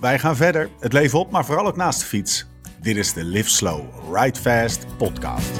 [0.00, 0.70] wij gaan verder.
[0.80, 2.46] Het leven op, maar vooral ook naast de fiets.
[2.80, 3.80] Dit is de Live Slow,
[4.12, 5.50] Ride Fast podcast.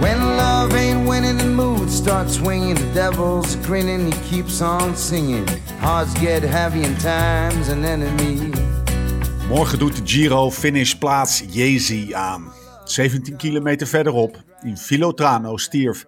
[0.00, 2.78] When love ain't winning, the mood starts swinging.
[2.78, 5.48] The devil's grinning, he keeps on singing.
[5.78, 8.50] Hearts get heavy and time's an enemy.
[9.48, 12.52] Morgen doet de Giro finish plaats Jezi aan.
[12.84, 16.06] 17 kilometer verderop, in Filotrano, stierf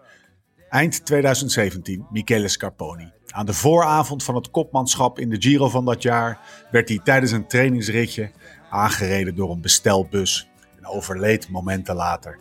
[0.68, 3.15] eind 2017 Michele Scarponi.
[3.36, 6.38] Aan de vooravond van het kopmanschap in de Giro van dat jaar
[6.70, 8.30] werd hij tijdens een trainingsritje
[8.70, 12.38] aangereden door een bestelbus en overleed momenten later.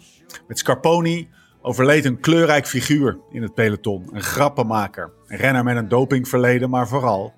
[0.48, 1.30] Met Scarponi
[1.62, 6.88] overleed een kleurrijk figuur in het peloton, een grappenmaker, een renner met een dopingverleden, maar
[6.88, 7.34] vooral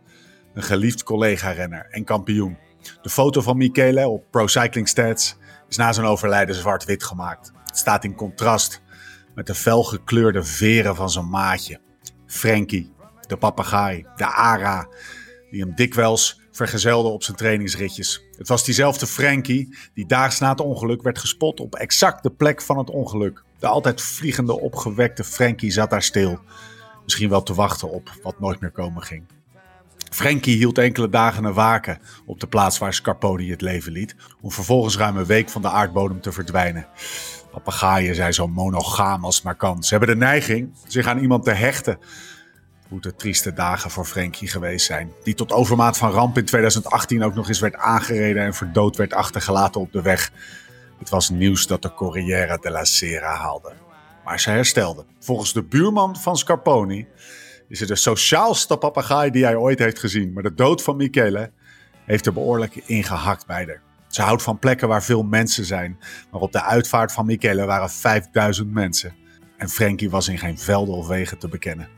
[0.54, 2.58] een geliefd collega-renner en kampioen.
[3.02, 5.38] De foto van Michele op Pro Cycling Stats
[5.70, 7.52] is na zijn overlijden zwart-wit gemaakt.
[7.66, 8.82] Het staat in contrast
[9.36, 11.80] met de felgekleurde veren van zijn maatje,
[12.26, 12.96] Frankie,
[13.28, 14.88] de papegaai, de Ara,
[15.52, 18.24] die hem dikwijls vergezelde op zijn trainingsritjes.
[18.38, 22.62] Het was diezelfde Frankie die daags na het ongeluk werd gespot op exact de plek
[22.62, 23.44] van het ongeluk.
[23.60, 26.40] De altijd vliegende, opgewekte Frankie zat daar stil,
[27.04, 29.24] misschien wel te wachten op wat nooit meer komen ging.
[30.12, 34.52] Frankie hield enkele dagen een waken op de plaats waar Scarponi het leven liet, om
[34.52, 36.88] vervolgens ruim een week van de aardbodem te verdwijnen.
[37.52, 39.84] Papagaaien zijn zo monogaam als maar kan.
[39.84, 41.98] Ze hebben de neiging zich aan iemand te hechten.
[42.90, 45.12] Moeten trieste dagen voor Frankie geweest zijn.
[45.24, 49.14] Die tot overmaat van ramp in 2018 ook nog eens werd aangereden en verdood werd
[49.14, 50.32] achtergelaten op de weg.
[51.00, 53.74] Het was nieuws dat de Corriere della Sera haalde.
[54.24, 55.06] Maar ze herstelde.
[55.20, 57.08] Volgens de buurman van Scarponi
[57.68, 60.34] is het de sociaalste papegaai die hij ooit heeft gezien.
[60.34, 61.52] Maar de dood van Michele
[62.06, 63.82] heeft er behoorlijk ingehakt bij haar.
[64.08, 66.00] Ze houdt van plekken waar veel mensen zijn.
[66.32, 69.16] Maar op de uitvaart van Michele waren 5000 mensen.
[69.58, 71.97] En Frankie was in geen velden of wegen te bekennen.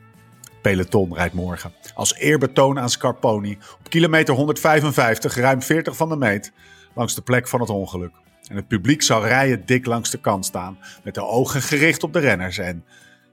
[0.62, 1.74] Peloton rijdt morgen.
[1.94, 6.52] Als eerbetoon aan Scarponi op kilometer 155, ruim 40 van de meet,
[6.96, 8.12] langs de plek van het ongeluk.
[8.48, 12.14] En het publiek zal rijen dik langs de kant staan, met de ogen gericht op
[12.14, 12.58] de renners.
[12.58, 12.84] En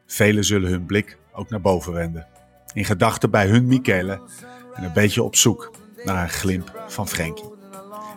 [0.07, 2.27] velen zullen hun blik ook naar boven wenden.
[2.73, 4.21] In gedachten bij hun Michele
[4.75, 5.71] en een beetje op zoek
[6.05, 7.55] naar een glimp van Frankie.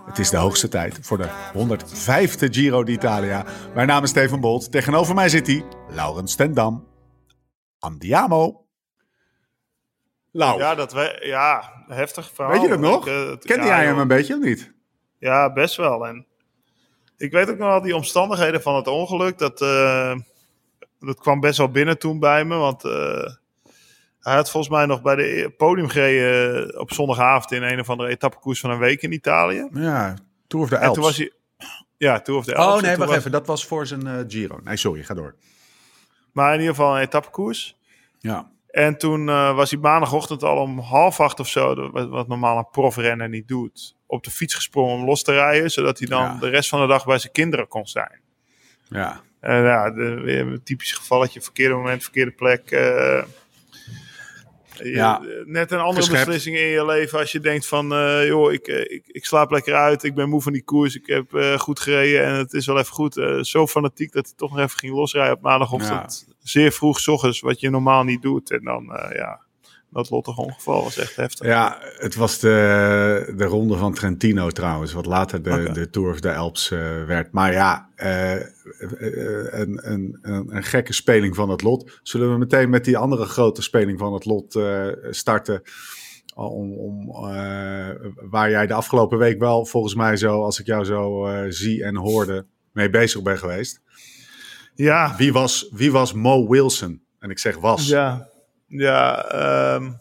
[0.05, 3.45] Het is de hoogste tijd voor de 105e Giro d'Italia.
[3.73, 4.71] Mijn naam is Steven Bolt.
[4.71, 6.87] Tegenover mij zit hij, Laurens Stendam.
[7.79, 8.68] Andiamo.
[10.31, 12.53] Lau, Ja, dat we, ja, heftig verhaal.
[12.53, 13.07] weet je dat nog?
[13.07, 14.01] Ik, eh, het- Kende ja, jij hem joh.
[14.01, 14.71] een beetje of niet?
[15.19, 16.07] Ja, best wel.
[16.07, 16.25] En
[17.17, 19.37] ik weet ook nog wel die omstandigheden van het ongeluk.
[19.37, 20.15] Dat, eh,
[20.99, 22.55] dat kwam best wel binnen toen bij me.
[22.55, 23.33] Want eh,
[24.19, 27.79] hij had volgens mij nog bij de e- podium gereden eh, op zondagavond in een
[27.79, 29.67] of andere etappekoers van een week in Italië.
[29.73, 30.13] Ja,
[30.47, 30.93] Tour of the Alps.
[30.93, 31.31] toen was hij...
[31.97, 32.75] Ja, Tour of the Alps.
[32.75, 33.31] oh nee, wacht was- even.
[33.31, 34.59] Dat was voor zijn Giro.
[34.63, 35.35] Nee, sorry, ga door.
[36.33, 37.77] Maar in ieder geval een etappekoers.
[38.19, 38.51] Ja,
[38.85, 42.57] En toen eh, was hij maandagochtend al om half acht of zo, wat, wat normaal
[42.57, 46.23] een profrenner niet doet, op de fiets gesprongen om los te rijden, zodat hij dan
[46.23, 46.37] Ja.
[46.39, 48.19] de rest van de dag bij zijn kinderen kon zijn.
[48.89, 49.21] ja.
[49.39, 52.69] En ja, de, weer een typisch gevalletje, verkeerde moment, verkeerde plek.
[52.69, 53.25] je-
[54.83, 55.21] Ja.
[55.45, 56.25] net een andere Geschept.
[56.25, 59.51] beslissing in je leven als je denkt van, eh, joh, ik, eh, ik, ik slaap
[59.51, 62.53] lekker uit, ik ben moe van die koers, ik heb eh, goed gereden en het
[62.53, 63.21] is wel even goed.
[63.41, 66.27] Zo fanatiek dat hij toch nog even ging losrijden op maandagochtend.
[66.43, 68.51] Zeer vroeg 's ochtends, wat je normaal niet doet.
[68.51, 69.41] En dan, ja,
[69.91, 71.47] dat lottige ongeval was echt heftig.
[71.47, 75.71] Ja, het was de, de ronde van Trentino trouwens, wat later de, Oké.
[75.71, 77.31] de Tour of the Alps eh, werd.
[77.31, 78.43] Maar ja, eh, eh,
[79.59, 81.99] een, een, een, een gekke speling van het lot.
[82.03, 84.59] Zullen we meteen met die andere grote speling van het lot
[85.09, 85.61] starten?
[86.35, 87.11] Om, om,
[88.29, 91.95] waar jij de afgelopen week wel volgens mij zo, als ik jou zo zie en
[91.95, 93.81] hoorde, mee bezig bent geweest.
[94.75, 97.01] Ja, Wie was, wie was Mo Wilson?
[97.19, 97.87] En ik zeg was.
[97.87, 98.28] ja,
[98.69, 99.25] ja.
[99.25, 99.91] ehm,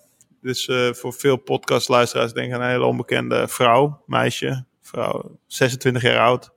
[0.40, 6.02] dus eh, voor veel podcastluisteraars denk ik aan een hele onbekende vrouw, meisje, vrouw, 26
[6.02, 6.52] jaar oud.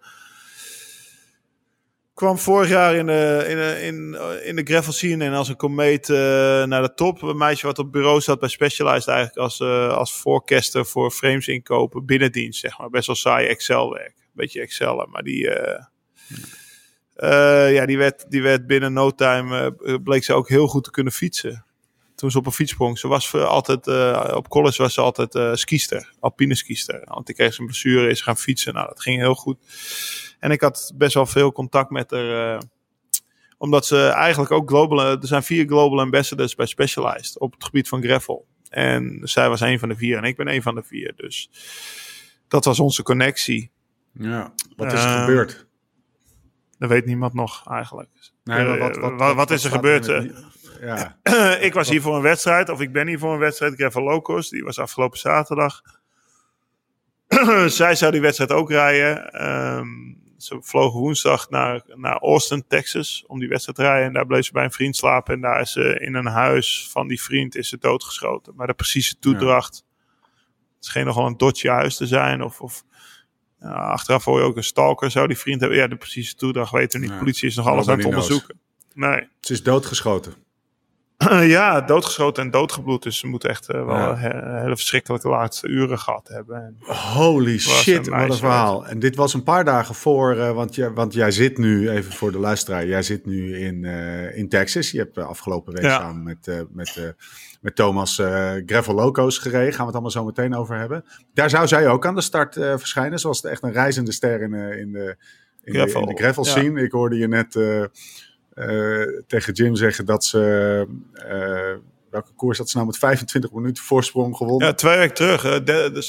[2.14, 5.56] Kwam vorig jaar in de, in de, in, in de gravel scene en als een
[5.56, 6.18] komeet eh,
[6.64, 7.22] naar de top.
[7.22, 11.48] Een meisje wat op bureau zat bij Specialized eigenlijk als, eh als forecaster voor frames
[11.48, 12.90] inkopen, binnendienst zeg maar.
[12.90, 14.16] Best wel saai Excel werk.
[14.34, 15.50] Beetje Excel, maar die...
[17.72, 21.14] ja, die werd, die werd binnen no time, bleek ze ook heel goed te kunnen
[21.14, 21.66] fietsen.
[22.22, 23.00] Toen ze op een fiets sprong.
[23.00, 23.88] Ze was altijd,
[24.34, 27.02] op college was ze altijd uh, skiester, alpine skiester.
[27.06, 28.74] Want ik kreeg een blessure, is gaan fietsen.
[28.74, 29.58] Nou, dat ging heel goed.
[30.40, 32.62] En ik had best wel veel contact met haar
[33.58, 37.88] omdat ze eigenlijk ook global, er zijn vier global ambassadors bij Specialized op het gebied
[37.88, 38.48] van gravel.
[38.70, 41.14] En zij was een van de vier en ik ben een van de vier.
[41.16, 41.50] Dus
[42.48, 43.72] dat was onze connectie.
[44.14, 45.68] Ja, wat is er uh, gebeurd?
[46.78, 48.10] Dat weet niemand nog eigenlijk.
[48.44, 50.06] Nee, wat, wat, wat is er gebeurd?
[50.82, 51.18] Ja.
[51.68, 53.74] ik was hier voor een wedstrijd, of ik ben hier voor een wedstrijd.
[53.76, 55.82] Gravel Locos, die was afgelopen zaterdag.
[57.68, 59.48] Zij zou die wedstrijd ook rijden.
[59.50, 64.08] Um, ze vlogen woensdag naar, naar Austin, Texas, om die wedstrijd te rijden.
[64.08, 65.34] En daar bleef ze bij een vriend slapen.
[65.34, 68.56] En daar is ze in een huis van die vriend is ze doodgeschoten.
[68.56, 69.86] Maar de precieze toedracht,
[70.76, 72.42] het scheen nogal een dotje huis te zijn.
[72.42, 72.84] Of, of
[73.60, 75.80] achteraf hoor je ook een stalker, zou die vriend hebben.
[75.80, 77.14] Ja, de precieze toedracht weten we niet.
[77.14, 78.60] De politie is nog alles aan het onderzoeken.
[78.94, 79.28] Nee.
[79.40, 80.34] Ze is doodgeschoten.
[81.58, 83.04] ja, doodgeschoten en doodgebloed.
[83.04, 84.16] Dus ze moeten echt uh, wel ja.
[84.62, 86.56] hele verschrikkelijke laatste uren gehad hebben.
[86.66, 88.88] En Holy shit, wat een verhaal.
[88.88, 92.14] En dit was een paar dagen voor, uh, want, je, want jij zit nu, even
[92.14, 94.92] voor de luisteraar, jij zit nu in, uh, in Texas.
[94.92, 96.00] Je hebt afgelopen week ja.
[96.00, 97.16] samen met, met,
[97.62, 98.16] met Thomas
[98.66, 99.74] Gravel Loco's gereden.
[99.74, 101.04] Gaan we het allemaal zo meteen over hebben.
[101.34, 103.20] Daar zou zij ook aan de start verschijnen.
[103.20, 105.16] Zoals echt een reizende ster in, in, de,
[105.64, 106.02] in, gravel.
[106.02, 106.80] De, in de gravel scene.
[106.80, 106.86] Ja.
[106.86, 107.56] Ik hoorde je net
[109.28, 110.86] tegen Jim zeggen dat ze.
[111.16, 111.78] Uh,
[112.10, 114.68] welke koers had ze nou met 25 minuten voorsprong gewonnen?
[114.68, 115.46] Ja, twee weken terug.
[115.46, 116.08] Uh, de, dus,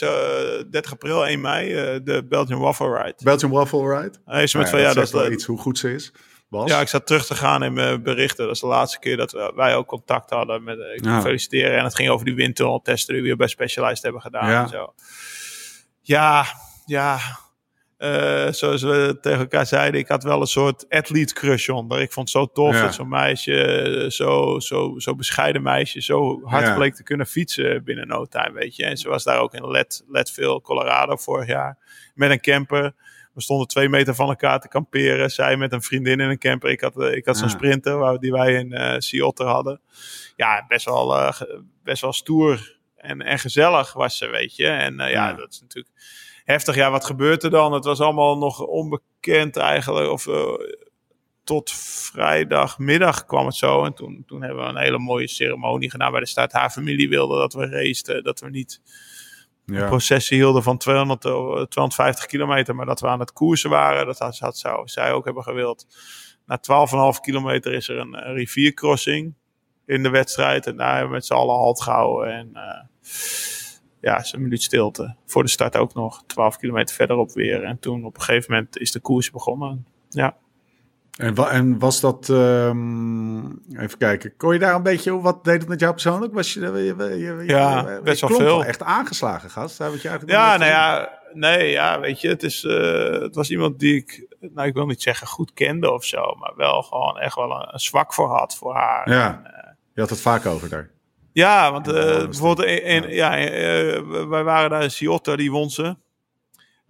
[0.70, 1.68] 30 april, 1 mei,
[2.04, 3.14] de Belgian Waffle Ride.
[3.22, 4.18] Belgian Waffle Ride?
[4.24, 6.12] Hij is met nou ja, van, ja, dat, is wel iets hoe goed ze is.
[6.48, 6.70] Bas?
[6.70, 8.44] Ja, ik zat terug te gaan in mijn berichten.
[8.44, 10.64] Dat is de laatste keer dat wij ook contact hadden.
[10.64, 11.20] Met, ik ja.
[11.20, 11.78] feliciteren.
[11.78, 14.50] En het ging over die windtunneltesten die we bij Specialized hebben gedaan.
[14.50, 14.92] Ja, en zo.
[16.00, 16.44] ja,
[16.86, 17.18] ja
[18.02, 22.00] uh, zoals we tegen elkaar zeiden, ik had wel een soort athlete crush onder.
[22.00, 26.66] Ik vond het zo tof dat zo'n meisje, zo, zo, zo bescheiden meisje, zo hard
[26.66, 26.74] ja.
[26.74, 28.84] bleek te kunnen fietsen binnen no time, weet je.
[28.84, 31.78] En ze was daar ook in Let, Leadville, Colorado vorig jaar,
[32.14, 32.94] met een camper.
[33.34, 35.30] We stonden twee meter van elkaar te kamperen.
[35.30, 36.70] Zij met een vriendin in een camper.
[36.70, 39.80] Ik had, ik had zo'n sprinter die wij in uh, Seattle hadden.
[40.36, 41.40] Ja, best wel, uh,
[41.82, 44.66] best wel stoer en, en gezellig was ze, weet je.
[44.66, 45.94] En uh, ja, dat is natuurlijk
[46.52, 46.74] heftig.
[46.74, 47.72] Ja, wat gebeurt er dan?
[47.72, 50.10] Het was allemaal nog onbekend eigenlijk.
[50.10, 50.52] Of uh,
[51.44, 51.70] tot
[52.12, 53.84] vrijdagmiddag kwam het zo.
[53.84, 56.52] En toen, toen hebben we een hele mooie ceremonie gedaan bij de start.
[56.52, 58.80] Haar familie wilde dat we raceten, dat we niet
[59.66, 59.80] ja.
[59.80, 64.06] een processie hielden van 200, 250 kilometer, maar dat we aan het koersen waren.
[64.06, 65.86] Dat had, had zou, zij ook hebben gewild.
[66.46, 66.60] Na
[67.14, 69.34] 12,5 kilometer is er een, een, riviercrossing
[69.86, 70.66] in de wedstrijd.
[70.66, 72.32] En daar hebben we met z'n allen halt gehouden.
[72.32, 72.62] En uh,
[74.02, 75.14] ja, is een minuut stilte.
[75.26, 77.62] Voor de start ook nog 12 kilometer verderop weer.
[77.62, 79.86] En toen op een gegeven moment is de koers begonnen.
[80.08, 80.36] Ja.
[81.12, 85.68] En, en was dat, um, even kijken, kon je daar een beetje, wat deed het
[85.68, 86.34] met jou persoonlijk?
[86.34, 88.64] Was je, je, je ja, je, best wel veel.
[88.64, 89.78] echt aangeslagen gast.
[89.78, 93.50] Daar je eigenlijk ja, nou ja, nee, ja, weet je, het, is, uh, het was
[93.50, 97.18] iemand die ik, nou ik wil niet zeggen goed kende of zo, maar wel gewoon
[97.18, 99.10] echt wel een, een zwak voor had, voor haar.
[99.10, 100.91] Ja, en, uh, je had het vaak over daar.
[101.32, 105.96] Ja, want uh, bijvoorbeeld, in, ja, uh, wij waren daar in Ciotta, die won ze.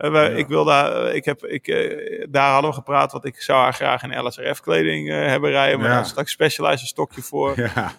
[0.02, 0.28] Uh, ja.
[0.28, 1.66] Ik wil daar, ik heb, ik,
[2.30, 5.78] daar hadden we gepraat, want ik zou haar graag in LSRF-kleding hebben rijden.
[5.78, 5.94] Maar ja.
[5.94, 7.54] daar stak Specialized een stokje voor.
[7.74, 7.92] Ja.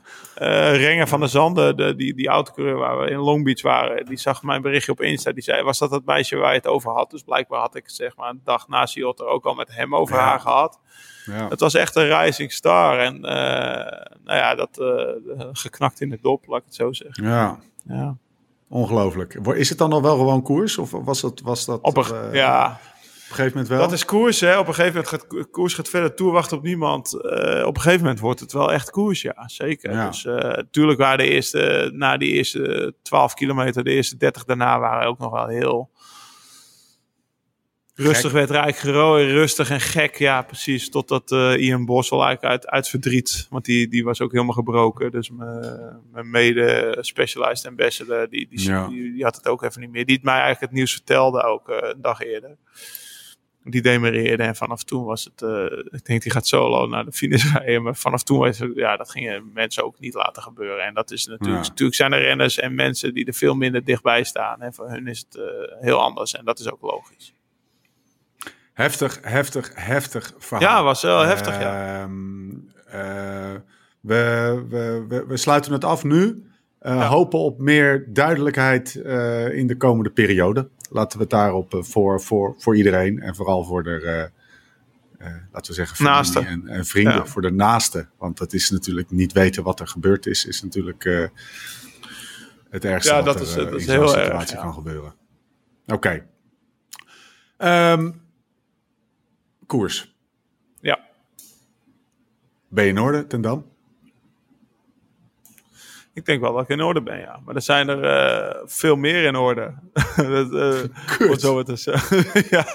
[0.71, 4.17] Renger van der Zanden, de, die, die autocoureur waar we in Long Beach waren, die
[4.17, 5.31] zag mijn berichtje op Insta.
[5.31, 7.11] Die zei, was dat het meisje waar je het over had?
[7.11, 10.17] Dus blijkbaar had ik zeg maar een dag na Ciotta ook al met hem over
[10.17, 10.79] haar gehad.
[11.25, 11.48] Ja.
[11.48, 13.00] Het was echt een rising star.
[13.00, 13.19] En
[14.24, 14.83] nou ja, dat
[15.51, 17.24] geknakt in de dop, laat ik het zo zeggen.
[17.88, 18.17] Ja.
[18.74, 19.34] Ongelooflijk.
[19.34, 20.77] Is het dan nog wel gewoon koers?
[20.77, 21.42] Of was dat...
[21.44, 22.65] Was dat op een, uh, ja.
[22.65, 23.80] Op een gegeven moment wel?
[23.80, 24.58] Dat is koers, hè.
[24.58, 26.15] Op een gegeven moment gaat koers gaat verder.
[26.15, 27.13] Tour wacht op niemand.
[27.65, 29.44] op een gegeven moment wordt het wel echt koers, ja.
[29.46, 29.92] Zeker.
[29.92, 30.08] Ja.
[30.08, 31.92] Dus natuurlijk waren de eerste...
[31.94, 35.89] Na die eerste 12 kilometer, de eerste 30 daarna waren ook nog wel heel
[37.95, 40.17] Rustig werd Rijk gerooid, rustig en gek.
[40.17, 40.89] Ja, precies.
[40.89, 43.47] Totdat uh, Ian Bossel eigenlijk uit, uit verdriet.
[43.50, 45.12] Want die, die was ook helemaal gebroken.
[45.12, 45.29] Dus
[46.12, 48.88] mijn mede-specialized ambassador, die, die, ja.
[48.88, 50.05] die, die, had het ook even niet meer.
[50.05, 52.57] Die het mij eigenlijk het nieuws vertelde ook uh, een dag eerder.
[53.63, 55.41] Die demereerde en vanaf toen was het...
[55.41, 57.83] Uh, ik denk, die gaat solo naar de finish rijden.
[57.83, 58.71] Maar vanaf toen was het...
[58.75, 60.85] Ja, dat gingen mensen ook niet laten gebeuren.
[60.85, 61.63] En dat is natuurlijk...
[61.63, 61.69] Ja.
[61.69, 64.62] Natuurlijk zijn er renners en mensen die er veel minder dichtbij staan.
[64.62, 65.41] En voor hun is het
[65.79, 66.33] heel anders.
[66.33, 67.33] En dat is ook logisch.
[68.74, 70.70] Heftig, heftig, heftig verhaal.
[70.70, 72.08] Ja, was wel heftig, ja.
[72.08, 72.12] Uh,
[72.94, 73.60] uh,
[74.00, 76.22] we, we, we, we, sluiten het af nu.
[76.22, 77.08] Uh, ja.
[77.08, 80.70] Hopen op meer duidelijkheid uh, in de komende periode.
[80.89, 84.30] Laten we het daarop voor, voor, voor iedereen en vooral voor de,
[85.51, 87.27] laten we zeggen, familie en, en, vrienden.
[87.27, 88.08] Voor de naaste.
[88.18, 91.03] Want dat is natuurlijk niet weten wat er gebeurd is, is natuurlijk
[92.70, 95.13] het ergste ja, dat dat er is, dat in zo'n situatie erg, kan gebeuren.
[95.86, 96.25] Oké.
[97.58, 98.12] Ehm,
[99.65, 100.15] koers.
[100.82, 101.00] Ja.
[102.67, 103.72] Ben je in orde, ten Dam?
[106.13, 107.39] Ik denk wel dat ik in orde ben, ja.
[107.46, 109.74] Maar er zijn er uh, veel meer in orde.
[110.15, 111.84] dat, uh, zo het is.
[112.50, 112.65] ja.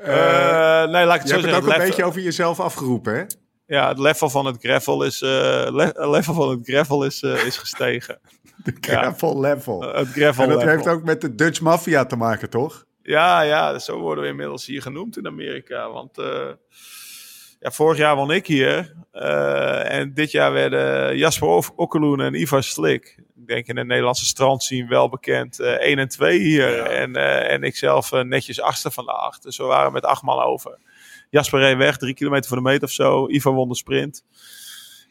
[0.00, 1.54] Uh, nee, laat ik het je zo hebt zeggen.
[1.54, 3.24] het ook een beetje over jezelf afgeroepen, hè?
[3.66, 8.18] Ja, het level van het gravel is, le level van het gravel is, is gestegen.
[8.64, 9.40] De gravel ja.
[9.40, 9.80] level.
[9.80, 10.74] het gravel en dat level.
[10.74, 12.84] heeft ook met de Dutch Mafia te maken, toch?
[13.10, 15.90] Ja, ja, zo worden we inmiddels hier genoemd in Amerika.
[15.90, 16.16] Want
[17.60, 18.94] ja, vorig jaar won ik hier.
[19.12, 23.14] Uh, en dit jaar werden Jasper Okkeloen en Ivar Slik.
[23.36, 25.60] Ik denk in de Nederlandse strandscene wel bekend.
[25.60, 26.76] Uh, 1 en 2 hier.
[26.76, 26.84] Ja.
[26.84, 27.16] En,
[27.48, 29.42] en ik zelf netjes achtste van de acht.
[29.42, 30.78] Dus we waren met acht man over.
[31.30, 33.28] Jasper reed weg, drie kilometer voor de meter of zo.
[33.28, 34.24] Ivar won de sprint.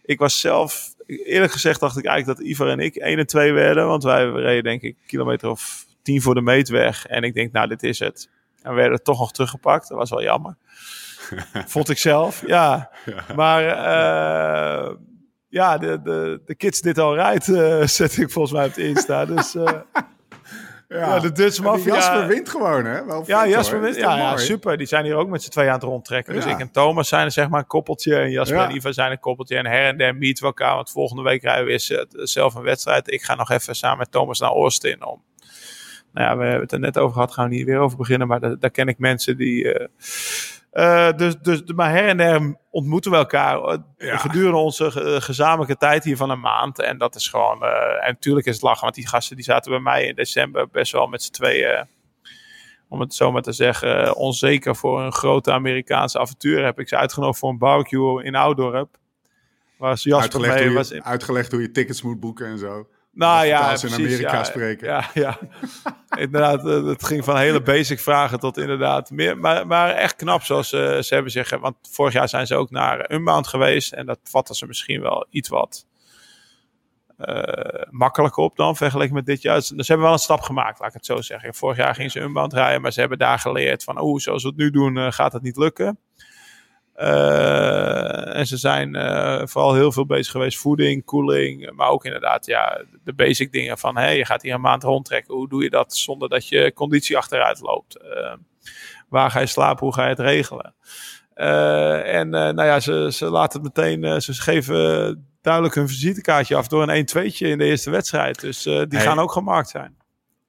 [0.04, 3.54] Ik was zelf, eerlijk gezegd dacht ik eigenlijk dat Ivar en ik 1 en 2
[3.54, 3.88] werden.
[3.88, 7.06] Want wij reden denk ik kilometer of 10 voor de meet weg.
[7.06, 8.30] En ik denk, nou dit is het.
[8.62, 9.88] En we werden toch nog teruggepakt.
[9.88, 10.56] Dat was wel jammer.
[11.68, 12.90] Vond ik zelf, ja.
[13.36, 14.96] Maar uh,
[15.50, 18.86] ja, de, de, de kids dit al rijdt, uh, zet ik volgens mij op het
[18.86, 19.26] Insta.
[19.26, 19.64] Dus uh,
[19.94, 19.96] ja.
[20.88, 21.20] ja.
[21.20, 21.94] de Dutch Mafia.
[21.94, 23.06] Jasper wint gewoon, hè?
[23.06, 23.96] Wel ja, Jasper wint.
[23.96, 24.78] Ja, super.
[24.78, 26.34] Die zijn hier ook met z'n tweeën aan het rondtrekken.
[26.34, 26.52] Dus Ja.
[26.52, 28.16] ik en Thomas zijn er zeg maar een koppeltje.
[28.16, 28.70] En Jasper Ja.
[28.70, 29.58] en Iva zijn een koppeltje.
[29.58, 30.76] En her en der meeten we elkaar.
[30.76, 33.12] Want volgende week rijden we eens, eh, zelf een wedstrijd.
[33.12, 35.22] Ik ga nog even samen met Thomas naar Austin om
[36.14, 38.28] nou ja, we hebben het er net over gehad, gaan we niet weer over beginnen.
[38.28, 39.74] Maar daar, daar ken ik mensen die.
[39.74, 39.88] eh,
[40.72, 44.18] eh, dus, dus, maar her en der ontmoeten we elkaar eh, Ja.
[44.18, 46.80] gedurende onze ge- gezamenlijke tijd hier van een maand.
[46.80, 47.64] En dat is gewoon.
[47.64, 50.92] en natuurlijk is het lachen, want die gasten die zaten bij mij in december best
[50.92, 51.88] wel met z'n tweeën.
[52.90, 56.64] Om het zo maar te zeggen, onzeker voor een grote Amerikaanse avontuur.
[56.66, 58.98] Heb ik ze uitgenodigd voor een barbecue in Oudorp.
[59.78, 60.94] Waar ze Jasper Uitgelegd, mee hoe was.
[60.94, 62.88] uitgelegd hoe je tickets moet boeken en zo.
[63.12, 64.88] Nou ja, Als in Amerika ja, spreken.
[64.88, 65.38] Ja, ja.
[66.26, 69.38] inderdaad, eh, het ging van hele basic vragen tot inderdaad meer.
[69.38, 71.60] Maar, maar echt knap, zoals eh, ze hebben zeggen.
[71.60, 73.94] Want vorig jaar zijn ze ook naar Unbound geweest.
[73.94, 75.86] En dat vatten ze misschien wel iets wat
[77.18, 79.56] eh, makkelijker op dan vergeleken met dit jaar.
[79.56, 81.54] Dus ze hebben wel een stap gemaakt, laat ik het zo zeggen.
[81.54, 84.02] Vorig jaar gingen ze Unbound rijden, maar ze hebben daar geleerd van...
[84.02, 86.00] oeh, zoals we het nu doen, gaat het niet lukken.
[87.00, 90.58] Eh, en ze zijn eh, vooral heel veel bezig geweest.
[90.58, 91.72] Voeding, koeling.
[91.72, 93.98] Maar ook inderdaad ja, de basic dingen van...
[93.98, 95.36] Hey, je gaat hier een maand rondtrekken.
[95.36, 97.98] Hoe doe je dat zonder dat je conditie achteruit loopt?
[97.98, 98.34] Eh,
[99.10, 99.86] waar ga je slapen?
[99.86, 100.74] Hoe ga je het regelen?
[102.04, 104.22] En nou ja, ze, ze laten het meteen...
[104.22, 106.68] ze geven duidelijk hun visitekaartje af...
[106.68, 108.40] door een 1-2'tje in de eerste wedstrijd.
[108.42, 109.02] Dus die Hey.
[109.02, 109.98] gaan ook gemaakt zijn.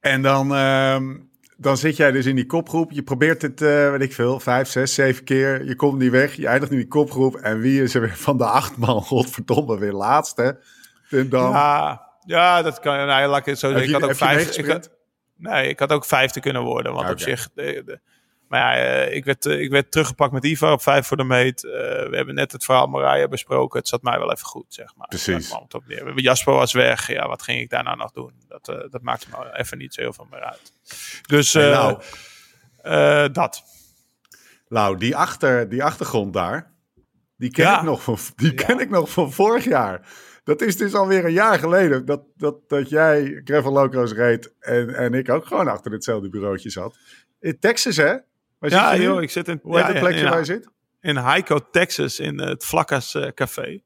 [0.00, 1.16] En dan, ehm,
[1.60, 2.90] dan zit jij dus in die kopgroep.
[2.90, 5.64] Je probeert het, eh weet ik veel, vijf, zes, zeven keer.
[5.64, 6.34] Je komt niet weg.
[6.34, 7.36] Je eindigt in die kopgroep.
[7.36, 9.02] En wie is er weer van de acht man?
[9.10, 10.58] Godverdomme, weer laatste.
[11.10, 12.96] Dan, Ja, ja, dat kan...
[12.96, 13.86] Nou, laat ik het zo zeggen.
[13.88, 14.40] Ik had ook vijf...
[14.40, 14.90] Ik had, meegesprint?
[15.36, 16.92] Nee, ik had ook vijfde kunnen worden.
[16.92, 17.48] Want op zich.
[17.54, 18.00] De, de-
[18.50, 21.24] maar ja, eh, ik werd, eh, ik werd teruggepakt met Ivar op vijf voor de
[21.24, 21.64] meet.
[21.64, 21.70] Eh,
[22.08, 23.78] we hebben net het verhaal Marije besproken.
[23.78, 25.08] Het zat mij wel even goed, zeg maar.
[25.08, 25.52] Precies.
[25.52, 26.20] Op neer.
[26.20, 27.06] Jasper was weg.
[27.06, 28.32] Ja, wat ging ik daar nou nog doen?
[28.48, 30.72] Dat, dat maakte me even niet zo heel veel meer uit.
[31.26, 33.62] Dus eh, dat.
[34.68, 36.72] Lau, die, achter, die achtergrond daar,
[37.36, 37.78] die ken, Ja.
[37.78, 38.64] ik, nog van, die Ja.
[38.66, 40.08] ken ik nog van vorig jaar.
[40.44, 44.94] Dat is dus alweer een jaar geleden dat, dat, dat jij Gravel Locos reed en,
[44.94, 46.98] en ik ook gewoon achter hetzelfde bureautje zat.
[47.40, 48.16] In Texas, hè?
[48.60, 49.12] Waar Ja, zit je nu?
[49.12, 50.68] joh, ik zit in, Hoe heet het plekje in, waar je zit?
[51.00, 53.80] in Hico, Texas, in het Vlakkas eh, Café.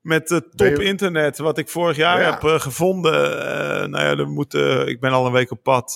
[0.00, 2.30] Met het top internet, wat ik vorig jaar Ja.
[2.30, 3.40] heb eh, gevonden.
[3.40, 4.54] Eh, nou ja, er moet,
[4.86, 5.94] ik ben al een week op pad.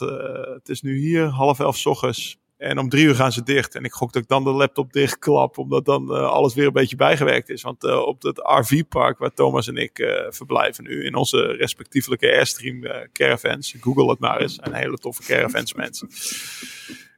[0.55, 2.41] Het is nu hier, half elf ochtends.
[2.57, 3.75] En om drie uur gaan ze dicht.
[3.75, 6.97] En ik gok dat ik dan de laptop dichtklap, omdat dan alles weer een beetje
[6.97, 7.63] bijgewerkt is.
[7.63, 13.75] Want op het RV-park waar Thomas en ik verblijven nu, in onze respectievelijke Airstream caravans.
[13.81, 16.09] Google het maar eens, zijn hele toffe caravans mensen.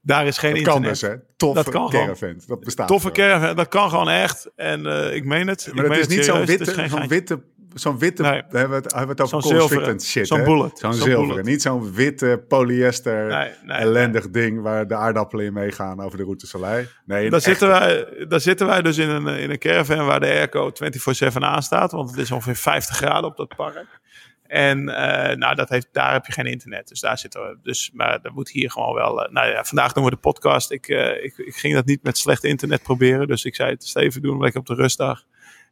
[0.07, 1.15] Daar is geen Dat kan dus, hè?
[1.37, 2.05] Toffe Dat kan gewoon.
[2.05, 2.41] caravan.
[2.47, 4.51] Dat bestaat Toffe caravan, dat kan gewoon echt.
[4.57, 5.71] En eh, ik meen het.
[5.75, 7.07] Maar ik het is niet zo'n witte, zo'n geintje.
[7.09, 7.43] witte,
[7.75, 8.31] zo'n witte, Nee.
[8.33, 10.01] daar hebben we het, hebben we het over zilveren.
[10.01, 10.79] shit, Zo'n bullet.
[10.79, 11.45] Zo'n Zo'n zilveren, bullet.
[11.45, 16.25] niet zo'n witte polyester Nee, nee, ellendig ding waar de aardappelen in meegaan over de
[16.25, 16.85] route Soleil.
[17.07, 20.21] Nee, Daar zitten, wij, daar zitten wij dus in een, eh, in een caravan waar
[20.21, 21.93] de airco 24-7 aanstaat.
[21.93, 24.03] Want het is ongeveer 50 graden op dat park.
[24.47, 26.89] En eh, nou, dat heeft, daar heb je geen internet.
[26.89, 27.59] Dus daar zitten we.
[27.63, 29.25] Dus, maar dat moet hier gewoon wel.
[29.25, 30.71] eh, nou ja, vandaag doen we de podcast.
[30.71, 33.27] Ik, eh, ik, ik ging dat niet met slecht internet proberen.
[33.27, 35.25] Dus ik zei het Steven, doen we lekker op de rustdag.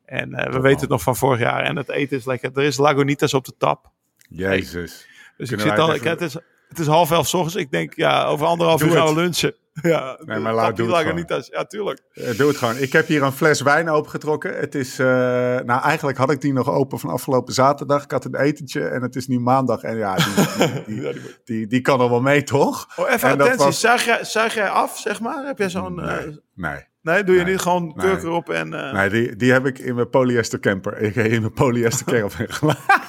[0.05, 1.63] En we weten het nog van vorig jaar.
[1.63, 2.51] En het eten is lekker.
[2.55, 3.91] Er is Lagunitas op de tap.
[4.29, 5.07] Jezus.
[5.37, 5.89] Dus Kunnen ik zit al.
[5.89, 6.35] het Ik, het, is,
[6.69, 7.57] het is half elf 's ochtends.
[7.57, 9.55] Ik denk, ja, over anderhalf Doe uur gaan we lunchen.
[9.83, 12.03] Ja, Nee, maar laat- doe het Ja, tuurlijk.
[12.13, 12.77] Eh, doe het gewoon.
[12.77, 14.59] Ik heb hier een fles wijn opengetrokken.
[14.59, 15.07] Het is, eh,
[15.61, 18.03] nou eigenlijk had ik die nog open van afgelopen zaterdag.
[18.05, 19.83] Ik had een etentje en het is nu maandag.
[19.83, 20.17] En ja,
[20.87, 21.13] die,
[21.45, 22.87] die, die, kan er wel mee, toch?
[22.97, 23.65] Oh, even En attentie.
[23.65, 25.47] was- Zuig, jij, zuig jij af, zeg maar?
[25.47, 26.01] Heb jij zo'n...
[26.01, 26.85] eh, Nee, nee.
[27.03, 27.53] nee, doe je Nee.
[27.53, 28.07] niet gewoon Nee.
[28.07, 28.69] kurk erop en...
[28.69, 30.99] Nee, die, die heb ik in mijn polyester camper.
[30.99, 33.01] Ik in mijn polyester caravan gelaten.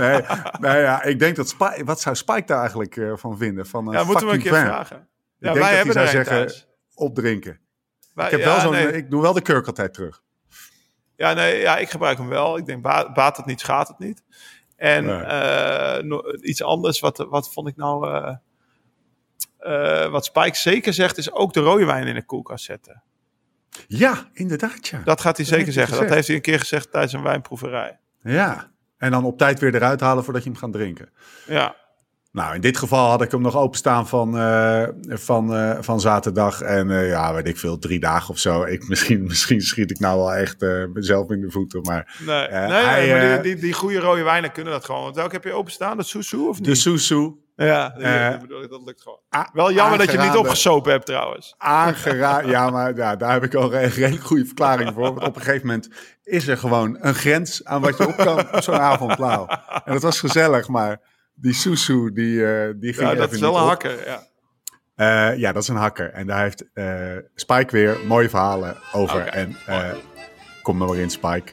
[0.00, 0.20] nee,
[0.60, 3.66] nee, ja, ik denk dat Spike, wat zou Spike daar eigenlijk van vinden?
[3.66, 5.08] Van een ja, moeten we een keer vragen.
[5.38, 6.66] Ja, denk wij dat hebben hij zou zeggen- thuis.
[6.94, 7.60] opdrinken.
[8.14, 8.92] Wij- Ik heb wel zo'n, nee.
[8.92, 10.22] ik doe wel de kurk altijd terug.
[11.16, 12.56] Ja, nee, ja, ik gebruik hem wel.
[12.56, 14.22] Ik denk, ba- baat het niet, schaadt het niet.
[14.76, 15.20] En Nee.
[15.20, 18.08] eh, no- iets anders, wat, wat vond ik nou...
[18.10, 18.34] eh,
[19.58, 23.02] eh, wat Spike zeker zegt, is ook de rode wijn in de koelkast zetten.
[23.86, 25.00] Ja, inderdaad, ja.
[25.04, 25.98] Dat gaat hij zeker hij zeggen.
[26.00, 27.98] Dat heeft hij een keer gezegd tijdens een wijnproeverij.
[28.22, 31.10] Ja, en dan op tijd weer eruit halen voordat je hem gaat drinken.
[31.46, 31.76] Ja,
[32.32, 36.60] Nou, in dit geval had ik hem nog openstaan van, eh, van, eh, van zaterdag.
[36.60, 38.62] En eh, ja, weet ik veel, drie dagen of zo.
[38.62, 40.60] Ik, misschien, misschien schiet ik nou wel echt
[40.92, 41.80] mezelf in de voeten.
[41.82, 45.02] Maar nee, nee, hij, nee, maar die, die, die goede rode wijnen kunnen dat gewoon.
[45.02, 45.96] Want welke heb je openstaan?
[45.96, 46.68] Dat Sousou of niet?
[46.68, 47.94] de Susu, ja,
[48.40, 49.48] bedoel dat lukt gewoon.
[49.52, 51.54] Wel jammer dat je niet opgesopen hebt trouwens.
[51.58, 52.50] aangeraden.
[52.58, 55.02] Ja, maar ja, daar heb ik al een redelijk goede verklaring voor.
[55.02, 55.88] Want op een gegeven moment
[56.22, 59.18] is er gewoon een grens aan wat je op kan op zo'n avond.
[59.84, 61.00] En dat was gezellig, maar
[61.40, 63.68] die Susu, die, eh, die ging Ja, dat even is wel een op.
[63.68, 64.06] hakker.
[64.06, 64.26] Ja.
[64.94, 66.10] Eh, ja, dat is een hakker.
[66.12, 69.20] En daar heeft eh, Spike weer mooie verhalen over.
[69.26, 69.90] En eh,
[70.62, 71.52] kom er maar in, Spike.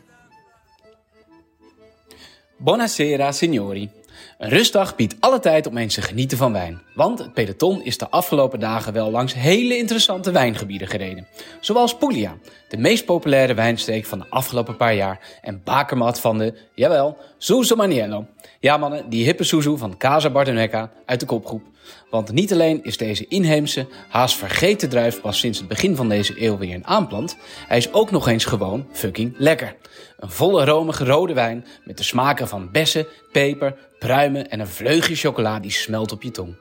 [2.57, 3.89] Buonasera, signori.
[4.37, 6.81] Een rustdag biedt alle tijd om mensen te genieten van wijn.
[6.93, 11.27] Want het peloton is de afgelopen dagen wel langs hele interessante wijngebieden gereden.
[11.59, 12.37] Zoals Puglia,
[12.69, 15.19] de meest populaire wijnstreek van de afgelopen paar jaar.
[15.41, 18.25] En bakermat van de, jawel, Suso Maniello.
[18.59, 21.63] Ja mannen, die hippe Suzu van Casa Bardonecca uit de kopgroep.
[22.09, 26.43] Want niet alleen is deze inheemse, haast vergeten druif pas sinds het begin van deze
[26.43, 27.37] eeuw weer een aanplant.
[27.67, 29.75] Hij is ook nog eens gewoon fucking lekker.
[30.19, 35.15] Een volle romige rode wijn met de smaken van bessen, peper, pruimen en een vleugje
[35.15, 36.55] chocola die smelt op je tong.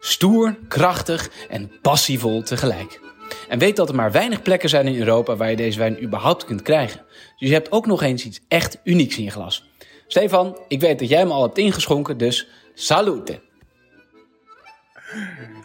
[0.00, 3.00] Stoer, krachtig en passievol tegelijk.
[3.48, 6.44] En weet dat er maar weinig plekken zijn in Europa waar je deze wijn überhaupt
[6.44, 7.04] kunt krijgen.
[7.38, 9.64] Dus je hebt ook nog eens iets echt unieks in je glas.
[10.06, 13.40] Stefan, ik weet dat jij hem al hebt ingeschonken, dus salute.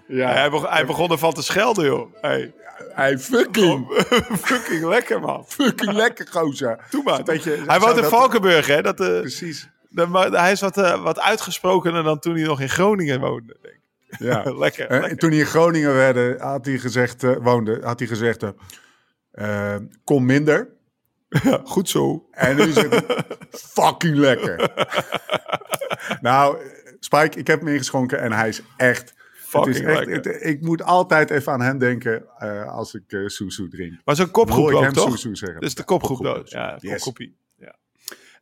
[0.08, 2.14] Ja, Hij, begon, hij begon ervan te schelden, joh.
[2.22, 2.54] Hey.
[2.94, 3.86] hij fucking,
[4.44, 5.46] Fucking lekker, man.
[5.48, 6.80] fucking lekker, gozer.
[6.90, 7.24] Doe maar.
[7.24, 8.82] Beetje- hij woont in Valkenburg, hè?
[8.82, 9.70] Dat, eh, Precies.
[9.90, 13.58] de- hij is wat, eh, wat uitgesprokener dan toen hij nog in Groningen woonde.
[13.62, 14.20] Denk ik.
[14.20, 14.44] Ja.
[14.66, 15.18] lekker, Eh, lekker.
[15.18, 18.44] toen hij in Groningen werd, had hij gezegd, woonde, had hij gezegd,
[20.04, 20.70] kom minder.
[21.44, 22.26] Ja, goed zo.
[22.32, 23.04] En nu is het
[23.74, 24.72] fucking lekker.
[26.22, 26.58] nou,
[27.00, 29.14] Spike, ik heb hem ingeschonken en hij is echt...
[29.52, 30.32] Het is Fucking echt lekker.
[30.34, 33.94] het- ik moet altijd even aan hem denken eh, als ik uh, Susu drink.
[34.06, 35.18] Maar zo'n Hoor kopgroep ik ook, hem toch?
[35.20, 35.60] Zeggen.
[35.62, 36.42] Dus de kopgroep.
[36.46, 36.92] Ja, yes.
[36.92, 37.38] kopgroepie.
[37.58, 37.76] Ja.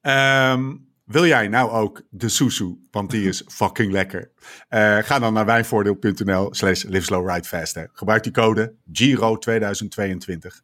[0.02, 2.88] Ehm, wil jij nou ook de Susu?
[2.92, 4.32] Want die is fucking lekker.
[4.68, 7.76] Eh, ga dan naar wijnvoordeel.nl slash live slow ride fast.
[7.76, 7.84] hè.
[7.94, 10.62] Gebruik die code Giro 2022.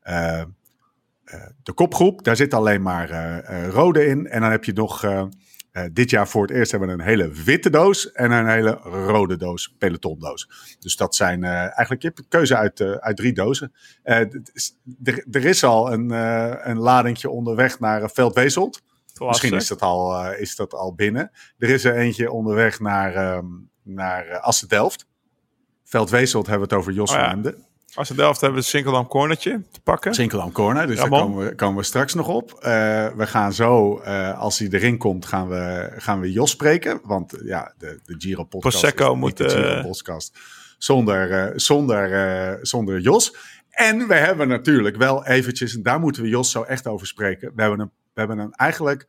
[0.00, 0.46] Eh, eh,
[1.62, 4.26] de kopgroep, daar zit alleen maar eh, eh, rode in.
[4.26, 5.04] En dan heb je nog
[5.76, 8.70] eh, dit jaar voor het eerst hebben we een hele witte doos en een hele
[8.82, 10.48] rode doos, pelotondoos.
[10.78, 13.72] Dus dat zijn eh, eigenlijk, je hebt een keuze uit, eh, uit drie dozen.
[14.02, 16.10] Er, is al een,
[16.70, 18.82] een ladingje onderweg naar Veldweselt.
[19.18, 21.30] Misschien is dat, al, is dat al binnen.
[21.58, 23.46] Er is er eentje onderweg naar, ehm
[23.82, 25.06] naar Assen-Delft.
[25.84, 27.40] Veldweselt hebben we het over Jos Oh ja.
[27.96, 30.14] Als de Delft hebben we een Sinkeldam cornertje te pakken.
[30.14, 32.52] Sinkeldam Corner, dus Ja, daar komen we, komen we straks nog op.
[32.52, 32.62] Eh,
[33.16, 37.00] we gaan zo, eh, als hij erin komt, gaan we, gaan we Jos spreken.
[37.02, 40.38] Want eh, ja, de, de Giro podcast Prosecco is moet, de eh, Giro podcast
[40.78, 43.36] zonder, zonder, zonder Jos.
[43.70, 47.52] En we hebben natuurlijk wel eventjes, en daar moeten we Jos zo echt over spreken.
[47.54, 49.06] We hebben een, we hebben een eigenlijk,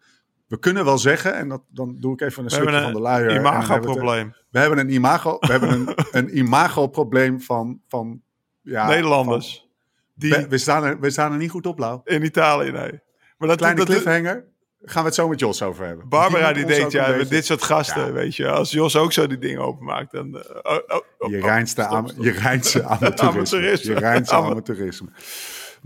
[0.47, 2.99] we kunnen wel zeggen, en dat, dan doe ik even een We stukje van de
[2.99, 3.29] luier.
[3.29, 4.35] het- imago-probleem.
[4.49, 8.21] We hebben een imago, we hebben een, een imago-probleem van, van
[8.67, 9.67] ja, Nederlanders.
[10.15, 12.01] Die we, we, staan er, we staan er niet goed op, Lau.
[12.03, 12.99] in Italië, nee.
[13.37, 14.45] Maar dat, Kleine dat, cliffhanger.
[14.81, 16.09] Gaan we het zo met Jos over hebben.
[16.09, 18.11] Barbara die ons denkt, ja, met dit soort gasten, Ja.
[18.11, 18.49] weet je.
[18.49, 20.37] Als Jos ook zo die dingen openmaakt, dan...
[20.37, 23.93] eh, oh, oh, oh, Je oh, reinste amateurisme.
[23.93, 25.09] Je Ama- amateurisme.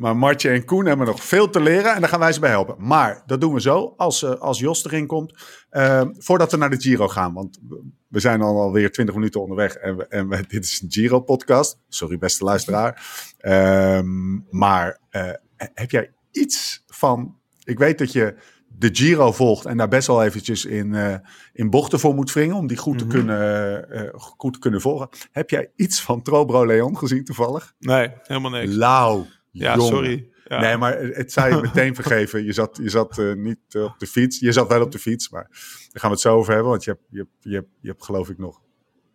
[0.01, 2.49] Maar Martje en Koen hebben nog veel te leren en daar gaan wij ze bij
[2.49, 2.75] helpen.
[2.77, 5.33] Maar dat doen we zo, als, eh, als Jos erin komt.
[5.69, 7.59] eh, voordat we naar de Giro gaan, want
[8.07, 9.73] we zijn al alweer 20 minuten onderweg.
[9.73, 11.77] En, we, en we- dit is een Giro-podcast.
[11.89, 13.05] Sorry, beste luisteraar.
[13.37, 17.35] Ehm, maar eh, heb jij iets van...
[17.63, 18.35] Ik weet dat je
[18.67, 21.15] de Giro volgt en daar best wel eventjes in, uh,
[21.53, 23.13] in bochten voor moet wringen om die goed te, mhm.
[23.13, 25.09] kunnen, uh, goed te kunnen volgen.
[25.31, 27.73] Heb jij iets van Trobro Leon gezien toevallig?
[27.79, 28.73] Nee, helemaal niks.
[28.73, 29.25] Lauw.
[29.51, 30.29] Ja, sorry.
[30.43, 30.59] Ja.
[30.59, 32.43] Nee, maar het zou je meteen vergeven.
[32.43, 34.39] Je zat, je zat uh, niet op de fiets.
[34.39, 36.71] Je zat wel op de fiets, maar daar gaan we het zo over hebben.
[36.71, 38.61] Want je hebt, je hebt, je hebt, je hebt geloof ik nog...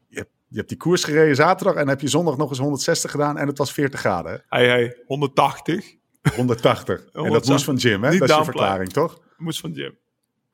[0.09, 3.11] Je hebt, je hebt die koers gereden zaterdag en heb je zondag nog eens 160
[3.11, 4.45] gedaan en het was 40 graden.
[4.49, 5.95] Hey, hey, 180.
[6.35, 7.05] 180.
[7.13, 8.19] en dat moest van Jim, hè?
[8.19, 9.21] dat is je verklaring, toch?
[9.37, 9.99] Moest van Jim.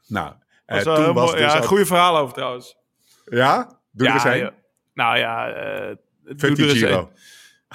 [0.06, 0.34] Nou,
[0.66, 2.76] uh, toen was dus ja, een goede verhaal over trouwens.
[3.24, 3.80] Ja?
[3.90, 4.54] Doe ja, er eens ja.
[4.94, 5.48] Nou ja,
[5.88, 5.94] uh,
[6.36, 7.10] Fuck die Giro.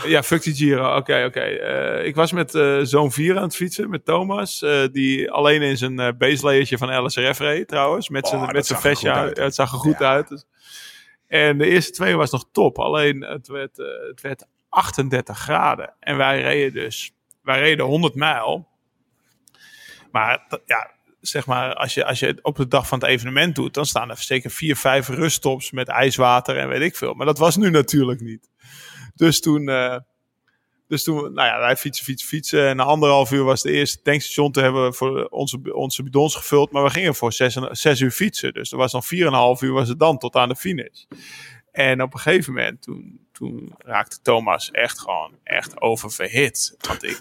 [0.05, 0.95] Ja, fuck die Giro.
[0.95, 1.45] Oké, oké.
[1.99, 4.61] Uh, ik was met uh, zoon 4 aan het fietsen, met Thomas.
[4.61, 8.09] Uh, die alleen in zijn baselayertje van LSRF reed trouwens.
[8.09, 9.11] Met zijn, oh, met zijn vestje.
[9.11, 9.37] Uit.
[9.37, 10.09] Het zag er goed ja.
[10.09, 10.27] uit.
[10.27, 10.45] Dus.
[11.27, 12.79] En de eerste twee was nog top.
[12.79, 15.93] Alleen het werd, het werd 38 graden.
[15.99, 17.11] En wij reden dus,
[17.43, 18.67] wij reden 100 mijl.
[20.11, 23.73] Maar ja, zeg maar, als je, als je op de dag van het evenement doet,
[23.73, 27.13] dan staan er zeker vier, vijf ruststops met ijswater en weet ik veel.
[27.13, 28.49] Maar dat was nu natuurlijk niet.
[29.17, 29.97] Dus toen, uh,
[30.87, 32.67] dus toen, nou ja, wij fietsen, fietsen, fietsen.
[32.67, 36.71] En na anderhalf uur was de eerste tankstation te hebben voor onze, onze bidons gevuld.
[36.71, 38.53] Maar we gingen voor zes, zes uur fietsen.
[38.53, 40.55] Dus er was nog vier en een half uur was het dan tot aan de
[40.55, 41.03] finish.
[41.71, 46.75] En op een gegeven moment, toen, toen raakte Thomas echt gewoon echt oververhit.
[46.87, 47.19] Want ik,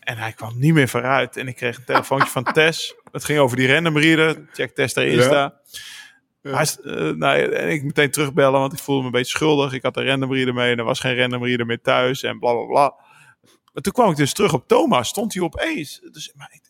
[0.00, 1.36] en hij kwam niet meer vooruit.
[1.36, 2.94] En ik kreeg een telefoontje van Tess.
[3.12, 4.48] Het ging over die random reader.
[4.52, 5.32] Check Tess daar Insta.
[5.32, 5.60] Ja.
[6.54, 9.72] Hij, uh, nou, en ik meteen terugbellen, want ik voelde me een beetje schuldig.
[9.72, 12.38] Ik had een random reader mee en er was geen random reader meer thuis en
[12.38, 12.94] bla bla bla.
[13.72, 15.08] Maar toen kwam ik dus terug op Thomas.
[15.08, 16.00] Stond hij opeens.
[16.12, 16.60] Dus, maar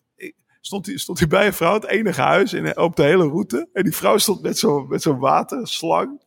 [0.60, 3.68] stond hij, stond hij bij een vrouw, het enige huis in, op de hele route.
[3.72, 6.22] En die vrouw stond met zo'n met zo'n waterslang.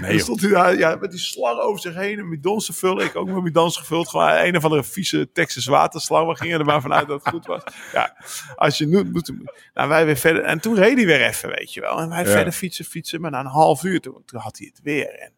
[0.00, 2.72] Nee, en stond hij daar ja, met die slang over zich heen, een bidons te
[2.72, 3.04] vullen.
[3.04, 4.08] Ik ook mijn bidons gevuld.
[4.08, 6.28] Gewoon een of andere vieze Texas waterslang.
[6.28, 7.62] We gingen er maar vanuit dat het goed was.
[7.92, 8.16] Ja,
[8.56, 9.32] als je nu moet...
[9.74, 10.42] Nou, wij weer verder.
[10.42, 12.00] En toen reed hij weer even, weet je wel.
[12.00, 13.20] En wij verder fietsen, fietsen.
[13.20, 15.18] Maar na een half uur, toen, toen had hij het weer.
[15.18, 15.32] En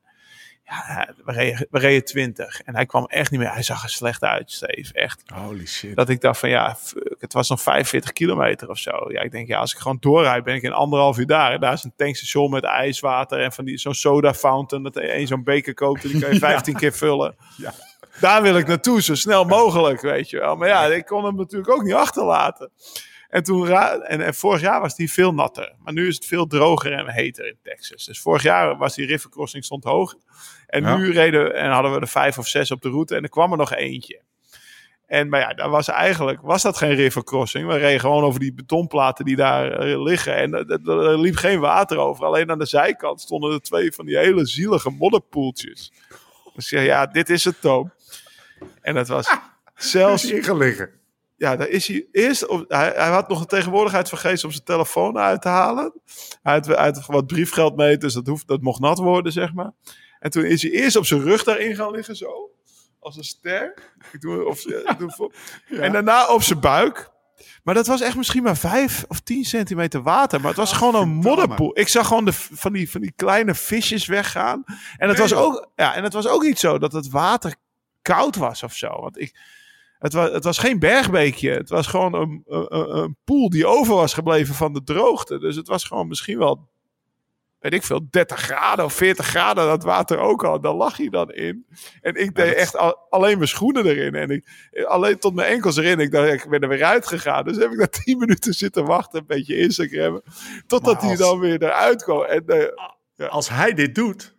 [0.69, 2.61] ja, we reden, we reden 20.
[2.61, 3.53] En hij kwam echt niet meer.
[3.53, 4.93] Hij zag er slecht uit, Steve.
[4.93, 5.23] Echt.
[5.35, 5.97] Holy shit.
[5.97, 6.77] Dat ik dacht van ja,
[7.19, 9.13] het was nog 45 kilometer of zo.
[9.13, 11.53] Ja, ik denk ja, als ik gewoon doorrijd, ben ik in anderhalf uur daar.
[11.53, 14.85] En daar is een tankstation met ijswater en van die zo'n soda fountain.
[14.85, 17.37] Dat een zo'n beker koopt en die kan je 15 keer vullen.
[17.57, 17.73] Ja.
[18.21, 20.57] Daar wil ik naartoe, zo snel mogelijk, weet je wel.
[20.57, 22.71] Maar ja, ik kon hem natuurlijk ook niet achterlaten.
[23.29, 25.75] En, toen en, en vorig jaar was die veel natter.
[25.79, 28.05] Maar nu is het veel droger en heter in Texas.
[28.05, 30.15] Dus vorig jaar was die rivercrossing stond hoog.
[30.67, 33.29] En nu reden en hadden we er vijf of zes op de route en er
[33.29, 34.23] kwam er nog eentje.
[35.07, 37.69] En maar ja, daar was eigenlijk was dat geen rivercrossing.
[37.69, 40.37] We reden gewoon over die betonplaten die daar eh, liggen.
[40.37, 42.25] En er liep geen water over.
[42.25, 45.93] Alleen aan de zijkant stonden er twee van die hele zielige modderpoeltjes.
[46.55, 47.93] Dus ja, ja dit is het, Toom.
[48.81, 49.37] En dat was
[49.75, 50.31] zelfs...
[50.31, 50.91] ingelegen.
[51.37, 52.47] Ja, daar is hij eerst.
[52.47, 55.93] Op, hij, hij, had nog een tegenwoordigheid vergeten om zijn telefoon uit te halen.
[56.43, 59.73] Hij had, uit wat briefgeld mee, dus dat, hoeft, dat mocht nat worden, zeg maar.
[60.19, 62.51] En toen is hij eerst op zijn rug daarin gaan liggen, zo.
[62.99, 63.75] Als een ster.
[64.13, 64.83] Ik doe, of, doe,
[65.69, 65.79] ja.
[65.79, 67.11] En daarna op zijn buik.
[67.63, 70.41] Maar dat was echt misschien maar vijf of tien centimeter water.
[70.41, 71.79] Maar het was gewoon een modderpoel.
[71.79, 74.65] Ik zag gewoon de, van, die, van die kleine visjes weggaan.
[74.97, 77.55] En het, was ook, ja, en het was ook niet zo dat het water
[78.03, 79.01] koud was of zo.
[79.01, 79.35] Want ik,
[79.99, 81.51] het, was, het was geen bergbeekje.
[81.51, 85.39] Het was gewoon een, een, een poel die over was gebleven van de droogte.
[85.39, 86.69] Dus het was gewoon misschien wel
[87.71, 90.61] weet ik veel, 30 graden of 40 graden dat water ook al.
[90.61, 91.67] Daar lag hij dan in.
[92.01, 92.77] En ik deed echt
[93.11, 94.15] alleen mijn schoenen erin.
[94.15, 94.47] En ik,
[94.85, 95.99] alleen tot mijn enkels erin.
[95.99, 97.45] Ik dacht, ik ben er weer uitgegaan.
[97.45, 100.23] Dus heb ik daar 10 minuten zitten wachten, een beetje Instagram.
[100.67, 102.23] Totdat hij dan weer eruit kwam.
[102.23, 102.65] En, uh,
[103.15, 103.27] ja.
[103.27, 104.37] Als hij dit doet,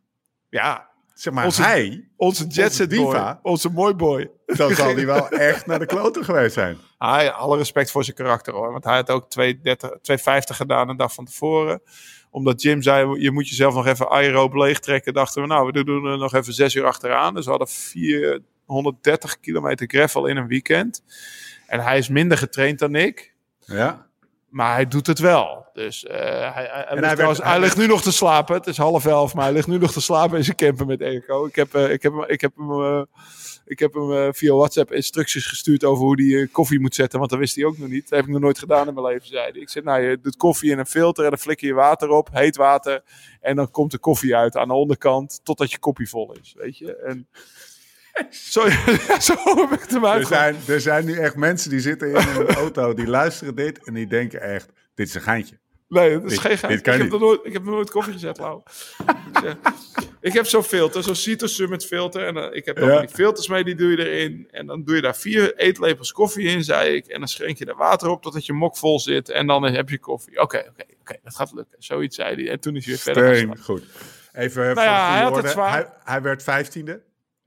[0.50, 0.87] ja,
[1.20, 4.32] zeg maar onze, hij, onze Jetset diva, onze mooi boy.
[4.46, 6.78] Dan zal hij wel echt naar de kloten geweest zijn.
[6.98, 8.72] Hij, alle respect voor zijn karakter hoor.
[8.72, 9.46] Want hij had ook 2,50
[10.56, 11.82] gedaan een dag van tevoren
[12.38, 15.14] omdat Jim zei, je moet jezelf nog even aeroop leegtrekken.
[15.14, 17.34] Dachten we, nou, we doen er nog even zes uur achteraan.
[17.34, 21.04] Dus we hadden 430 kilometer gravel in een weekend.
[21.68, 23.34] En hij is minder getraind dan ik.
[23.66, 24.07] Ja.
[24.50, 25.66] Maar hij doet het wel.
[25.74, 28.56] Dus uh, hij, hij, hij, ligt, hij, hij, ligt nu nog te slapen.
[28.56, 31.02] Het is half elf, maar hij ligt nu nog te slapen in zijn camper met
[31.02, 31.46] Eco.
[31.46, 32.72] Ik heb, uh, ik heb, ik heb hem...
[32.72, 33.02] Uh,
[33.68, 37.20] ik heb hem uh, via WhatsApp instructies gestuurd over hoe hij koffie moet zetten.
[37.20, 38.10] Want dat wist hij ook nog niet.
[38.10, 39.62] Dat heb ik nog nooit gedaan in mijn leven, zei hij.
[39.62, 42.30] Ik zei, nou, je doet koffie in een filter en dan flikker je water op,
[42.32, 43.04] heet water.
[43.42, 46.78] En dan komt de koffie uit aan de onderkant, totdat je koppie vol is, weet
[46.78, 46.96] je.
[46.96, 47.28] En
[48.30, 48.70] zo,
[49.20, 52.48] zo heb ik het er zijn, er zijn nu echt mensen die zitten in een
[52.48, 55.60] auto, die luisteren dit en die denken echt, dit is een geintje.
[55.90, 56.78] Nee, dat is Dit- geen geheim.
[56.78, 58.62] Ik heb, nog nooit, ik heb nooit koffie gezet, Lau.
[60.22, 62.26] ik, heb zo'n filter, zo'n Cito Summit filter.
[62.28, 63.00] En eh, ik heb dan Ja.
[63.00, 64.48] die filters mee, die doe je erin.
[64.52, 67.06] En dan doe je daar vier eetlepels koffie in, zei ik.
[67.08, 69.30] En dan schenk je er water op totdat je mok vol zit.
[69.30, 70.40] En dan heb je koffie.
[70.42, 71.76] Oké, oké, oké, dat gaat lukken.
[71.84, 72.52] Zoiets zei hij.
[72.52, 73.84] En toen is hij weer verder gaan Steen, goed.
[74.34, 75.50] Even voor Nou ja, de goede hij had het orde.
[75.50, 75.72] zwaar.
[75.72, 77.02] Hij, hij werd vijftiende.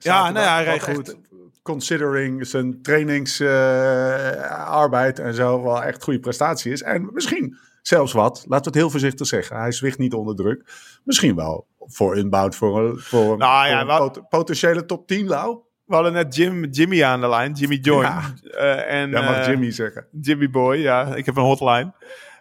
[0.05, 1.09] Ja, nou ja, hij reed goed.
[1.09, 1.19] echt,
[1.63, 6.83] considering zijn trainingsarbeid en zo wel echt goede prestatie is.
[6.83, 9.57] En misschien zelfs wat, laten we het heel voorzichtig zeggen.
[9.57, 10.65] Hij zwicht niet onder druk.
[11.05, 14.85] Misschien wel voor inbound voor een, voor een, Nou ja, voor een wat- pot- potentiële
[14.87, 15.59] top 10, Lau.
[15.85, 18.03] We hadden net Jim, Jimmy aan de lijn, Jimmy Joy.
[18.03, 18.23] Ja.
[18.43, 20.07] Eh, en, Ja, mag eh, Jimmy zeggen.
[20.21, 21.93] Jimmy Boy, ja, ik heb een hotline.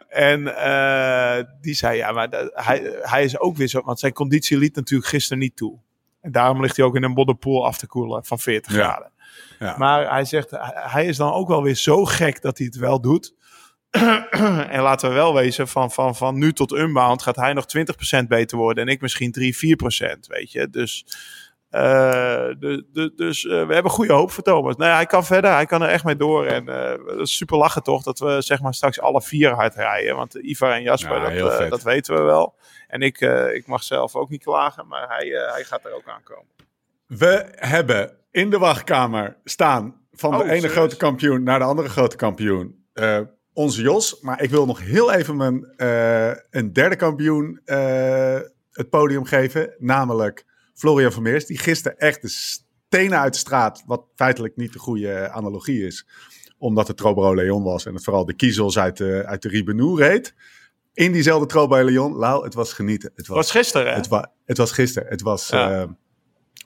[0.07, 4.57] En eh, die zei, ja, maar hij, hij is ook weer zo, want zijn conditie
[4.57, 5.79] liet natuurlijk gisteren niet toe.
[6.21, 8.83] En daarom ligt hij ook in een modderpool af te koelen van 40 Ja.
[8.83, 9.11] graden.
[9.59, 9.75] Ja.
[9.77, 13.01] Maar hij zegt, hij- is dan ook wel weer zo gek dat hij het wel
[13.01, 13.33] doet.
[14.69, 17.65] en laten we wel wezen, van, van, van nu tot unbound gaat hij nog
[18.21, 18.83] 20% beter worden.
[18.85, 20.69] En ik misschien 3, 4%, weet je.
[20.69, 21.05] Dus,
[21.69, 24.75] de, de, dus eh, we hebben goede hoop voor Thomas.
[24.75, 26.45] Nou ja, hij kan verder, hij kan er echt mee door.
[26.45, 29.75] En eh, dat is super lachen toch, dat we zeg maar straks alle vier hard
[29.75, 30.15] rijden.
[30.15, 32.55] Want Ivar en Jasper, Ja, dat, eh, dat weten we wel.
[32.87, 35.93] En ik, eh, ik mag zelf ook niet klagen, maar hij, eh, hij gaat er
[35.95, 36.45] ook aankomen.
[37.07, 40.71] We hebben in de wachtkamer staan van de Oh, ene serieus?
[40.71, 42.77] grote kampioen naar de andere grote kampioen.
[42.93, 43.19] eh,
[43.53, 44.21] onze Jos.
[44.21, 48.37] Maar ik wil nog heel even mijn, eh, een derde kampioen eh,
[48.71, 49.73] het podium geven.
[49.77, 50.45] Namelijk
[50.79, 51.45] Florian Vermeers.
[51.45, 53.83] Die gisteren echt de stenen uit de straat.
[53.85, 56.07] Wat feitelijk niet de goede analogie is.
[56.57, 57.85] Omdat het Trobro Leon was.
[57.85, 60.33] En het vooral de kiezels uit de, uit de Ribenoe reed.
[60.93, 62.13] In diezelfde Trobro Leon.
[62.15, 63.09] Lau, het was genieten.
[63.15, 63.93] Het Het was gisteren, hè?
[63.93, 65.09] het, wa het was gisteren.
[65.09, 65.81] Het was, Ja.
[65.81, 65.87] eh,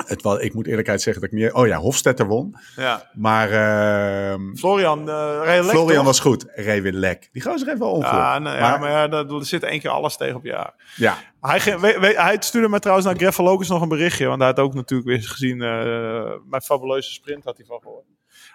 [0.08, 0.40] het was.
[0.40, 1.52] Ik moet eerlijkheid zeggen dat ik niet.
[1.54, 2.56] Oh ja, Hofstetter won.
[2.76, 3.10] ja.
[3.14, 6.06] Maar ehm, Florian, eh Florian toch?
[6.06, 6.46] was goed.
[6.56, 7.30] Weer lek.
[7.32, 8.14] Die gozer heeft wel ongeluk.
[8.14, 10.74] Ja, ja, maar, maar ja, dat- er zit één keer alles tegen op jaar.
[10.96, 14.28] ja, Hij, ge- we- we- hij stuurde me trouwens naar Greffel Locus nog een berichtje.
[14.28, 15.62] Want hij had ook natuurlijk weer gezien.
[15.62, 18.06] eh, mijn fabuleuze sprint had hij van gehoord.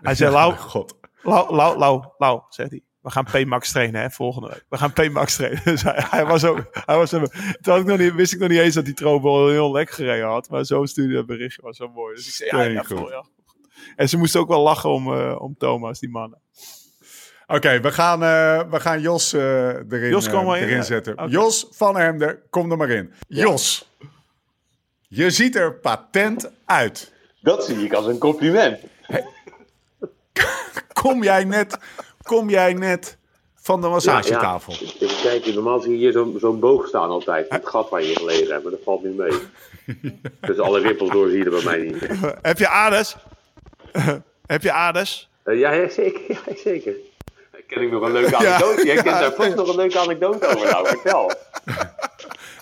[0.03, 0.96] Hij zei: Lau, God.
[1.22, 2.83] Lau, Lau, Lau, Lau, zegt hij.
[3.09, 4.64] We gaan P-Max trainen, hè, volgende week.
[4.68, 5.61] We gaan P-Max trainen.
[5.73, 6.66] Dus hij, hij was ook...
[6.71, 7.29] Hij was, toen
[7.62, 10.27] had ik nog niet, wist ik nog niet eens dat die Trobel heel lek gereden
[10.27, 10.49] had.
[10.49, 12.14] Maar zo stuurde hij dat berichtje, was zo mooi.
[12.14, 12.85] Dus ik zei, ja, ja.
[12.85, 13.29] Florian.
[13.97, 16.40] En ze moesten ook wel lachen om, eh, om Thomas, die mannen.
[17.47, 20.83] Oké, we, gaan, eh, we gaan Jos eh, erin, Jos, kom maar in, erin ja.
[20.83, 21.29] zetten.
[21.29, 23.12] Jos van Hemder, kom er maar in.
[23.29, 23.90] Jos,
[25.01, 27.12] je ziet er patent uit.
[27.40, 28.79] Dat zie ik als een compliment.
[31.03, 31.79] Kom jij net,
[32.29, 33.19] kom jij net
[33.55, 34.73] van de massagetafel?
[34.73, 35.07] Ja, ja.
[35.07, 37.47] Even kijken, normaal zie je hier zo'n zo'n boog staan altijd.
[37.49, 39.33] Het gat waar je gelegen hebt, maar dat valt nu mee.
[40.41, 42.09] dus alle rippels door zie je er bij mij niet.
[42.51, 43.17] Heb je aders?
[44.47, 45.29] Heb je aders?
[45.43, 46.21] Eh, ja, ja, zeker.
[46.47, 46.93] Ja, zeker.
[47.67, 48.87] Ken ik nog een leuke anekdote?
[48.87, 50.71] Jij kent daar vast nog een leuke anekdote over.
[50.71, 51.33] Nou, vertel.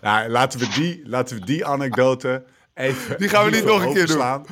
[0.01, 2.43] Nou, laten we die, laten we die anekdote
[2.75, 3.19] even.
[3.19, 4.47] Die gaan we niet nog een keer doen.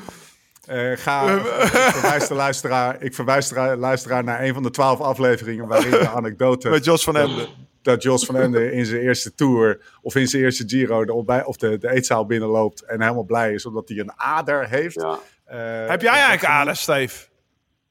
[0.66, 5.00] Eh, ga, ik verwijs de luisteraar, ik verwijs de luisteraar naar een van de twaalf
[5.00, 7.48] afleveringen waarin de anekdote Met Jos van Emden.
[7.82, 11.44] dat Jos van Ende in zijn eerste tour of in zijn eerste Giro de, ontbij,
[11.44, 14.94] of de, de eetzaal binnenloopt en helemaal blij is omdat hij een ader heeft.
[14.94, 15.18] Ja.
[15.44, 17.26] Eh, Heb jij eigenlijk aders, Steve?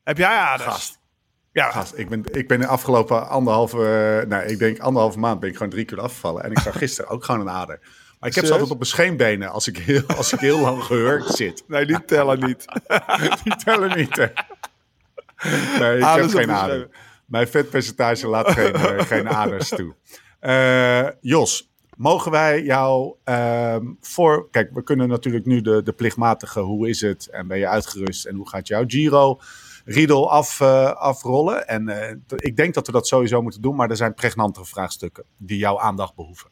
[0.03, 0.69] Heb jij aders?
[0.69, 0.99] Gast.
[1.51, 5.39] Ja, Gast, ik ben, ik ben de afgelopen anderhalve, eh, nou, ik denk anderhalve maand
[5.39, 6.43] ben ik gewoon drie keer afgevallen.
[6.43, 7.79] En ik zag gisteren ook gewoon een ader.
[8.23, 10.83] Maar ik heb ze altijd op mijn scheenbenen als ik heel, als ik heel lang
[10.83, 11.63] gehurkt zit.
[11.67, 12.65] nee, die tellen niet.
[13.43, 14.27] Die tellen niet, hè.
[15.79, 16.75] Nee, ik Aders heb op geen de ader.
[16.75, 16.91] scheen.
[17.25, 19.95] Mijn vetpercentage laat geen, eh, geen aders toe.
[20.39, 24.49] Eh, Jos, mogen wij jou ehm, voor...
[24.51, 28.25] Kijk, we kunnen natuurlijk nu de, de plichtmatige hoe is het en ben je uitgerust
[28.25, 29.39] en hoe gaat jouw Giro...
[29.85, 31.67] Riedel af, eh, afrollen.
[31.67, 35.23] En eh, ik denk dat we dat sowieso moeten doen, maar er zijn pregnantere vraagstukken
[35.37, 36.49] die jouw aandacht behoeven.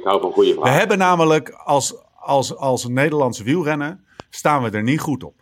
[0.00, 0.78] Ik, hou van goede We vragen.
[0.78, 5.34] hebben namelijk als, als, als Nederlandse wielrennen staan we er niet goed op.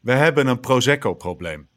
[0.00, 1.68] We hebben een Prosecco-probleem.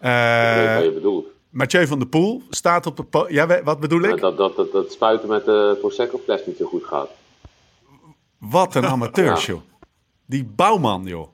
[0.00, 1.26] Weet wat je bedoelt.
[1.50, 3.10] Mathieu van der Poel staat op het...
[3.10, 4.20] po- Ja, we- wat bedoel ik?
[4.20, 7.08] Dat, dat, dat, dat spuiten met de Prosecco-fles niet zo goed gaat.
[8.38, 9.60] Wat een amateur, joh.
[10.26, 11.28] Die bouwman, joh.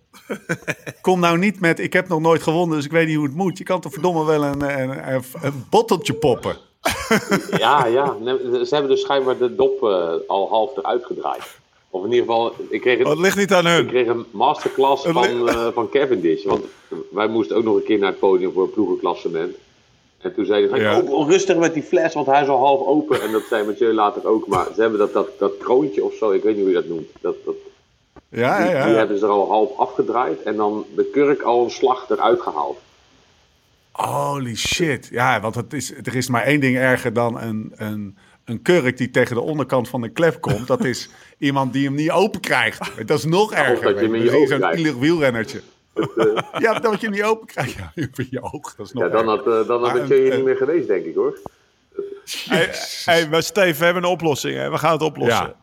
[1.01, 3.35] Kom nou niet met, ik heb nog nooit gewonnen, dus ik weet niet hoe het
[3.35, 3.59] moet.
[3.59, 6.57] Je kan toch verdomme wel een, een, een, een botteltje poppen.
[7.59, 8.17] Ja, ja.
[8.65, 11.43] Ze hebben dus schijnbaar de dop eh, al half eruit gedraaid.
[11.91, 13.87] Of in ieder geval, ik kreeg, Oh, het een, ligt niet aan ik hun.
[13.87, 16.45] kreeg een masterclass Het van, eh van Cavendish.
[16.45, 16.65] Want
[17.11, 19.57] wij moesten ook nog een keer naar het podium voor een ploegenklassement.
[20.21, 21.01] En toen zei hij, Ja.
[21.01, 23.23] oh, oh, rustig met die fles, want hij is al half open.
[23.23, 24.47] En dat zei Mathieu later ook.
[24.47, 26.89] Maar ze hebben dat, dat, dat kroontje of zo, ik weet niet hoe je dat
[26.89, 27.09] noemt.
[27.21, 27.55] Dat, dat,
[28.29, 28.99] Ja, die, ja, die ja.
[28.99, 30.43] hebben ze er al half afgedraaid.
[30.43, 32.79] En dan de kurk al een slag eruit gehaald.
[33.97, 35.09] Holy shit.
[35.11, 38.97] Ja, want het is, er is maar één ding erger dan een, een, een kurk
[38.97, 40.67] die tegen de onderkant van een klep komt.
[40.67, 43.07] Dat is iemand die hem niet open krijgt.
[43.07, 43.83] Dat is nog erger.
[43.83, 45.61] dat je hem je Zo'n wielrennertje.
[46.59, 47.73] Ja, dat je hem niet open krijgt.
[47.73, 48.75] Ja, in je oog.
[48.75, 50.57] Dat is nog Ja, dan had, eh, dan had het je hier een- niet meer
[50.57, 51.39] geweest, denk ik hoor.
[52.49, 52.71] Hey,
[53.05, 54.55] hey, maar Steve, we hebben een oplossing.
[54.57, 54.71] Hè?
[54.71, 55.55] We gaan het oplossen.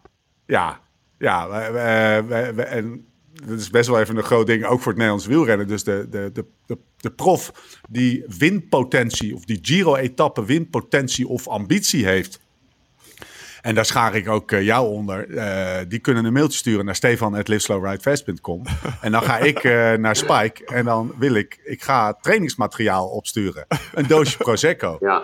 [0.46, 0.80] Ja,
[1.18, 1.48] ja.
[1.48, 3.08] ja we, we- we- we- en
[3.48, 5.68] dat is best wel even een groot ding, ook voor het Nederlands wielrennen.
[5.68, 6.32] Dus de, de,
[6.66, 7.52] de, de, prof
[7.90, 12.40] die winpotentie, of die Giro-etappe winpotentie of ambitie heeft.
[13.62, 15.38] En daar schaar ik ook eh, jou onder.
[15.38, 18.64] eh, die kunnen een mailtje sturen naar stefan.liveslowridefast.com.
[19.02, 23.66] en dan ga ik eh, naar Spike en dan wil ik, ik ga trainingsmateriaal opsturen.
[23.94, 24.98] Een doosje Prosecco.
[25.00, 25.24] Ja,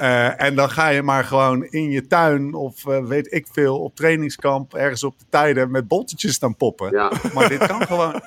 [0.00, 3.78] Eh, en dan ga je maar gewoon in je tuin of eh, weet ik veel
[3.80, 6.90] op trainingskamp ergens op de tijden met bolletjes staan poppen.
[6.90, 7.12] ja.
[7.34, 8.22] Maar dit kan gewoon.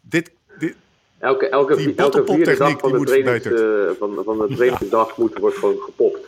[0.00, 0.74] Dit, dit,
[1.18, 3.90] Elke, elke, Die elke vierde dag van die de, moet trainings, verbeterd.
[3.92, 6.26] eh, van, van de trainingsdag moet, wordt gewoon gepopt.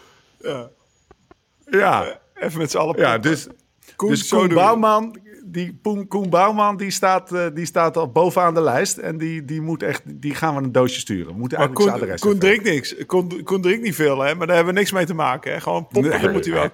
[1.70, 2.96] ja, Even met z'n allen.
[2.98, 3.30] ja, poppen.
[3.30, 3.46] dus,
[3.96, 4.48] Koen, dus Koen.
[4.48, 9.18] Bouwman, die Koen, Koen Bouwman, die staat, eh, die staat al bovenaan de lijst en
[9.18, 11.32] die, die moet echt, die gaan we een doosje sturen.
[11.32, 13.06] We moeten Maar eigenlijk zijn Koen, adres Koen drinkt niks.
[13.06, 14.34] Koen, Koen drinkt niet veel, hè?
[14.34, 15.52] maar daar hebben we niks mee te maken.
[15.52, 15.60] Hè?
[15.60, 16.28] Gewoon poppen, Nee.
[16.30, 16.70] moet hij wel.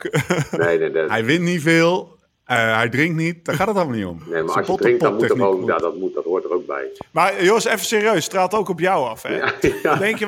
[0.66, 1.08] Nee, nee, nee.
[1.08, 4.22] Hij wint niet veel, eh, hij drinkt niet, daar gaat het allemaal niet om.
[4.30, 6.52] nee maar als je drinkt, dan moet er gewoon, ja, dat, moet, dat hoort er
[6.52, 6.84] ook bij.
[7.10, 9.22] Maar Jos, even serieus, straalt ook op jou af.
[9.22, 9.36] Hè?
[9.36, 9.90] Ja, ja.
[9.90, 10.26] Wat, denk je,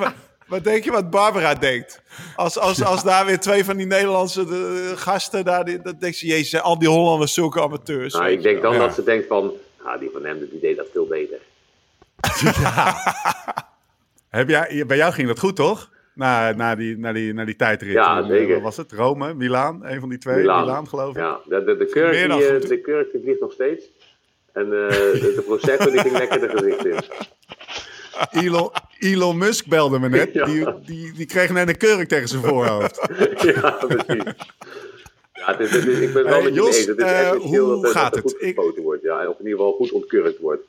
[0.52, 2.02] wat, wat denk je wat Barbara denkt?
[2.36, 6.16] Als, als, als daar weer twee van die Nederlandse de, gasten, daar, die, dat denkt
[6.16, 8.14] ze, jezus, al die Hollanders zulke amateurs.
[8.14, 8.78] Nou, ik denk dan Ja.
[8.78, 11.38] dat ze denkt van, ah, die van hem die deed dat veel beter.
[14.28, 15.90] Heb jij, bij jou ging dat goed, toch?
[16.14, 17.92] Na, na, die, na, die, na die tijdrit.
[17.92, 18.54] Ja, eh, zeker.
[18.54, 18.92] Wat was het?
[18.92, 19.86] Rome, Milaan?
[19.86, 20.36] Een van die twee.
[20.36, 20.88] Milaan, Milaan.
[20.88, 21.16] geloof ik.
[21.16, 23.90] Ja, de, de, de, kurk, die, eh, de kurk die vliegt nog steeds.
[24.52, 27.00] En eh, de, de Prosecco die ging lekker de gezicht in.
[28.30, 30.32] Elon, Elon Musk belde me net.
[30.32, 30.44] Ja.
[30.44, 33.00] Die, die, die kreeg net een kurk tegen zijn voorhoofd.
[33.54, 34.32] ja, precies.
[35.32, 36.86] Ja, het is, ik ben wel Hey, met je Jos, eens.
[36.86, 38.32] Het is eh, essentieel hoe dat, er- gaat dat het?
[38.32, 39.02] goed Ik- gespoten wordt.
[39.02, 40.62] Ja, en of in ieder geval goed ontkurkt wordt.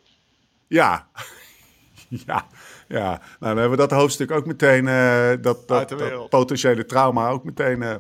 [0.68, 1.08] Ja.
[2.26, 2.48] Ja.
[2.88, 5.96] Ja, nou dan hebben we dat hoofdstuk ook meteen, eh, dat, dat,
[6.30, 7.96] potentiële trauma ook meteen, eh,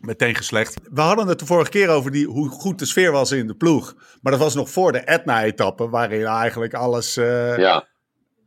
[0.00, 0.76] meteen geslecht.
[0.92, 3.54] We hadden het de vorige keer over die, hoe goed de sfeer was in de
[3.54, 3.94] ploeg.
[4.22, 7.88] Maar dat was nog voor de Etna-etappe, waarin eigenlijk alles eh, Ja,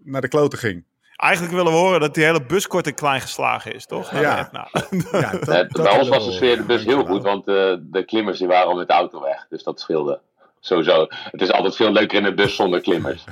[0.04, 0.86] naar de kloten ging.
[1.16, 4.20] Eigenlijk willen we horen dat die hele bus kort en klein geslagen is, toch?
[4.20, 4.50] Ja.
[4.52, 4.68] Nou,
[5.22, 6.68] Ja, dat, dat bij ons was de sfeer horen.
[6.68, 9.46] dus heel goed, want eh, de klimmers die waren al met de auto weg.
[9.50, 10.22] Dus dat scheelde.
[10.60, 11.08] Sowieso.
[11.10, 13.24] Het is altijd veel leuker in de bus zonder klimmers.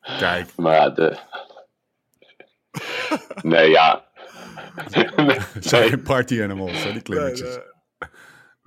[0.18, 1.16] Kijk, Maar ja, de...
[3.42, 4.04] Nee, ja.
[5.16, 7.58] nee, zijn party animals, hè, die klimmetjes.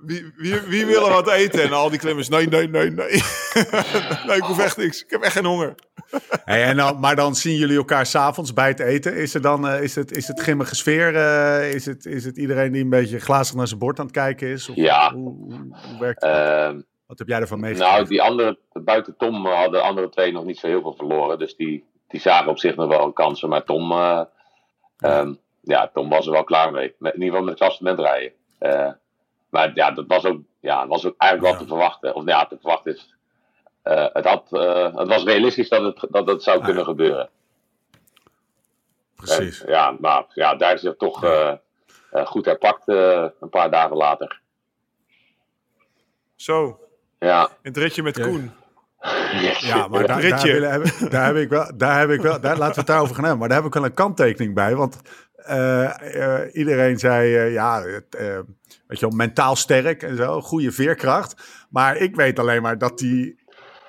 [0.06, 0.32] Wie,
[0.66, 1.62] wie, er wat eten?
[1.62, 3.08] En al die klimmers, nee, nee, nee, nee.
[4.26, 5.04] nee, ik hoef echt niks.
[5.04, 5.74] Ik heb echt geen honger.
[6.44, 9.16] Hey, en dan, maar dan zien jullie elkaar s'avonds bij het eten.
[9.16, 11.16] Is, er dan, eh, is, het, is het grimmige sfeer?
[11.16, 14.14] eh, is, het, is het iedereen die een beetje glazig naar zijn bord aan het
[14.14, 14.68] kijken is?
[14.68, 15.12] Of Ja.
[15.12, 16.30] Hoe, hoe, hoe werkt het?
[16.32, 17.94] Ehm, Wat heb jij ervan meegekregen?
[17.94, 21.38] nou, die andere, buiten Tom hadden de andere twee nog niet zo heel veel verloren.
[21.38, 23.48] Dus die, die zagen op zich nog wel kansen.
[23.48, 24.20] Maar Tom, eh,
[24.98, 26.94] ehm, ja, Tom was er wel klaar mee.
[26.98, 28.32] Met, in ieder geval met het klassement rijden.
[29.50, 31.66] Eh, maar ja, dat was ook, ja, was ook eigenlijk wel Ja.
[31.66, 32.14] te verwachten.
[32.14, 33.14] Of ja, te verwachten is.
[33.82, 37.28] eh, het, had, eh, het was realistisch dat het, dat het zou kunnen gebeuren.
[39.16, 39.64] Precies.
[39.64, 41.52] En, ja, maar ja, daar is het toch eh,
[42.10, 44.40] eh, goed herpakt eh, een paar dagen later.
[46.36, 46.78] Zo,
[47.18, 48.24] Ja, in het ritje met Ja.
[48.26, 48.50] Koen.
[49.60, 52.74] Ja, maar daar, daar, heb, daar heb ik wel, daar heb ik wel, daar, laten
[52.74, 53.40] we het daarover gaan hebben.
[53.40, 54.74] Maar daar heb ik wel een kanttekening bij.
[54.76, 55.00] Want
[55.44, 61.42] eh, eh, iedereen zei, eh, ja, weet je wel, mentaal sterk en zo, goede veerkracht.
[61.70, 63.36] Maar ik weet alleen maar dat hij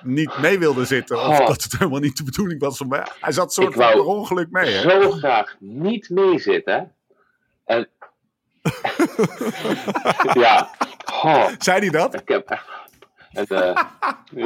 [0.02, 1.16] niet mee wilde zitten.
[1.16, 1.46] Of Oh.
[1.46, 2.76] dat het helemaal niet de bedoeling was.
[2.76, 3.06] Van, mij.
[3.20, 4.74] hij zat soort van per ongeluk mee.
[4.74, 4.90] Hè?
[4.90, 6.92] zo graag niet meezitten.
[7.64, 7.88] En
[10.42, 10.70] ja,
[11.22, 12.14] oh, Zei hij dat?
[12.14, 12.81] ik heb echt.
[13.32, 13.82] En, eh,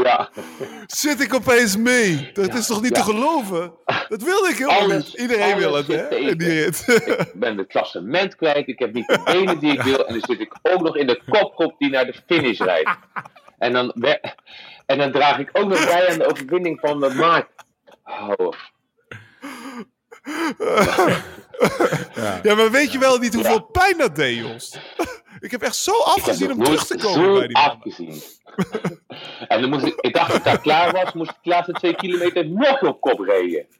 [0.02, 0.28] ja,
[0.86, 2.30] Zit ik opeens mee?
[2.32, 3.02] Dat is toch niet ja.
[3.02, 3.72] te geloven?
[4.08, 5.20] Dat wilde ik helemaal Alles- niet.
[5.20, 6.08] Iedereen wil het, hè?
[6.08, 8.68] ik ben het klassement kwijt.
[8.68, 10.06] Ik heb niet de benen die ik wil.
[10.06, 12.90] En dan zit ik ook nog in de kopgroep die naar de finish rijdt.
[13.58, 13.92] En dan,
[14.86, 17.46] en dan draag ik ook nog bij aan de overwinning van de maat.
[18.38, 18.52] Oh,
[22.42, 23.60] Ja, maar weet je wel niet hoeveel Ja.
[23.72, 24.78] pijn dat deed, Jos?
[25.40, 28.22] Ik heb echt zo afgezien om terug te komen zo bij die afgezien.
[29.48, 31.72] en dan moest ik, ik dacht dat ik daar klaar was, moest ik de laatste
[31.72, 33.66] twee kilometer nog op kop rijden.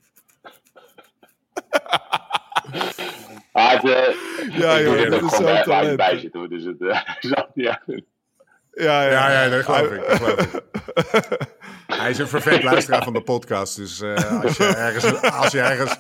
[3.53, 4.15] Ah, het, eh,
[4.59, 5.97] Ja, joh, dat is zo'n bij- talent.
[5.97, 7.01] bij zit hoor, dus het eh,
[7.55, 8.07] niet echt in.
[8.79, 10.09] Ja, ja, Ja, ja, dat geloof ik.
[10.09, 10.65] Dat geloof ik.
[12.01, 13.77] Hij is een vervent luisteraar van de podcast.
[13.77, 15.97] Dus eh, als, je ergens, als je ergens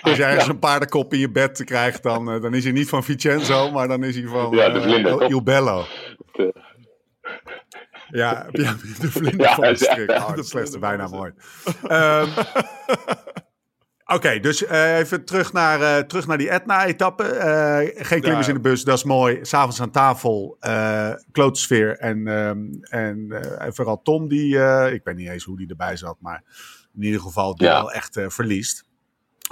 [0.00, 2.88] Als je ergens een paardenkop in je bed krijgt, dan, eh, dan is hij niet
[2.88, 5.84] van Vincenzo, maar dan is hij van Ja, de eh, vlinder, Il- Bello.
[6.32, 6.54] De-
[8.08, 8.76] Ja, de
[9.10, 10.10] vlinder Ja, van de strik.
[10.10, 11.32] Oh, dat de is bijna mooi.
[11.88, 12.28] Ehm,
[14.14, 17.22] Oké, dus eh, even terug naar, eh, terug naar die Etna-etappe.
[17.24, 18.52] Eh, geen klimmers Ja.
[18.52, 19.38] in de bus, dat is mooi.
[19.42, 25.00] S'avonds aan tafel, eh klootsfeer en, ehm, en, eh, en vooral Tom, die, eh, ik
[25.04, 26.42] weet niet eens hoe die erbij zat, maar
[26.94, 27.72] in ieder geval die Ja.
[27.80, 28.84] wel echt eh, verliest.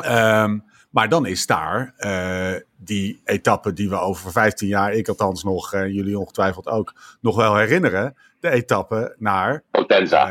[0.02, 0.58] Ehm,
[0.90, 5.72] maar dan is daar eh, die etappe die we over 15 jaar, ik althans nog,
[5.72, 8.16] en jullie ongetwijfeld ook, nog wel herinneren.
[8.40, 10.28] De etappe naar, Potenza.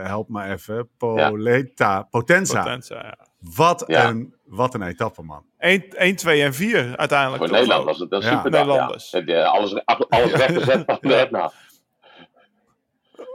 [0.00, 2.62] eh, help me even, Poleta, Potenza.
[2.62, 3.28] Potenza, ja.
[3.40, 4.08] Wat, Ja.
[4.08, 5.44] een, wat een etappe, man.
[5.58, 7.42] 1, 1, 2 en 4 uiteindelijk.
[7.42, 8.36] Voor Nederland was het een Ja.
[8.36, 8.50] super.
[8.50, 9.10] Nederlanders.
[9.10, 9.18] Ja.
[9.18, 11.52] Het, Alles, alles rechtgezet van de Etna.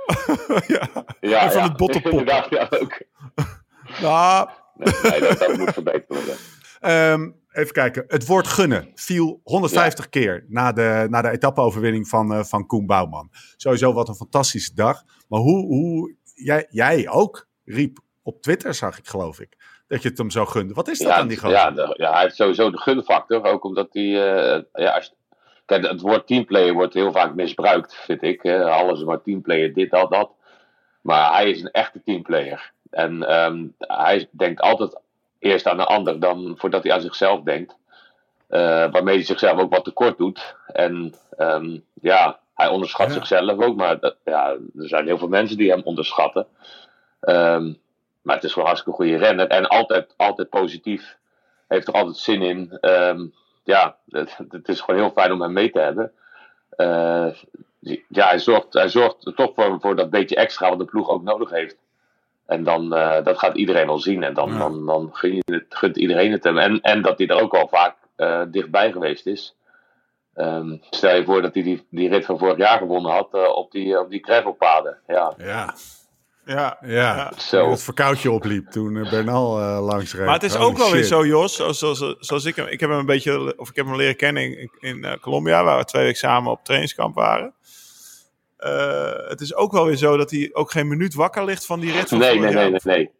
[0.67, 0.89] ja.
[1.19, 1.67] Ja, En van ja.
[1.67, 2.27] het bottenpop.
[2.49, 3.01] Ja, ook.
[4.01, 6.35] Nou, Nee, nee, dat, dat moet verbeterd worden.
[6.79, 8.03] Ehm, even kijken.
[8.07, 12.85] Het woord gunnen viel 150 keer na de, na de etappeoverwinning van, eh, van Koen
[12.85, 13.29] Bouwman.
[13.57, 15.03] Sowieso wat een fantastische dag.
[15.27, 20.09] Maar hoe, hoe jij, jij ook riep op Twitter, zag ik geloof ik, dat je
[20.09, 20.73] het hem zo gunde.
[20.73, 21.55] Wat is dat Ja, aan die gozer?
[21.57, 23.43] ja, de- ja, hij heeft sowieso de gunfactor.
[23.43, 24.03] Ook omdat hij.
[24.03, 25.13] eh, ja, als,
[25.65, 28.39] kijk, het woord teamplayer wordt heel vaak misbruikt, vind ik.
[28.43, 28.63] hè.
[28.71, 30.29] Alles maar teamplayer, dit, dat, dat.
[31.01, 32.71] Maar hij is een echte teamplayer.
[32.89, 34.99] En ehm, hij denkt altijd
[35.39, 37.75] eerst aan de ander dan voordat hij aan zichzelf denkt.
[38.47, 38.59] Eh,
[38.91, 40.55] waarmee hij zichzelf ook wat tekort doet.
[40.67, 43.13] En ehm, ja, hij onderschat Ja.
[43.13, 43.75] zichzelf ook.
[43.75, 46.47] Maar dat, ja, er zijn heel veel mensen die hem onderschatten.
[47.19, 47.73] Ehm,
[48.25, 49.47] maar het is gewoon hartstikke goede renner.
[49.47, 51.17] En altijd, altijd positief.
[51.67, 52.77] Heeft er altijd zin in.
[52.81, 53.25] Ehm,
[53.63, 56.11] ja, het, het is gewoon heel fijn om hem mee te hebben.
[56.69, 57.27] Eh,
[58.09, 61.09] ja, hij zorgt, hij zorgt er toch voor, voor dat beetje extra wat de ploeg
[61.09, 61.77] ook nodig heeft.
[62.45, 64.23] En dan, eh, dat gaat iedereen wel zien.
[64.23, 64.57] En dan, Ja.
[64.57, 66.57] dan, dan gun je het, gunt iedereen het hem.
[66.57, 69.55] En, en dat hij er ook al vaak eh, dichtbij geweest is.
[70.33, 73.71] Ehm, stel je voor dat hij die, die rit van vorig jaar gewonnen had op
[73.71, 74.97] die, op die gravelpaden.
[75.07, 75.73] Ja, Ja,
[76.45, 76.77] ja.
[76.81, 77.31] ja.
[77.37, 77.69] zo.
[77.69, 80.25] Het verkoudje opliep toen eh, Bernal eh, langs reed.
[80.25, 82.67] Maar het is Holy ook wel weer zo, Jos, zoals, zoals, zoals ik hem...
[82.67, 83.53] Ik heb hem een beetje...
[83.57, 86.51] Of ik heb hem leren kennen in, in eh, Colombia, waar we twee weken samen
[86.51, 87.53] op trainingskamp waren.
[88.57, 91.79] Eh, het is ook wel weer zo dat hij ook geen minuut wakker ligt van
[91.79, 93.11] die rit van Nee, nee, nee, nee, nee.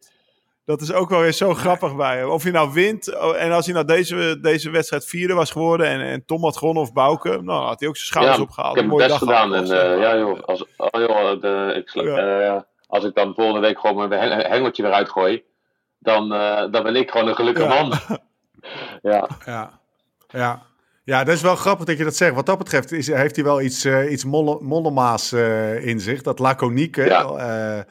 [0.65, 2.29] Dat is ook wel weer zo grappig bij hem.
[2.29, 5.87] Of hij nou wint, oh, en als hij nou deze, deze wedstrijd vierde was geworden
[5.87, 8.75] en, en Tom had gewonnen of Bouke, nou had hij ook zijn schouders Ja, opgehaald.
[8.75, 9.55] Ik heb mooie best dag gedaan.
[9.55, 12.67] En, eh, ja, joh, als, oh, joh, de, ik, sla- Ja.
[12.87, 15.43] Als ik dan volgende week gewoon mijn heng- hengeltje eruit gooi,
[15.99, 17.81] dan, eh, dan ben ik gewoon een gelukkig Ja.
[17.83, 17.93] man.
[19.11, 19.79] ja, Ja,
[20.27, 20.61] ja.
[21.03, 22.35] Ja, dat is wel grappig dat je dat zegt.
[22.35, 26.21] Wat dat betreft is, heeft hij wel iets, eh, iets molle, mollemaas eh, in zich.
[26.21, 27.03] Dat laconieke.
[27.03, 27.85] Ja.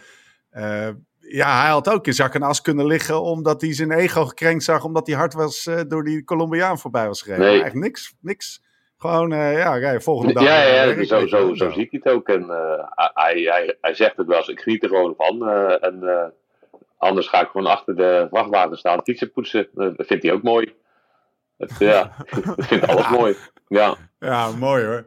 [1.21, 4.65] ja, hij had ook in zak en as kunnen liggen omdat hij zijn ego gekrenkt
[4.65, 4.85] zag.
[4.85, 7.47] Omdat hij hard was door die Colombiaan voorbij was gereden.
[7.47, 7.63] Nee.
[7.63, 8.15] Echt niks.
[8.21, 8.63] niks.
[9.11, 10.45] Gewoon, eh, ja, volgende dag.
[10.45, 12.29] ja, ja, weer ja, werk, zo, zo, zo zie ik het ook.
[12.29, 15.49] En eh, hij, hij, hij zegt het wel eens, ik geniet er gewoon van.
[15.49, 16.25] eh, en eh,
[16.99, 19.69] anders ga ik gewoon achter de vrachtwagen staan, fietsen poetsen.
[19.77, 20.75] Eh, dat vindt hij ook mooi.
[21.59, 22.11] Het, ja,
[22.57, 23.37] ik vind alles mooi.
[23.69, 25.05] Ja, Ja, mooi hoor.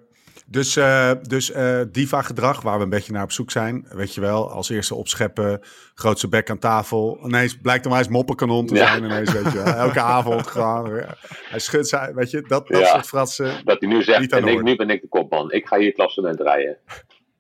[0.49, 3.85] Dus, eh, dus eh, diva-gedrag, waar we een beetje naar op zoek zijn.
[3.89, 5.61] Weet je wel, als eerste opscheppen,
[5.95, 7.19] grootste bek aan tafel.
[7.25, 8.85] Ineens blijkt hem hij is moppenkanon te Ja.
[8.87, 9.03] zijn.
[9.03, 9.73] Ineens, weet je wel.
[9.85, 10.95] Elke avond gewoon.
[10.95, 11.15] ja.
[11.49, 12.85] Hij schudt zijn, weet je, dat, dat Ja.
[12.87, 13.61] soort fratsen.
[13.65, 15.51] dat hij nu zegt, en ik, nu ben ik de kopman.
[15.51, 16.77] Ik ga hier het klassement rijden.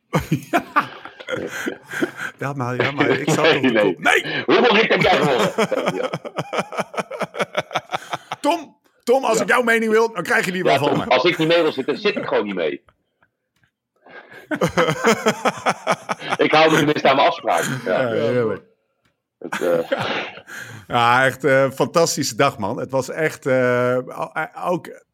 [2.37, 3.83] Ja, maar, ja, maar ik zat Nee, op de nee.
[3.93, 4.03] kop.
[4.03, 5.95] Nee, Hoeveel rit heb jij gewonnen?
[5.95, 6.09] Ja.
[8.41, 11.05] Tom, Tom, als ik jouw mening wil, dan krijg je die wel Ja, van me.
[11.05, 12.83] als ik niet mee wil zitten, zit ik gewoon niet mee.
[16.45, 17.63] ik hou me tenminste aan mijn afspraak.
[17.85, 18.63] Ja, Ja, heerlijk.
[19.39, 19.91] het, eh,
[20.87, 22.79] Ja, echt een fantastische dag, man.
[22.79, 23.97] Het was echt eh,
[24.65, 25.05] ook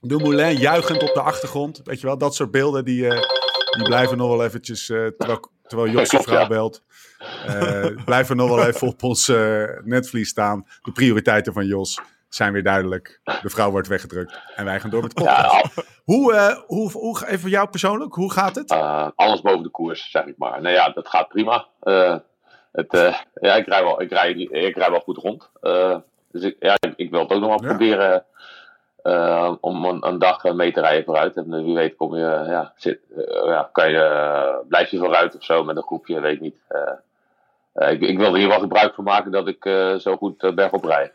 [0.00, 1.80] de Moulin juichend op de achtergrond.
[1.84, 3.20] Weet je wel, dat soort beelden die, eh,
[3.76, 6.46] die blijven nog wel eventjes, eh, terwijl, terwijl Jos zijn vrouw ja.
[6.46, 6.82] belt,
[7.46, 10.66] eh, blijven nog wel even op ons eh, netvlies staan.
[10.82, 12.00] De prioriteiten van Jos
[12.34, 13.20] zijn weer duidelijk.
[13.42, 15.84] De vrouw wordt weggedrukt en wij gaan door met de podcast.
[16.04, 18.70] Hoe, eh, hoe, hoe, even voor jou persoonlijk, hoe gaat het?
[18.70, 20.62] eh, alles boven de koers, zeg ik maar.
[20.62, 21.66] Nou ja, dat gaat prima.
[21.80, 22.16] Eh,
[22.72, 22.92] het,
[23.34, 25.50] ja, ik rij wel, ik rij, ik rij wel goed rond.
[26.32, 27.66] Dus ik, ja, ik, ik wil het ook nog wel Ja.
[27.68, 28.24] proberen
[29.60, 31.36] om een, een dag mee te rijden vooruit.
[31.36, 33.00] En wie weet kom je, ja, zit,
[33.44, 36.56] ja, kan je, blijf je vooruit of zo met een groepje, weet ik niet.
[36.68, 36.92] Eh,
[37.72, 39.64] eh, ik, ik wil er hier wel gebruik van maken dat ik
[39.98, 41.12] zo goed uh, bergop rijd.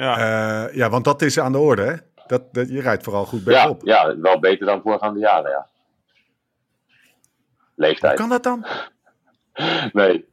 [0.00, 0.16] Ja.
[0.68, 1.94] Eh, ja, want dat is aan de orde, hè?
[2.26, 3.80] Dat, dat, je rijdt vooral goed Ja, bergop.
[3.84, 5.66] ja, wel beter dan voorgaande jaren, ja.
[6.86, 6.94] Hoe
[7.74, 8.16] Leeftijd.
[8.16, 8.66] kan dat dan?
[9.92, 10.28] Nee.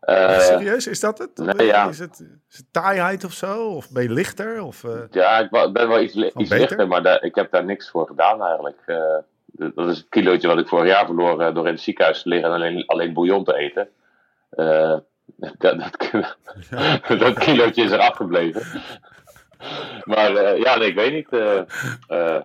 [0.00, 1.36] Eh, Serieus, is dat het?
[1.56, 1.88] nee, ja.
[1.88, 3.66] Is het, is het taaiheid of zo?
[3.68, 4.62] Of ben je lichter?
[4.62, 7.90] Of, eh, Ja, ik ben wel iets, li- lichter, maar daar, ik heb daar niks
[7.90, 8.78] voor gedaan eigenlijk.
[8.86, 9.16] Eh,
[9.74, 12.48] dat is het kilootje wat ik vorig jaar verloor door in het ziekenhuis te liggen
[12.48, 13.88] en alleen, alleen bouillon te eten.
[15.36, 15.96] Dat, dat,
[17.20, 18.82] dat kilootje is er afgebleven.
[20.04, 21.28] maar eh, ja, nee, ik weet niet.
[21.28, 21.58] eh,
[22.06, 22.42] eh,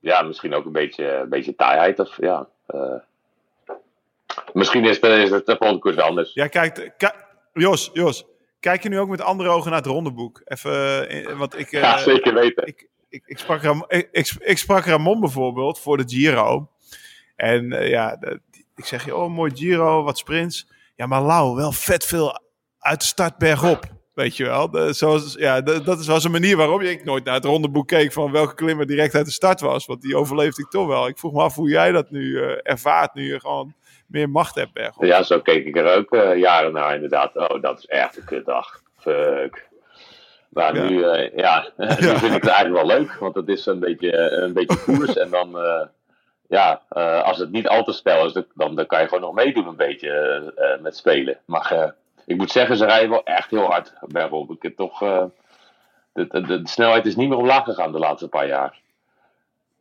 [0.00, 1.98] ja, misschien ook een beetje, een beetje taaiheid.
[1.98, 2.48] Of, ja,
[4.52, 6.32] misschien is, het- is het de volgende koers wel anders.
[6.34, 6.96] Jij kijkt...
[6.96, 7.08] ki-
[7.52, 8.24] Jos, Jos,
[8.60, 10.40] kijk je nu ook met andere ogen naar het rondeboek?
[10.44, 11.70] Even, want ik...
[11.84, 12.66] ja, zeker weten.
[12.66, 14.08] ik, ik, ik, sprak Ram, ik,
[14.40, 16.68] ik, sprak Ramon bijvoorbeeld voor de Giro.
[17.36, 18.18] En ja,
[18.76, 20.66] ik zeg je, oh mooi Giro, wat sprints.
[21.00, 22.40] Ja, maar Lau, wel vet veel
[22.78, 23.84] uit de start bergop.
[24.14, 27.04] Weet je wel, de, zoals, ja, de- dat is wel eens een manier waarop ik
[27.04, 29.86] nooit naar het rondeboek keek van welke klimmer direct uit de start was.
[29.86, 31.06] Want die overleefde ik toch wel.
[31.08, 33.74] Ik vroeg me af hoe jij dat nu eh, ervaart, nu je gewoon
[34.06, 35.04] meer macht hebt bergop.
[35.04, 37.36] Ja, zo keek ik er ook eh, jaren naar inderdaad.
[37.36, 38.80] Oh, dat is echt een kutdag.
[38.98, 39.68] Fuck.
[40.50, 40.88] Maar Ja.
[40.88, 43.12] nu, eh, ja, nu vind ik het eigenlijk wel leuk.
[43.14, 45.16] Want het is een beetje, eh, een beetje koers.
[45.16, 45.86] en dan, eh,
[46.50, 49.34] ja, eh, als het niet al te snel is, dan, dan kan je gewoon nog
[49.34, 51.38] meedoen een beetje eh, eh, met spelen.
[51.44, 51.94] Maar
[52.26, 54.50] ik moet zeggen, ze rijden wel echt heel hard bergop.
[54.50, 54.98] Ik heb toch...
[56.12, 58.80] de, de, de snelheid is niet meer omlaag gegaan de laatste paar jaar.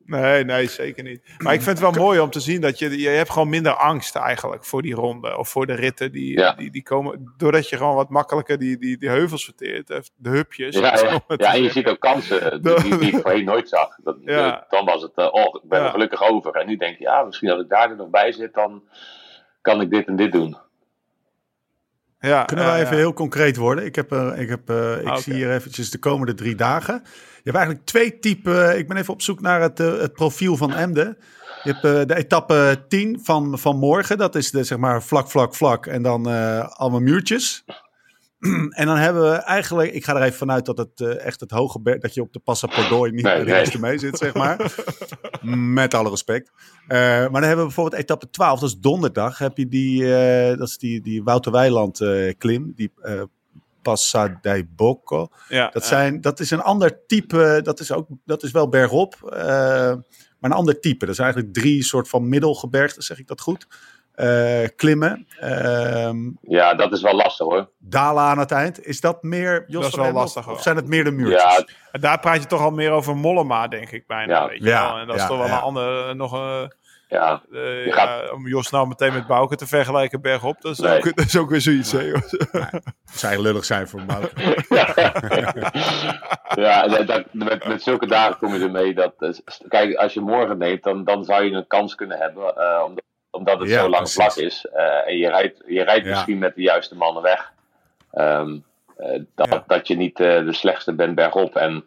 [0.09, 1.21] Nee, nee, zeker niet.
[1.37, 3.73] Maar ik vind het wel mooi om te zien dat je, je hebt gewoon minder
[3.73, 6.11] angst eigenlijk voor die ronde of voor de ritten.
[6.11, 6.53] Die, Ja.
[6.53, 10.29] die, die komen, doordat je gewoon wat makkelijker die, die, die heuvels verteert, eh, de
[10.29, 10.75] hupjes.
[10.75, 11.21] Ja, ja.
[11.37, 13.95] ja, en je ziet ook kansen die, die, die ik voorheen nooit zag.
[14.03, 14.65] Dat, Ja.
[14.69, 15.85] Dan was het, eh, oh, ik ben Ja.
[15.85, 16.51] er gelukkig over.
[16.55, 18.83] En nu denk je, ja, misschien als ik daar er nog bij zit, dan
[19.61, 20.57] kan ik dit en dit doen.
[22.19, 22.97] Ja, Kunnen wij even ja.
[22.97, 23.85] heel concreet worden?
[23.85, 27.03] Ik, heb, eh, ik, heb, eh, ik Ah, zie hier eventjes de komende drie dagen.
[27.43, 28.77] Je hebt eigenlijk twee typen.
[28.77, 31.17] Ik ben even op zoek naar het, eh, het profiel van Emden.
[31.63, 34.17] Je hebt eh, de etappe 10 van, van morgen.
[34.17, 35.85] Dat is de, zeg maar vlak, vlak, vlak.
[35.85, 37.63] En dan eh, allemaal muurtjes.
[38.69, 39.93] en dan hebben we eigenlijk...
[39.93, 41.99] Ik ga er even vanuit dat het eh, echt het hoge berg...
[42.01, 43.59] Dat je op de Passapordoi niet Nee, bij de nee.
[43.59, 44.71] eerste mee zit, zeg maar.
[45.73, 46.51] Met alle respect.
[46.87, 48.59] Eh, maar dan hebben we bijvoorbeeld etappe 12.
[48.59, 49.37] Dat is donderdag.
[49.37, 50.15] Heb je die...
[50.15, 52.71] eh, dat is die, die Wouter Weiland eh, klim.
[52.75, 52.91] Die...
[53.79, 55.27] eh Passa dei Bocco.
[55.47, 57.59] Ja, Dat, zijn, dat is een ander type.
[57.63, 59.15] Dat is, ook, dat is wel bergop.
[59.31, 59.93] eh,
[60.39, 61.05] maar een ander type.
[61.05, 63.67] Dat zijn eigenlijk drie soort van middelgebergten, zeg ik dat goed.
[64.15, 65.27] Eh, klimmen.
[65.39, 67.69] ehm, Ja, dat is wel lastig hoor.
[67.77, 68.85] dalen aan het eind.
[68.85, 70.55] Is dat meer Jos Dat is van wel lastig, Of, hoor.
[70.55, 71.41] of zijn het meer de muurtjes?
[71.57, 74.33] Ja, En daar praat je toch al meer over Mollema, denk ik bijna.
[74.41, 74.47] Ja.
[74.47, 74.99] weet je Ja, wel.
[75.01, 75.53] En dat ja, is toch wel ja.
[75.55, 76.73] een andere, nog een...
[77.09, 77.41] ja.
[77.51, 80.79] eh, Je ja, gaat- om Jos nou meteen met Bouke te vergelijken bergop, dat is,
[80.79, 80.97] Nee.
[80.97, 81.91] ook, dat is ook weer zoiets.
[81.91, 82.31] hè, Jos.
[82.31, 84.31] Het zou lullig zijn voor Mout.
[86.55, 89.13] ja, dat, dat- met, met zulke dagen kom je ermee dat.
[89.19, 89.29] eh,
[89.67, 92.55] Kijk, als je morgen neemt, dan, dan zou je een kans kunnen hebben.
[92.55, 94.15] eh, omdat, omdat het Ja, zo lang precies.
[94.33, 94.65] vlak is.
[94.65, 96.09] eh, en je rijdt, je rijdt Ja.
[96.11, 97.51] misschien met de juiste mannen weg.
[98.11, 98.57] Ehm,
[98.97, 99.63] eh, dat, Ja.
[99.67, 101.55] dat je niet eh, de slechtste bent bergop.
[101.55, 101.85] En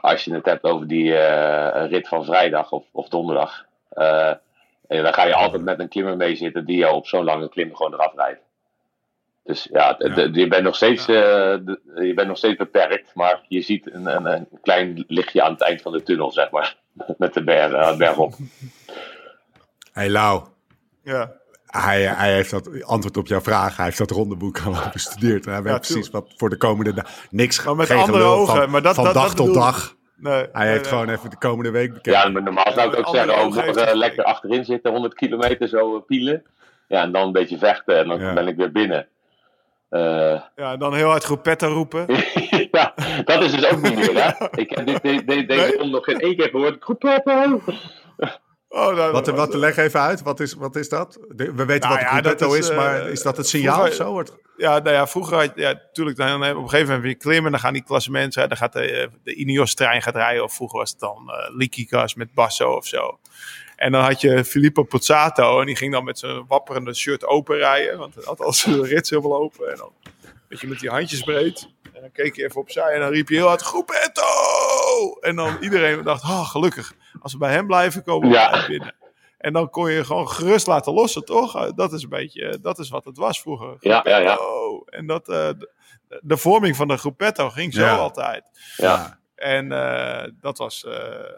[0.00, 3.64] als je het hebt over die eh, rit van vrijdag of, of donderdag.
[3.90, 4.32] Eh,
[4.88, 7.48] en dan ga je altijd met een klimmer mee zitten die jou op zo'n lange
[7.48, 8.40] klim gewoon eraf rijdt.
[9.44, 9.94] Dus ja,
[10.32, 11.14] je, bent nog steeds, eh,
[11.94, 15.60] je bent nog steeds beperkt, maar je ziet een, een, een klein lichtje aan het
[15.60, 16.76] eind van de tunnel, zeg maar.
[17.18, 18.32] Met de berg, eh, berg op.
[19.92, 20.42] Hey Lau,
[21.02, 21.32] ja.
[21.66, 23.76] hij, hij heeft dat antwoord op jouw vraag.
[23.76, 25.44] Hij heeft dat rondeboek al bestudeerd.
[25.44, 27.28] Hij weet Ja, precies wat voor de komende dagen.
[27.30, 29.62] Niks Maar met geen andere ogen, Van, maar dat- van dat- dag dat tot bedoel
[29.62, 29.96] dag.
[30.20, 30.90] Nee, Hij nee, heeft nee.
[30.90, 32.20] gewoon even de komende week bekeken.
[32.20, 35.14] Ja, maar normaal zou ik ook zeggen, andere oh, morgen hij lekker achterin zitten, 100
[35.14, 36.42] kilometer zo eh, pielen.
[36.88, 38.32] Ja, en dan een beetje vechten en dan Ja.
[38.32, 39.06] ben ik weer binnen.
[39.88, 42.06] Eh, Ja, dan heel hard Groepetta roepen.
[42.70, 42.94] ja,
[43.24, 44.46] dat is dus ook niet meer, hè?
[44.62, 45.90] Ik heb dit, dit, dit, deze Nee?
[45.90, 46.76] nog geen één keer gehoord.
[46.80, 47.60] Groepetto!
[48.72, 51.18] Oh, nou, Wat, wat, leg even uit, wat is, wat is dat?
[51.36, 53.90] We weten Nou wat ja, gruppetto is, is, maar eh, is dat het signaal vroeger-
[53.92, 54.12] of zo?
[54.12, 57.16] Wordt- Ja, nou ja, vroeger had je, ja, natuurlijk, dan, op een gegeven moment weer
[57.16, 60.78] klimmen, dan gaan die klassementen, dan gaat de, eh, de Ineos-trein gaat rijden, of vroeger
[60.78, 63.18] was het dan eh Likikas met Basso of zo.
[63.76, 67.56] En dan had je Filippo Pozzato en die ging dan met zijn wapperende shirt open
[67.56, 69.70] rijden, want hij had al zijn rits helemaal open.
[69.70, 69.92] En dan,
[70.48, 71.68] weet je, met die handjes breed.
[71.92, 74.22] En dan keek je even opzij en dan riep je heel hard, Groepetto!
[75.20, 78.66] En dan iedereen dacht, oh, gelukkig, als we bij hem blijven, komen we Ja.
[78.66, 78.94] binnen.
[79.38, 81.56] En dan kon je gewoon gerust laten lossen, toch?
[81.56, 83.76] Eh, Dat is een beetje, eh, dat is wat het was vroeger.
[83.78, 84.36] Ja, ja, ja.
[84.36, 85.70] Oh, en dat, eh, de,
[86.22, 87.96] de vorming van de groepetto ging zo Ja.
[87.96, 88.44] altijd.
[88.76, 89.18] Ja.
[89.34, 90.92] En eh, dat was, eh,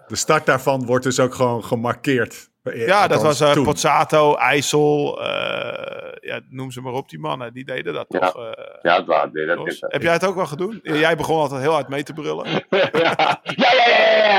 [0.06, 2.50] De start daarvan wordt dus ook gewoon gemarkeerd.
[2.62, 3.62] ja, dat was uh.
[3.62, 8.18] Pozzato, IJssel, eh, ja, noem ze maar op, die mannen, die deden dat Ja.
[8.18, 8.36] toch?
[8.46, 9.28] eh, Ja, het waar.
[9.32, 10.80] Nee, dat Heb jij het ook wel gedaan?
[10.82, 12.46] Jij begon altijd heel hard mee te brullen.
[12.70, 13.40] ja, ja,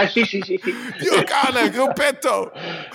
[0.01, 0.59] ja, zie, zie, zie,
[1.73, 2.51] Gruppetto!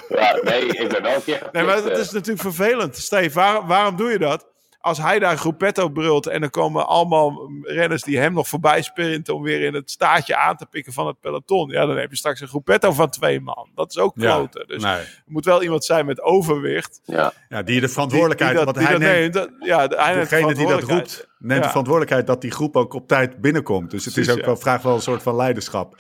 [0.09, 1.99] Ja, nee, ik ben wel een keer Nee, maar dat eh.
[1.99, 2.97] is natuurlijk vervelend.
[2.97, 4.47] Steve, waar- waarom doe je dat?
[4.81, 9.35] als hij daar Gruppetto brult en er komen allemaal renners die hem nog voorbij sprinten
[9.35, 11.71] om weer in het staartje aan te pikken van het peloton.
[11.71, 13.69] Ja, dan heb je straks een Gruppetto van twee man.
[13.75, 14.67] Dat is ook Ja, kloten.
[14.67, 14.93] Dus nee.
[14.93, 17.01] er moet wel iemand zijn met overwicht.
[17.05, 17.33] Ja.
[17.49, 18.57] Ja, die de verantwoordelijkheid...
[18.57, 21.63] Die, dat, hij dat neemt, neemt, dat- ja, hij neemt degene die dat roept, neemt
[21.63, 23.91] de verantwoordelijkheid dat die groep ook op tijd binnenkomt.
[23.91, 24.45] Dus het is ook ja.
[24.45, 25.97] wel, vraagt wel een soort van leiderschap.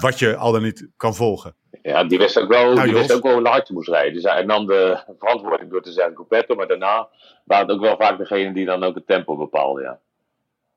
[0.00, 1.54] Wat je al dan niet kan volgen.
[1.82, 4.12] Ja, die wist ook wel, Nou, die wist ook wel hoe hard hij moest rijden.
[4.14, 7.08] Dus hij nam de verantwoording door te zeggen Gruppetto, maar daarna
[7.44, 9.98] waren het ook wel vaak degene die dan ook het tempo bepaalde, ja.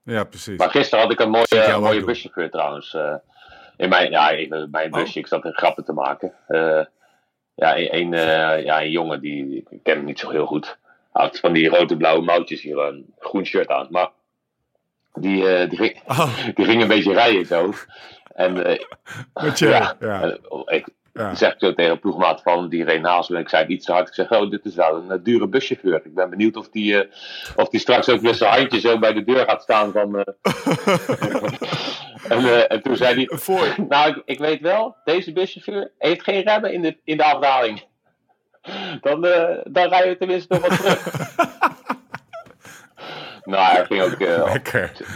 [0.03, 0.57] Ja, precies.
[0.57, 2.93] Maar gisteren had ik een mooie, buschauffeur trouwens.
[2.93, 3.15] eh,
[3.77, 4.99] in mijn, ja, in mijn Oh.
[4.99, 6.33] busje, ik zat er grappen te maken.
[6.47, 6.81] Eh,
[7.55, 10.77] ja, een, een, eh, ja, een jongen, die, ik ken hem niet zo heel goed.
[11.13, 13.87] Hij had van die rode blauwe mouwtjes hier, een groen shirt aan.
[13.89, 14.09] Maar
[15.13, 17.73] die, eh, die, ging, Oh, die ging een beetje rijden zo.
[18.35, 18.79] En eh,
[19.33, 20.37] met je, ja, ja.
[20.65, 21.35] ik Ja.
[21.35, 23.39] zeg zo tegen een ploegmaat van die reed naast me.
[23.39, 24.07] Ik zei iets te hard.
[24.07, 26.01] Ik zeg, oh, dit is wel een eh, dure buschauffeur.
[26.03, 27.09] Ik ben benieuwd of die,
[27.55, 30.15] of die straks ook met zijn handje zo bij de deur gaat staan van...
[32.29, 33.75] en, en toen zei hij, Voor.
[33.89, 37.83] nou, ik, ik weet wel, deze buschauffeur heeft geen remmen in de, in de afdaling.
[39.01, 40.99] Dan, eh, dan rijden we tenminste nog wat terug.
[43.43, 44.11] nou, hij ging ook...
[44.19, 44.55] eh,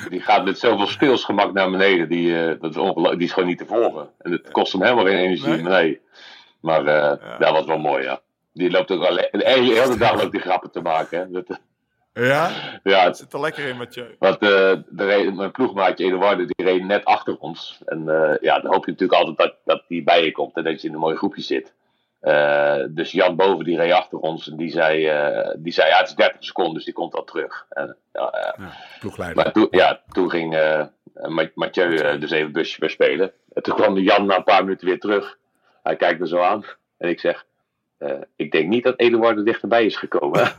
[0.09, 2.09] die gaat met zoveel speelsgemak naar beneden.
[2.09, 3.17] Die, eh, dat is ongelooflijk.
[3.17, 4.09] Die is gewoon niet te volgen.
[4.19, 5.47] En het kost hem helemaal geen energie.
[5.53, 5.61] Nee?
[5.63, 6.01] Nee.
[6.61, 8.19] Maar eh, dat was wel mooi, ja.
[8.53, 11.19] Die loopt ook alleen, de hele, dag loopt die grappen te maken.
[11.19, 11.31] Hè.
[11.31, 11.59] Dat,
[12.13, 12.51] Ja?
[12.83, 14.15] ja, het, Zit er lekker in, Mathieu.
[14.19, 17.79] want eh, de mijn ploegmaatje Eduardo, die reed net achter ons.
[17.85, 20.63] En eh, ja, dan hoop je natuurlijk altijd dat, dat die bij je komt en
[20.63, 21.73] dat je in een mooi groepje zit.
[22.25, 25.97] Eh, dus Jan Boven, die reed achter ons en die zei, eh, die zei ja,
[25.97, 27.65] het is 30 seconden, dus die komt al terug.
[27.69, 28.67] En, ja, eh,
[29.35, 30.53] maar toen, ja, toen ging
[31.13, 33.31] Ma- Mathieu dus even busje weer spelen.
[33.53, 35.37] En toen kwam Jan na een paar minuten weer terug.
[35.83, 36.65] Hij kijkt me zo aan
[36.97, 37.45] en ik zeg...
[38.35, 40.39] ik denk niet dat Eduard er dichterbij is gekomen.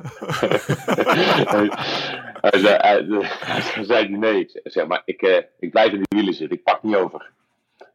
[2.41, 3.07] hij, zei, hij,
[3.75, 4.41] hij zei die nee.
[4.41, 6.57] Ik zeg, maar ik, ik blijf in de wielen zitten.
[6.57, 7.31] Ik pak niet over.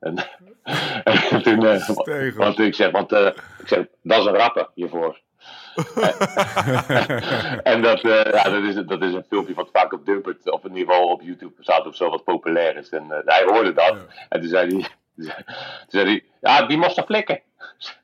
[0.02, 0.18] En,
[1.30, 2.38] en toen, Stegen.
[2.38, 3.26] want ik zeg, want eh,
[3.60, 5.20] ik zeg, dat is een rapper hiervoor.
[7.64, 10.64] en dat, eh, ja, dat, is, dat is een filmpje wat vaak op Dumpert, of
[10.64, 12.90] in ieder geval op YouTube staat of zo, wat populair is.
[12.90, 13.96] En hij hoorde dat.
[14.30, 17.42] En toen zei hij, toen zei hij ja, die moest er flikken.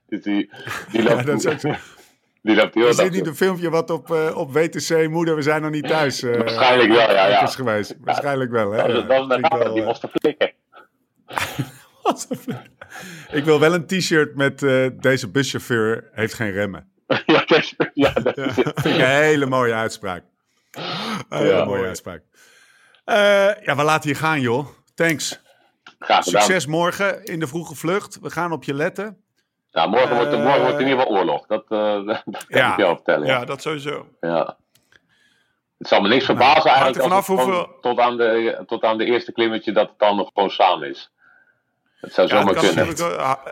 [0.08, 0.50] Dus die,
[0.92, 1.76] die loopt, Ja, dat is ook
[2.42, 5.62] die loopt heel Is dit niet een filmpje wat op, op WTC Moeder, we zijn
[5.62, 7.42] nog niet thuis Waarschijnlijk wel, ja, ja.
[7.42, 7.96] is geweest?
[8.00, 8.94] Waarschijnlijk wel, hè?
[8.94, 10.52] Dat was een rapper, die moest er flikken.
[13.32, 16.92] Ik wil wel een t-shirt met eh, deze buschauffeur heeft geen remmen.
[17.26, 18.72] ja, dat, ja, dat is het.
[18.82, 20.24] Vind ik een hele mooie uitspraak.
[20.72, 20.84] Een
[21.30, 21.88] hele Ja, mooie mooi.
[21.88, 22.22] uitspraak.
[23.06, 23.16] Eh,
[23.66, 24.68] ja, we laten je gaan, joh.
[24.96, 25.42] Thanks.
[26.00, 26.42] Graag gedaan.
[26.42, 28.20] Succes morgen in de vroege vlucht.
[28.22, 29.22] We gaan op je letten.
[29.72, 31.46] Nou, morgen, wordt, Eh, morgen wordt in ieder geval oorlog.
[31.48, 32.72] Dat, eh, dat kan Ja.
[32.72, 33.28] ik je wel vertellen.
[33.28, 33.40] Ja.
[33.40, 34.08] Ja, dat sowieso.
[34.22, 34.58] Ja.
[35.78, 38.98] Het zal me niks verbazen eigenlijk er als het hoeveel- tot, aan de, tot aan
[38.98, 41.12] de eerste klimmetje dat het dan nog gewoon samen is.
[42.00, 42.98] Het zou Ja, zomaar kunnen.
[42.98, 43.46] wel- ah,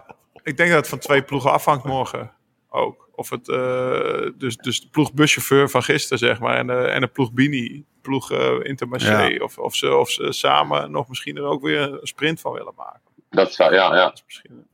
[0.44, 2.32] ik denk dat het van twee ploegen afhangt morgen
[2.70, 3.10] ook.
[3.16, 7.02] Of het, eh, dus, dus de ploeg buschauffeur van gisteren, zeg maar, en de, en
[7.02, 9.44] de ploeg Bini, ploeg eh Intermarché, Ja.
[9.44, 12.74] of, of, ze, of ze samen nog misschien er ook weer een sprint van willen
[12.76, 13.02] maken.
[13.30, 14.04] Dat zou, ja, ja.
[14.04, 14.68] Dat is misschien,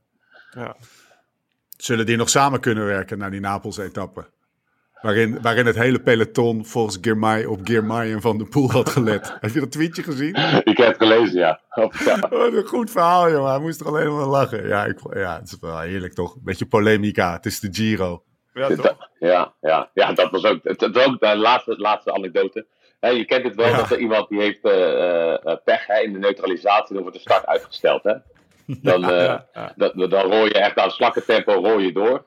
[0.50, 0.76] ja.
[1.76, 4.30] Zullen die nog samen kunnen werken naar die Napels-etappe?
[5.02, 9.32] Waarin, waarin het hele peloton volgens Girmay op Girmay en Van der Poel had gelet.
[9.40, 10.34] Heb je dat tweetje gezien?
[10.64, 11.60] Ik heb het gelezen, ja.
[12.30, 13.50] Wat een goed verhaal, jongen.
[13.50, 14.66] Hij moest er alleen maar lachen.
[14.68, 16.36] Ja, ik, ja, het is wel heerlijk toch?
[16.40, 17.32] Beetje polemica.
[17.32, 18.22] Het is de Giro.
[18.54, 18.76] Ja, toch?
[18.76, 22.66] Dat- ja, ja, ja, dat was ook, het, het was ook de laatste, laatste anecdote.
[23.00, 23.76] Hè, je kent het wel Ja.
[23.76, 27.22] dat er iemand die heeft eh, eh, pech hè, in de neutralisatie, dan wordt de
[27.22, 28.02] start uitgesteld.
[28.02, 28.12] Hè?
[28.82, 29.72] Dan, eh, ja, ja.
[29.76, 32.24] dat- dan rooi je echt aan slakkentempo rooi je door.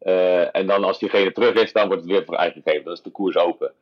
[0.00, 2.84] Eh, en dan als diegene terug is, dan wordt het weer vrijgegeven.
[2.84, 3.72] Dan is de koers open.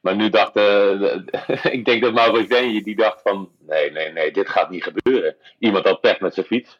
[0.00, 1.16] Maar nu dacht, eh,
[1.78, 5.36] ik denk dat Mauro Denje, die dacht van, nee, nee, nee, dit gaat niet gebeuren.
[5.58, 6.78] Iemand had pech met zijn fiets.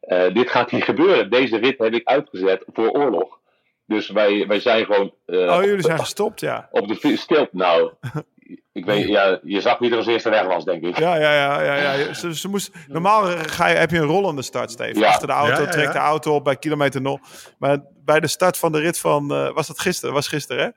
[0.00, 1.30] Eh, dit gaat niet gebeuren.
[1.30, 3.38] Deze rit heb ik uitgezet voor oorlog.
[3.86, 6.68] Dus wij, wij zijn gewoon Oh, jullie zijn gestopt, ja.
[6.70, 7.48] op de fiets stil.
[7.50, 7.92] Nou,
[8.72, 10.98] ik weet, ja, je zag wie er als eerste weg was, denk ik.
[10.98, 11.62] Ja, ja, ja.
[11.62, 12.14] ja, ja.
[12.14, 14.98] Ze, ze moest, normaal ga je, heb je een rollende start, Steven.
[15.00, 15.08] Ja.
[15.08, 17.20] Achter de auto, Ja, ja, trekt de auto op bij kilometer 0.
[17.58, 20.14] Maar bij de start van de rit van, eh, was dat gisteren?
[20.14, 20.70] Was gisteren, hè?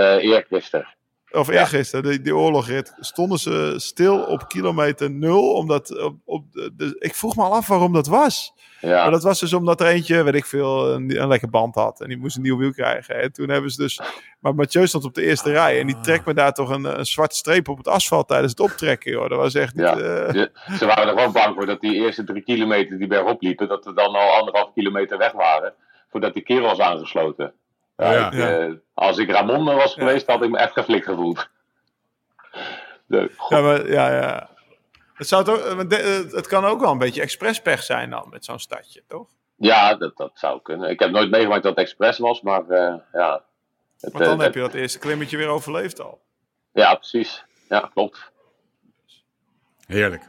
[0.00, 0.94] Eh eergisteren.
[1.32, 1.58] Of Ja.
[1.60, 5.52] eergisteren, die, die oorlogrit, stonden ze stil op kilometer 0.
[5.54, 8.52] Omdat, op, op de, de- ik vroeg me al af waarom dat was.
[8.80, 11.74] Ja, Maar dat was dus omdat er eentje, weet ik veel, een, een lekker band
[11.74, 12.00] had.
[12.00, 13.22] En die moest een nieuw wiel krijgen.
[13.22, 14.00] En toen hebben ze dus...
[14.40, 15.80] Maar Mathieu stond op de eerste rij.
[15.80, 18.60] En die trekt me daar toch een, een zwarte streep op het asfalt tijdens het
[18.60, 19.28] optrekken, joh.
[19.28, 19.72] Dat was echt.
[19.76, 19.96] Ja.
[19.98, 23.42] eh, ze, ze waren er gewoon bang voor dat die eerste drie kilometer die bergop
[23.42, 25.74] liepen, dat we dan al anderhalf kilometer weg waren,
[26.10, 27.52] voordat die kerel was aangesloten.
[27.96, 28.30] Ja, Ja.
[28.30, 31.48] ik, eh, als ik Ramon was geweest, had ik me echt geflikt gevoeld.
[33.06, 34.48] De, Ja, maar, ja, ja.
[35.14, 38.44] Het, zou toch, maar de- het kan ook wel een beetje expresspech zijn dan, met
[38.44, 39.26] zo'n stadje, toch?
[39.56, 40.90] Ja, dat, dat zou kunnen.
[40.90, 43.44] Ik heb nooit meegemaakt dat het expres was, maar eh, ja.
[44.00, 46.20] Het, Want dan eh, heb je dat eerste klimmetje weer overleefd al.
[46.72, 47.44] Ja, precies.
[47.68, 48.30] Ja, klopt.
[49.86, 50.22] Heerlijk.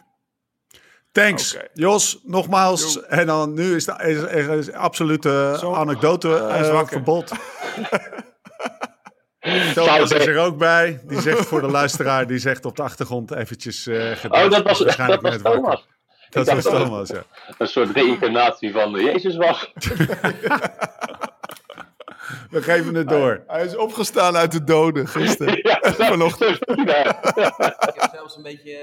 [1.11, 1.57] Thanks.
[1.73, 2.93] Jos, nogmaals.
[2.93, 3.01] Jo.
[3.01, 6.87] En dan nu is de is, er is absolute anekdote eh, wakker.
[6.87, 7.31] verbod.
[9.73, 11.01] Thomas is er ook bij.
[11.03, 14.43] Die zegt voor de luisteraar, die zegt op de achtergrond eventjes eh gedacht.
[14.43, 15.61] Oh, dat was, Is waarschijnlijk dat was wakker.
[15.61, 15.85] Thomas.
[16.29, 17.23] Dat was Thomas, ja.
[17.57, 19.71] Een soort reïncarnatie van eh, Jezus was.
[22.49, 23.43] We geven het door.
[23.47, 25.59] Hij is opgestaan uit de doden gisteren.
[25.69, 26.57] ja, Vanochtend.
[26.85, 27.23] Ja.
[27.23, 28.77] Ik heb zelfs een beetje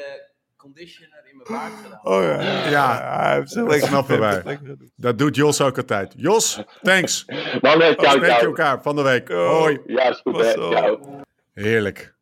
[0.72, 2.00] conditioner in mijn baard gedaan.
[2.02, 2.68] Oh ja.
[2.68, 3.90] Ja, hij heeft zich
[4.96, 6.14] dat doet Jos ook altijd.
[6.16, 7.24] Jos, thanks.
[7.26, 8.44] Nee, Dan ciao, spreek je ciao.
[8.46, 9.28] elkaar van de week.
[9.28, 9.80] Hoi.
[9.86, 10.44] Ja, is goed.
[10.44, 11.00] Ciao.
[11.54, 12.14] Heerlijk.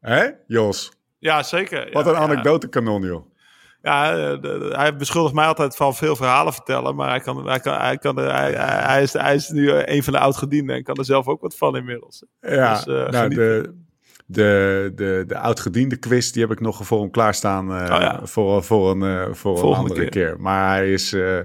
[0.00, 0.92] Hè, Jos?
[1.18, 1.88] Ja, zeker.
[1.92, 2.22] Wat Ja, een ja.
[2.22, 3.28] anekdotekanon, joh.
[3.82, 6.94] Ja, eh, de- de- hij beschuldigt mij altijd van veel verhalen vertellen.
[6.94, 10.02] Maar hij, kan, hij, kan, hij, kan, hij, hij, hij is, hij is nu een
[10.02, 12.24] van de oud-gedienden en kan er zelf ook wat van inmiddels.
[12.40, 13.62] Ja, Dus, eh, nou, genieten.
[13.62, 13.88] de,
[14.30, 18.20] de, de, de oud-gediende quiz, die heb ik nog voor hem klaarstaan eh, Oh ja.
[18.22, 20.10] voor, voor een, eh, voor een andere keer.
[20.10, 20.40] keer.
[20.40, 21.38] Maar hij, is, eh,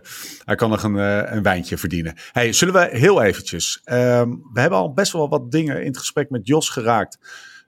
[0.45, 2.13] hij kan nog een, eh, een wijntje verdienen.
[2.31, 5.97] Hey, zullen we heel eventjes, ehm, we hebben al best wel wat dingen in het
[5.97, 7.17] gesprek met Jos geraakt.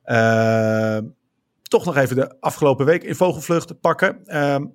[0.04, 1.04] Ehm,
[1.62, 4.26] toch nog even de afgelopen week in vogelvlucht pakken.
[4.26, 4.66] Ehm,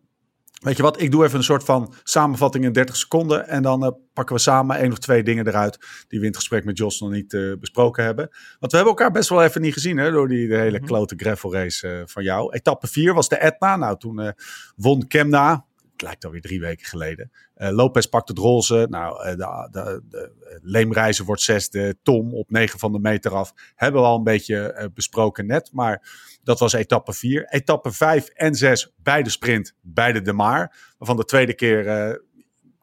[0.62, 3.48] Weet je wat, ik doe even een soort van samenvatting in 30 seconden.
[3.48, 6.36] En dan eh, pakken we samen één of twee dingen eruit die we in het
[6.36, 8.28] gesprek met Jos nog niet eh, besproken hebben.
[8.58, 10.86] Want we hebben elkaar best wel even niet gezien hè, door die de hele Mhm.
[10.86, 12.52] klote gravel race eh, van jou.
[12.52, 13.76] Etappe 4 was de Etna.
[13.76, 14.34] Nou, toen
[14.76, 15.66] won Kemna.
[15.92, 17.30] Het lijkt alweer drie weken geleden.
[17.54, 18.86] Lopez pakt het roze.
[18.90, 20.32] Nou, de, de, de,
[20.62, 21.96] Leemreizen wordt zesde.
[22.02, 23.52] Tom op 9 van de meter af.
[23.74, 25.70] Hebben we al een beetje besproken net.
[25.72, 26.08] Maar
[26.42, 27.44] dat was etappe 4.
[27.48, 30.76] Etappe 5 en 6, beide sprint, beide de Maar.
[30.98, 32.16] Waarvan de tweede keer eh,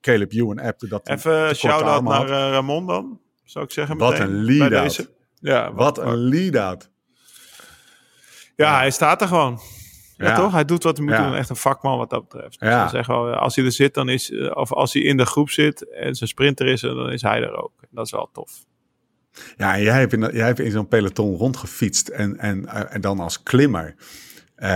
[0.01, 3.97] Caleb Ewan appte dat Even shout-out naar eh, Ramon dan, zou ik zeggen.
[3.97, 5.11] Wat een lead-out.
[5.39, 6.89] Ja, Wat een lead-out.
[8.55, 9.59] Ja, hij staat er gewoon.
[10.17, 10.35] Ja, Ja.
[10.35, 10.51] toch?
[10.51, 11.25] Hij doet wat hij moet Ja.
[11.27, 11.35] doen.
[11.35, 12.59] Echt een vakman wat dat betreft.
[12.59, 12.87] Dus Ja.
[12.87, 15.49] zeggen we, als hij er zit, dan is, eh, of als hij in de groep
[15.49, 17.71] zit en zijn sprinter is, dan is hij er ook.
[17.89, 18.51] Dat is wel tof.
[19.57, 23.01] Ja, en jij hebt in, jij hebt in zo'n peloton rondgefietst en, en, eh, en
[23.01, 23.95] dan als klimmer.
[24.55, 24.69] Eh,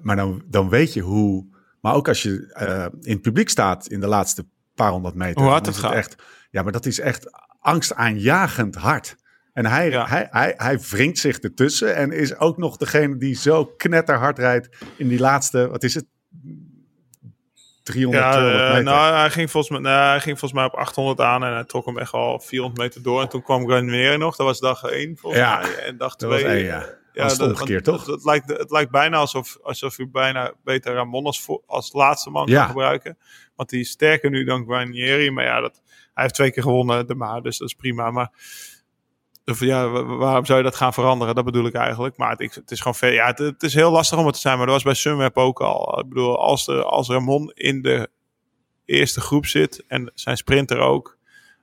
[0.00, 1.56] maar dan, dan weet je hoe...
[1.80, 5.42] Maar ook als je eh, in het publiek staat in de laatste paar honderd meter.
[5.42, 5.92] Hoe hard het gaat.
[5.92, 6.16] Echt,
[6.50, 7.30] ja, maar dat is echt
[7.60, 9.16] angstaanjagend hard.
[9.52, 10.06] En hij, Ja.
[10.06, 14.68] hij, hij, hij wringt zich ertussen en is ook nog degene die zo knetterhard rijdt
[14.96, 16.04] in die laatste, wat is het?
[17.92, 18.84] 300, Ja, 200 eh, meter.
[18.84, 21.64] nou, hij ging, volgens mij, nou, hij ging volgens mij op 800 aan en hij
[21.64, 23.20] trok hem echt al 400 meter door.
[23.22, 25.74] En toen kwam Granier nog, dat was dag 1 volgens Ja, mij.
[25.78, 26.42] En dag dat 2.
[26.42, 26.96] was één, ja.
[27.12, 28.06] Het dat- omgekeerd, want toch?
[28.06, 32.30] Het, het, lijkt, het lijkt bijna alsof, alsof u bijna beter Ramon als, als laatste
[32.30, 32.58] man Ja.
[32.58, 33.18] kan gebruiken.
[33.56, 35.30] Want die is sterker nu dan Granieri.
[35.30, 35.82] Maar ja, dat,
[36.14, 38.10] hij heeft twee keer gewonnen, de Maar, dus dat is prima.
[38.10, 38.30] Maar
[39.48, 41.34] of ja, wa- waarom zou je dat gaan veranderen?
[41.34, 42.16] Dat bedoel ik eigenlijk.
[42.16, 43.10] Maar het, het is gewoon veel.
[43.12, 44.56] Ja, het, het is heel lastig om het te zijn.
[44.56, 45.98] Maar dat was bij Sunweb ook al.
[46.00, 48.08] Ik bedoel, als, de, als Ramon in de
[48.84, 51.18] eerste groep zit en zijn sprinter ook,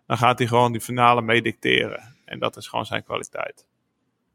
[0.07, 2.15] dan gaat hij gewoon die finale meedicteren.
[2.25, 3.65] En dat is gewoon zijn kwaliteit.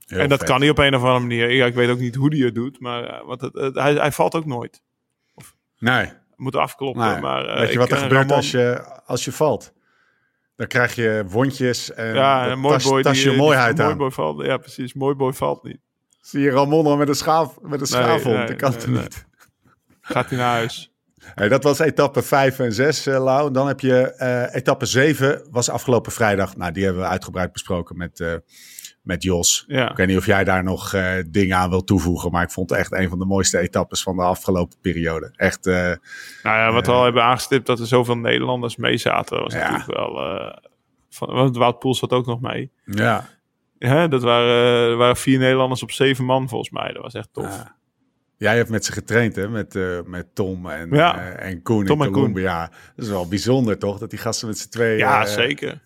[0.06, 0.48] Heel en dat vet.
[0.48, 1.50] kan hij op een of andere manier.
[1.50, 3.92] Ja, ik weet ook niet hoe hij het doet, maar eh, want het, het- hij,
[3.94, 4.82] hij valt ook nooit.
[5.78, 7.12] Nee, Moet afkloppen.
[7.12, 7.20] nee.
[7.20, 9.72] maar, eh, weet je wat er gebeurt Ramon- als, je, als je valt?
[10.60, 13.02] Dan krijg je wondjes en Ja, een mooi tas, boy.
[13.02, 13.96] tas je die, mooiheid die, aan.
[13.96, 14.94] mooi boy valt, ja, precies.
[14.94, 15.78] Mooi boy valt niet.
[16.20, 18.36] Zie je Ramon al met een, schaaf, met een schaafhond?
[18.36, 19.02] nee, dat kan nee, nee.
[19.02, 19.26] niet?
[20.00, 20.84] Gaat hij naar huis.
[21.34, 23.50] Hey, dat was etappe 5 en 6, eh Lau.
[23.52, 26.56] Dan heb je eh, etappe 7, was afgelopen vrijdag.
[26.56, 28.34] Nou, die hebben we uitgebreid besproken met, eh,
[29.02, 29.64] met Jos.
[29.66, 29.90] Ja.
[29.90, 32.30] Ik weet niet of jij daar nog eh, dingen aan wil toevoegen.
[32.30, 35.32] Maar ik vond het echt een van de mooiste etappes van de afgelopen periode.
[35.36, 35.96] Echt, eh, Nou
[36.42, 39.58] ja, wat we al hebben aangestipt dat er zoveel Nederlanders mee zaten, was Ja.
[39.70, 40.20] natuurlijk wel.
[40.20, 40.56] eh
[41.12, 42.70] van, want Wout Poels zat ook nog mee.
[42.84, 43.28] ja.
[43.78, 46.92] Ja, dat waren, er waren vier Nederlanders op zeven man volgens mij.
[46.92, 47.44] Dat was echt tof.
[47.56, 47.76] Ja.
[48.36, 49.48] Jij hebt met ze getraind, hè?
[49.48, 51.18] Met, eh, met Tom en, Ja.
[51.18, 52.10] eh, en Koen Tom in.
[52.12, 52.70] Colombia.
[52.96, 53.98] Dat is wel bijzonder, toch?
[53.98, 54.98] Dat die gasten met z'n tweeën...
[54.98, 55.80] Ja, eh, zeker.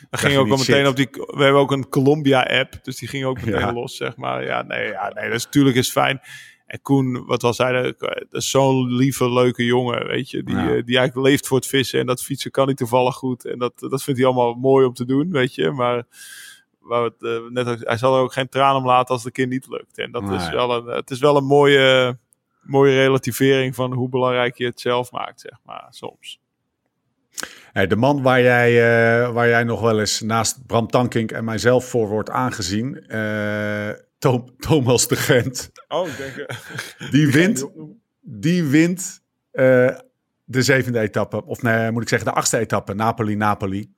[0.00, 1.08] We je gingen ook al meteen op die.
[1.10, 3.72] We hebben ook een Colombia-app, dus die ging ook meteen Ja.
[3.72, 4.44] los, zeg maar.
[4.44, 6.20] Ja, nee, ja, nee, dat is natuurlijk is fijn.
[6.66, 10.42] En Koen, wat al zeiden, dat is zo'n lieve, leuke jongen, weet je.
[10.42, 10.60] Die, Ja.
[10.62, 12.00] eh, die eigenlijk leeft voor het vissen.
[12.00, 13.44] En dat fietsen kan hij toevallig goed.
[13.44, 15.70] En dat, dat vindt hij allemaal mooi om te doen, weet je.
[15.70, 16.02] Maar
[16.80, 19.32] waar we het, eh, net hij zal er ook geen traan om laten als een
[19.32, 19.98] keer niet lukt.
[19.98, 22.18] En dat is wel een, het is wel een mooie,
[22.62, 26.39] mooie relativering van hoe belangrijk je het zelf maakt, zeg maar, soms.
[27.72, 28.70] Hey, de man waar jij,
[29.22, 33.88] eh, waar jij nog wel eens naast Bram Tankink en mijzelf voor wordt aangezien, eh,
[34.18, 36.36] Tom- Thomas de Gent, Oh, ik denk...
[36.36, 37.66] eh, die wint,
[38.20, 39.20] die wint
[40.44, 43.92] de zevende etappe, of nee, moet ik zeggen de achtste etappe, Napoli-Napoli.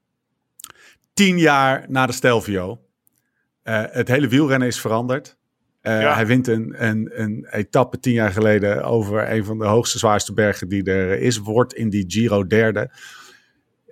[1.15, 2.81] Tien jaar na de Stelvio.
[3.63, 5.37] Het hele wielrennen is veranderd.
[5.83, 6.15] Ja.
[6.15, 10.33] Hij wint een, een, een etappe tien jaar geleden over een van de hoogste, zwaarste
[10.33, 11.39] bergen die er is.
[11.39, 12.91] Wordt in die Giro derde.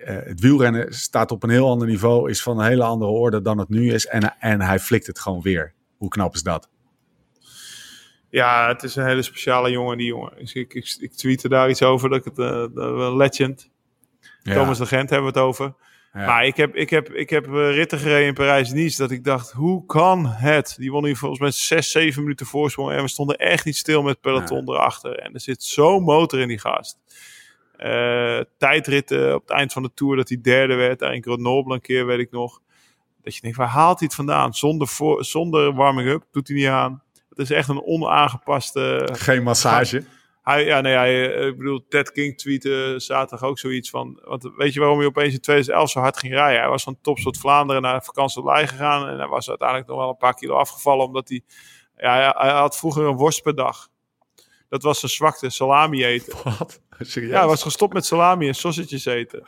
[0.05, 3.41] Eh, het wielrennen staat op een heel ander niveau, is van een hele andere orde
[3.41, 4.05] dan het nu is.
[4.05, 5.73] En, en hij flikt het gewoon weer.
[5.97, 6.69] Hoe knap is dat?
[8.29, 10.31] Ja, het is een hele speciale jongen, die jongen.
[10.37, 12.39] Dus ik, ik, ik tweette daar iets over, dat ik het...
[12.39, 13.69] eh, een legend.
[14.43, 14.53] Ja.
[14.53, 15.75] Thomas de Gent hebben we het over.
[16.13, 16.25] Ja.
[16.25, 19.51] Maar ik heb, ik heb, ik heb eh, ritten gereden in Parijs-Nice dat ik dacht,
[19.51, 20.75] hoe kan het?
[20.77, 24.01] Die won hier volgens mij 6, 7 minuten voorsprong en we stonden echt niet stil
[24.01, 25.15] met peloton erachter.
[25.15, 26.99] En er zit zo'n motor in die gast.
[27.81, 31.81] Eh, tijdritten op het eind van de Tour dat hij derde werd, in Grenoble een
[31.81, 32.61] keer weet ik nog.
[33.23, 34.53] Dat je denkt, waar haalt hij het vandaan?
[34.53, 37.03] Zonder, voor, zonder warming-up, doet hij niet aan.
[37.29, 40.03] Het is echt een onaangepaste Geen massage.
[40.43, 44.19] hij, ja, nee, hij, eh, ik bedoel, Ted King tweette zaterdag ook zoiets van...
[44.23, 46.59] Want weet je waarom hij opeens in 2011 zo hard ging rijden?
[46.61, 49.07] Hij was van Topsport Vlaanderen naar vakantie gegaan...
[49.07, 51.05] en hij was uiteindelijk nog wel een paar kilo afgevallen...
[51.05, 51.41] omdat hij...
[51.97, 53.87] Ja, hij- hij had vroeger een worst per dag.
[54.69, 56.37] Dat was zijn zwakte, salami eten.
[56.43, 56.81] Wat?
[57.11, 57.31] Serieus?
[57.31, 59.47] Ja, hij was gestopt met salami en sausages eten.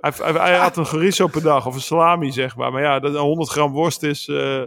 [0.00, 2.72] Hij, hij, hij had een chorizo per dag, of een salami, zeg maar.
[2.72, 4.62] Maar ja, dat, 100 gram worst is, eh,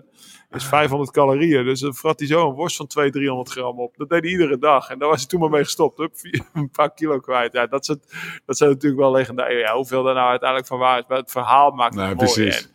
[0.51, 1.65] is 500 calorieën.
[1.65, 3.97] Dus dan vrat hij zo een worst van 200, 300 gram op.
[3.97, 4.89] Dat deed hij iedere dag.
[4.89, 5.97] En daar was hij toen maar mee gestopt.
[5.97, 6.13] Hup,
[6.53, 7.53] een paar kilo kwijt.
[7.53, 8.13] Ja, dat, is het,
[8.45, 9.53] dat zijn natuurlijk wel legendare.
[9.53, 11.05] Ja, hoeveel daar nou uiteindelijk van waar is.
[11.07, 12.33] Maar het verhaal maakt het Nee, mooi.
[12.33, 12.63] precies.
[12.63, 12.71] En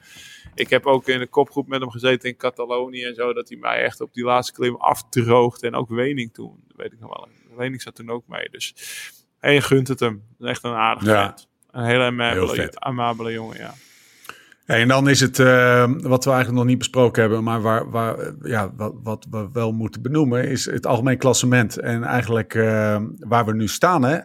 [0.54, 3.32] ik heb ook in de kopgroep met hem gezeten in Catalonië en zo.
[3.32, 5.62] Dat hij mij echt op die laatste klim afdroogt.
[5.62, 6.64] En ook Wening toen.
[6.76, 7.28] Weet ik nog wel.
[7.56, 8.48] Wening zat toen ook mee.
[8.50, 8.74] Dus
[9.46, 10.22] en je gunt het hem.
[10.40, 11.24] Echt een aardige Ja.
[11.26, 11.48] vent.
[11.70, 13.74] Een hele amabele, amabele jongen, ja.
[14.64, 17.90] Hey, en dan is het eh, wat we eigenlijk nog niet besproken hebben, maar waar,
[17.90, 21.78] waar, eh, ja, wat, wat we wel moeten benoemen, is het algemeen klassement.
[21.78, 24.18] En eigenlijk eh, waar we nu staan, hè,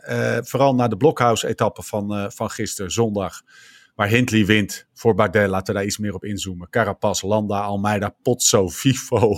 [0.43, 3.41] vooral na de Blockhouse-etappe van, van gisteren, zondag,
[3.95, 5.49] waar Hindley wint voor Bardet.
[5.49, 6.69] Laten we daar iets meer op inzoomen.
[6.69, 9.35] Carapaz, Landa, Almeida, Pozzo, Vivo,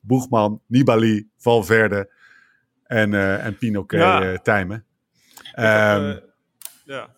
[0.00, 2.12] Boegman, Nibali, Valverde
[2.84, 4.38] en, en Pinoquet Ja.
[4.38, 4.85] Tijmen.
[5.56, 6.12] Eh,
[6.84, 7.08] ja.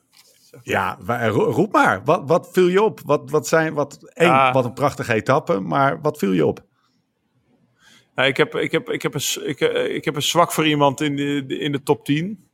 [0.62, 2.05] ja, ro- roep maar.
[2.05, 3.01] Wat, wat viel je op?
[3.05, 4.55] Wat, wat zijn, wat, één, Ah.
[4.55, 6.64] wat een prachtige etappe, maar wat viel je op?
[8.16, 10.66] Ja, ik, heb, ik, heb, ik, heb een, ik, eh, ik heb een zwak voor
[10.66, 12.47] iemand in de, in de top 10.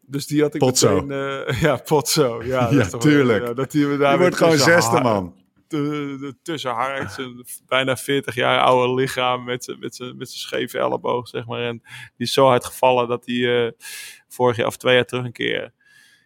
[0.00, 1.00] Dus die had ik Potso.
[1.02, 1.46] meteen...
[1.46, 2.42] eh, ja, Potso.
[2.44, 3.46] Ja, Ja, tuurlijk.
[3.46, 5.34] ja, dat die, daar Je wordt gewoon zesde, man.
[5.68, 10.78] De tussenharkt, zijn bijna 40 jaar oude lichaam met zijn met zijn- met zijn scheve
[10.78, 11.60] elleboog, zeg maar.
[11.60, 11.82] En
[12.16, 13.72] die is zo hard gevallen dat hij eh,
[14.28, 15.72] vorig jaar of twee jaar terug een keer...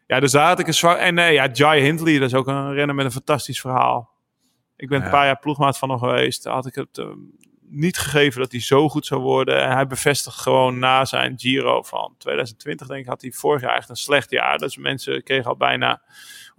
[0.06, 0.98] Ja, dus daar had ik een zwak...
[0.98, 4.10] En nee, ja, Jai Hindley, dat is ook een renner met een fantastisch verhaal.
[4.76, 5.04] Ik ben Ja.
[5.04, 6.42] een paar jaar ploegmaat van hem geweest.
[6.42, 7.06] Daar had ik het eh,
[7.60, 9.62] niet gegeven dat hij zo goed zou worden.
[9.62, 13.76] En hij bevestigt gewoon na zijn Giro van 2020, denk ik, had hij vorig jaar
[13.76, 14.58] echt een slecht jaar.
[14.58, 16.02] Dus mensen kregen al bijna,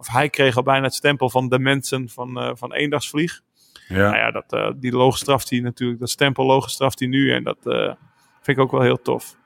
[0.02, 3.40] of hij kreeg al bijna het stempel van de mensen van, eh van eendagsvlieg.
[3.88, 3.96] Ja.
[3.96, 7.32] Nou ja, dat, eh, die logo straft hij natuurlijk, dat stempel logo straft hij nu.
[7.34, 7.92] En dat eh,
[8.40, 9.36] vind ik ook wel heel tof.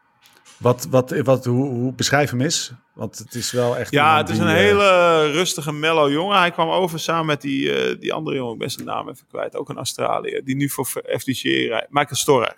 [0.57, 2.72] Wat, wat, wat, hoe, hoe beschrijf hem is?
[2.94, 3.90] Want het is wel echt.
[3.90, 6.38] Ja, het is een hele rustige, mellow jongen.
[6.38, 9.57] Hij kwam over samen met die, die andere jongen, ik ben zijn naam even kwijt,
[9.57, 11.86] ook een Australië, die nu voor FDG rijdt.
[11.90, 12.57] Michael Storer.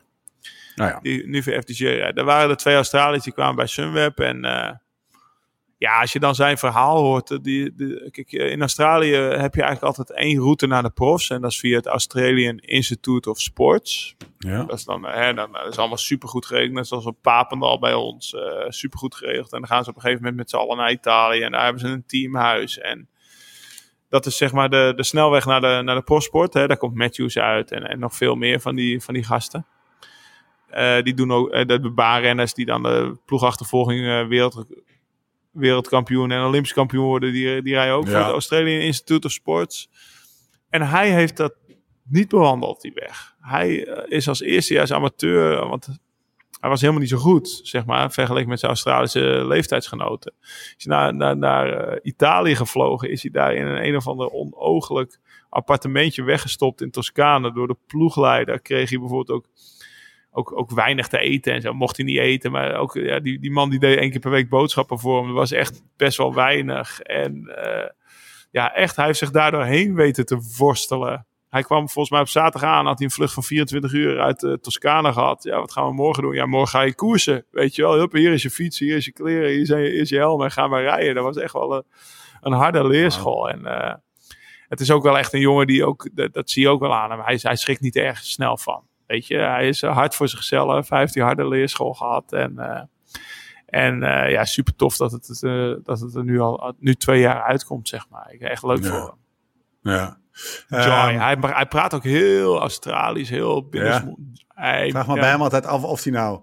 [0.74, 1.00] nou ja.
[1.02, 2.16] die nu voor FDG rijdt.
[2.16, 4.18] Daar waren er twee Australiërs die kwamen bij Sunweb.
[4.18, 4.44] En
[5.78, 7.30] ja, als je dan zijn verhaal hoort.
[7.30, 10.90] eh, Die, die, kijk, eh, in Australië heb je eigenlijk altijd één route naar de
[10.90, 11.30] profs.
[11.30, 14.16] En dat is via het Australian Institute of Sports.
[14.38, 14.64] ja.
[14.64, 16.72] Dat is dan, eh, hè, dan dat is allemaal supergoed geregeld.
[16.74, 18.34] Net zoals op Papendal bij ons.
[18.34, 19.52] eh supergoed geregeld.
[19.52, 21.40] En dan gaan ze op een gegeven moment met z'n allen naar Italië.
[21.40, 22.78] En daar hebben ze een teamhuis.
[22.78, 23.08] En
[24.08, 26.54] dat is zeg maar de, de snelweg naar de, naar de profsport.
[26.54, 26.66] Hè.
[26.66, 27.70] Daar komt Matthews uit.
[27.70, 29.66] En, en nog veel meer van die, van die gasten.
[30.68, 34.64] Eh, die doen ook eh, de, de baanrenners die dan de ploegachtervolging eh, wereld,
[35.58, 37.32] wereldkampioen en olympisch kampioen worden.
[37.32, 38.10] Die, die rijden ook Ja.
[38.10, 39.88] voor het Australian Institute of Sports.
[40.70, 41.54] En hij heeft dat
[42.08, 43.34] niet bewandeld, die weg.
[43.40, 45.86] Hij eh, is als eerstejaars amateur, want
[46.60, 50.32] hij was helemaal niet zo goed, zeg maar, vergeleken met zijn Australische leeftijdsgenoten.
[50.76, 54.30] Is naar, naar, naar eh, Italië gevlogen, is hij daar in een een of ander
[54.30, 55.18] onooglijk
[55.50, 58.60] appartementje weggestopt in Toscane door de ploegleider.
[58.60, 59.46] Kreeg hij bijvoorbeeld ook,
[60.38, 61.72] ook, ook weinig te eten en zo.
[61.72, 64.30] Mocht hij niet eten, maar ook ja, die, die man die deed één keer per
[64.30, 65.26] week boodschappen voor hem.
[65.26, 67.00] Dat was echt best wel weinig.
[67.00, 67.90] En eh,
[68.50, 71.26] ja, echt, hij heeft zich daardoor heen weten te worstelen.
[71.48, 74.42] Hij kwam volgens mij op zaterdag aan, had hij een vlucht van 24 uur uit
[74.42, 75.42] uh, Toscane gehad.
[75.42, 76.34] Ja, wat gaan we morgen doen?
[76.34, 77.44] Ja, morgen ga je koersen.
[77.50, 79.76] Weet je wel, Hup, hier is je fiets, hier is je kleren, hier is je,
[79.76, 81.14] hier is je helm en ga maar rijden.
[81.14, 81.84] Dat was echt wel een,
[82.40, 83.48] een harde leerschool.
[83.48, 83.94] En eh,
[84.68, 86.94] het is ook wel echt een jongen die ook, dat, dat zie je ook wel
[86.94, 87.20] aan hem.
[87.20, 88.86] Hij, hij schrikt niet erg snel van.
[89.08, 90.88] Weet je, hij is eh, hard voor zichzelf.
[90.88, 92.32] Hij heeft die harde leerschool gehad.
[92.32, 92.82] En, eh,
[93.66, 95.26] en eh, ja, super tof dat het,
[95.84, 98.32] dat het er nu al nu twee jaar uitkomt, zeg maar.
[98.32, 98.88] Ik echt leuk Ja.
[98.90, 99.92] voor hem.
[99.92, 100.18] Ja.
[100.68, 100.80] Joy.
[100.80, 103.80] Ehm, hij, hij praat ook heel Australisch, heel Ik
[104.90, 105.14] vraag ja.
[105.14, 106.40] bij hem altijd af of hij nou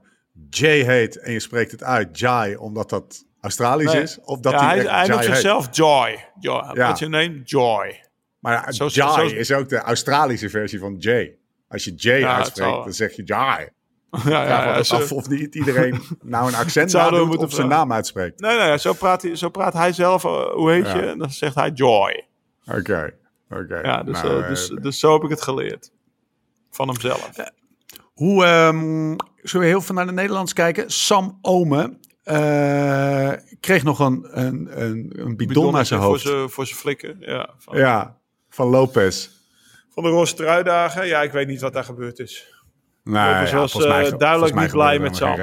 [0.49, 4.01] Jay heet en je spreekt het uit, Jai, omdat dat Australisch Nee.
[4.01, 4.19] is.
[4.21, 6.25] Of dat ja, hij, hij, noemt zichzelf Joy.
[6.39, 6.55] Joy.
[6.55, 6.73] Ja.
[6.73, 7.41] What's your name?
[7.43, 8.03] Joy.
[8.39, 11.37] Maar Zo- Jai is ook de Australische versie van Jay.
[11.67, 13.69] Als je Jay Ja, het uitspreekt, dan zeg je Jai.
[14.25, 17.67] ja, ja, af of niet iedereen nou een accent zouden we nadoet moeten of zijn
[17.67, 18.39] naam uitspreekt.
[18.39, 20.23] Nee, nee, zo praat hij, zo praat hij zelf.
[20.23, 20.95] eh, hoe heet Ja.
[20.95, 21.01] je?
[21.01, 22.25] En dan zegt hij Joy.
[22.65, 23.13] Oké,
[23.49, 23.79] oké.
[23.83, 25.91] Ja, dus, Nou, eh, dus, eh, dus zo heb ik het geleerd.
[26.71, 27.29] Van hemzelf.
[28.13, 30.91] Hoe, ehm, zullen we heel veel naar de Nederlands kijken?
[30.91, 36.21] Sam Omen eh, kreeg nog een, een, een, een bidon naar zijn voor hoofd.
[36.21, 37.17] zijn, voor zijn flikken.
[37.19, 38.17] Ja, van, Ja,
[38.49, 39.29] van Lopez.
[39.95, 41.07] Van de roze truidagen.
[41.07, 42.53] Ja, ik weet niet wat daar gebeurd is.
[43.03, 45.35] Nee, ja, was, mij- eh, duidelijk niet blij met Sam.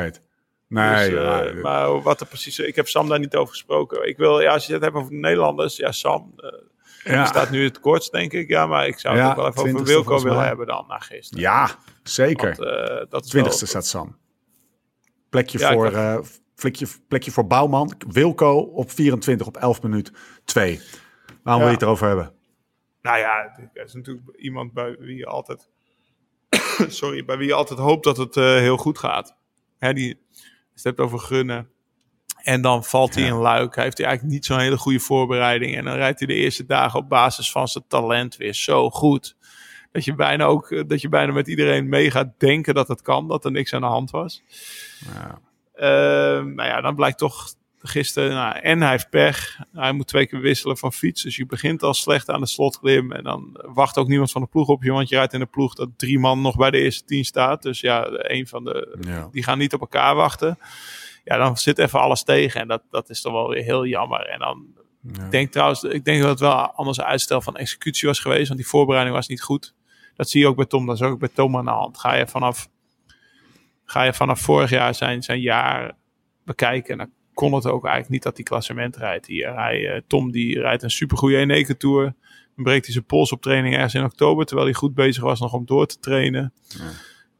[0.68, 2.58] Nee, Dus, ja, eh, maar wat er precies...
[2.58, 4.08] Ik heb Sam daar niet over gesproken.
[4.08, 5.76] Ik wil, ja, als je het hebt over de Nederlanders...
[5.76, 7.24] Ja, Sam eh, ja.
[7.24, 8.48] staat nu het kortst, denk ik.
[8.48, 10.98] Ja, maar ik zou het ook wel even over 20ste Wilco willen hebben dan, na
[10.98, 11.42] gisteren.
[11.42, 11.70] ja,
[12.02, 12.44] zeker.
[12.46, 14.16] Want, dat is wel- Twintigste staat Sam.
[15.30, 17.92] Plekje, voor, dacht- plekje, plekje voor Bouwman.
[18.08, 20.12] Wilco op 24 op 11 minuut
[20.44, 20.80] 2.
[21.42, 22.32] Waarom wil je het erover hebben?
[23.02, 25.68] Nou ja, er is natuurlijk iemand bij wie je altijd...
[26.88, 29.36] sorry, bij wie je altijd hoopt dat het eh, heel goed gaat.
[29.78, 30.20] Hè, die,
[30.74, 31.70] het hebt over gunnen.
[32.42, 33.28] En dan valt hij Ja.
[33.28, 33.74] in luik.
[33.74, 35.76] Hij heeft hij eigenlijk niet zo'n hele goede voorbereiding.
[35.76, 39.36] En dan rijdt hij de eerste dagen op basis van zijn talent weer zo goed.
[39.92, 43.02] Dat je bijna ook eh, dat je bijna met iedereen mee gaat denken dat het
[43.02, 44.42] kan, dat er niks aan de hand was.
[45.14, 45.40] Ja.
[45.74, 49.58] Ehm, nou ja, dan blijkt toch gisteren, nou, en hij heeft pech.
[49.72, 51.22] Hij moet twee keer wisselen van fiets.
[51.22, 53.12] Dus je begint al slecht aan de slotklim.
[53.12, 54.92] En dan wacht ook niemand van de ploeg op je.
[54.92, 57.62] Want je rijdt in een ploeg dat drie man nog bij de eerste tien staat.
[57.62, 59.28] Dus ja, een van de, Ja.
[59.32, 60.58] die gaan niet op elkaar wachten.
[61.24, 62.60] Ja, dan zit even alles tegen.
[62.60, 64.26] En dat, dat is toch wel weer heel jammer.
[64.26, 64.66] En dan
[65.12, 65.24] Ja.
[65.24, 68.46] ik denk trouwens, ik denk dat het wel anders uitstel van executie was geweest.
[68.48, 69.74] Want die voorbereiding was niet goed.
[70.14, 70.86] Dat zie je ook bij Tom.
[70.86, 71.98] Dat is ook bij Tom aan de hand.
[71.98, 72.68] Ga je vanaf,
[73.84, 75.92] ga je vanaf vorig jaar zijn, zijn jaar
[76.44, 76.98] bekijken.
[76.98, 77.10] Dan
[77.48, 79.54] kon het ook eigenlijk niet dat hij klassement rijdt hier.
[79.54, 82.02] Hij, eh, Tom die rijdt een supergoeie Eneco Tour.
[82.54, 84.44] Dan breekt hij zijn pols op training ergens in oktober.
[84.46, 86.52] Terwijl hij goed bezig was nog om door te trainen.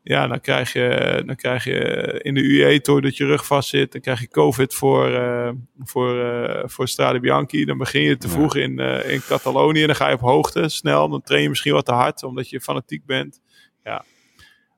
[0.02, 1.74] Ja, dan krijg je, dan krijg je
[2.22, 3.92] in de UE Tour dat je rug vast zit.
[3.92, 7.64] Dan krijg je COVID voor, eh, voor, eh, voor Strade Bianchi.
[7.64, 8.32] Dan begin je te Ja.
[8.32, 8.78] vroeg in,
[9.08, 9.86] in Catalonië.
[9.86, 11.08] Dan ga je op hoogte snel.
[11.08, 13.40] Dan train je misschien wat te hard, omdat je fanatiek bent.
[13.84, 14.04] Ja.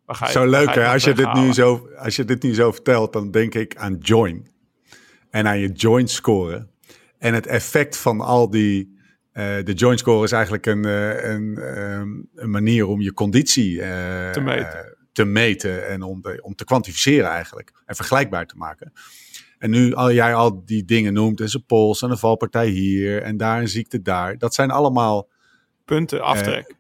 [0.07, 3.13] Je- Zo leuk hè, als je, dit nu zo, als je dit nu zo vertelt,
[3.13, 4.47] dan denk ik aan join.
[5.35, 6.71] En aan je joint scoren.
[7.19, 8.99] En het effect van al die...
[9.33, 13.83] eh, de joint score is eigenlijk een, eh, een, ehm, een manier om je conditie
[13.83, 14.97] eh, Te meten.
[15.13, 17.73] te meten en om, de, om te kwantificeren eigenlijk.
[17.87, 18.93] En vergelijkbaar te maken.
[19.59, 23.23] En nu al jij al die dingen noemt, en zijn pols en een valpartij hier
[23.23, 24.39] en daar een ziekte daar.
[24.39, 25.29] Dat zijn allemaal
[25.85, 26.75] Punten aftrek.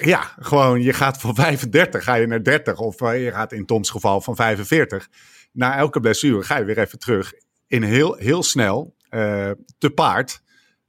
[0.00, 3.90] ja, gewoon je gaat van 35 ga je naar 30 of je gaat in Toms
[3.90, 5.08] geval van 45.
[5.52, 7.32] Na elke blessure ga je weer even terug
[7.70, 10.42] in heel, heel snel eh, te paard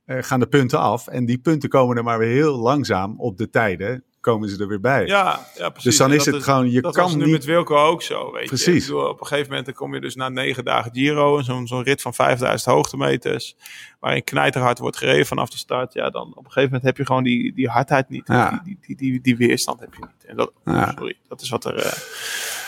[0.06, 3.38] eh, gaan de punten af en die punten komen er maar weer heel langzaam op
[3.38, 5.06] de tijden komen ze er weer bij.
[5.06, 5.84] ja, ja, precies.
[5.84, 8.32] dus dan is het gewoon je dat was kan nu niet met Wilco ook zo,
[8.32, 8.48] weet je.
[8.48, 8.92] Precies.
[8.92, 11.84] Op een gegeven moment dan kom je dus na negen dagen Giro, en zo'n zo'n
[11.84, 13.56] rit van 5000 hoogtemeters,
[14.00, 15.94] waarin knijterhard wordt gereden vanaf de start.
[15.94, 18.28] Ja, dan op een gegeven moment heb je gewoon die, die hardheid niet.
[18.28, 18.62] Ja.
[18.64, 20.26] Die, die, die, die weerstand heb je niet.
[20.26, 20.94] En dat, Ja.
[20.98, 21.92] sorry, dat is wat er eh,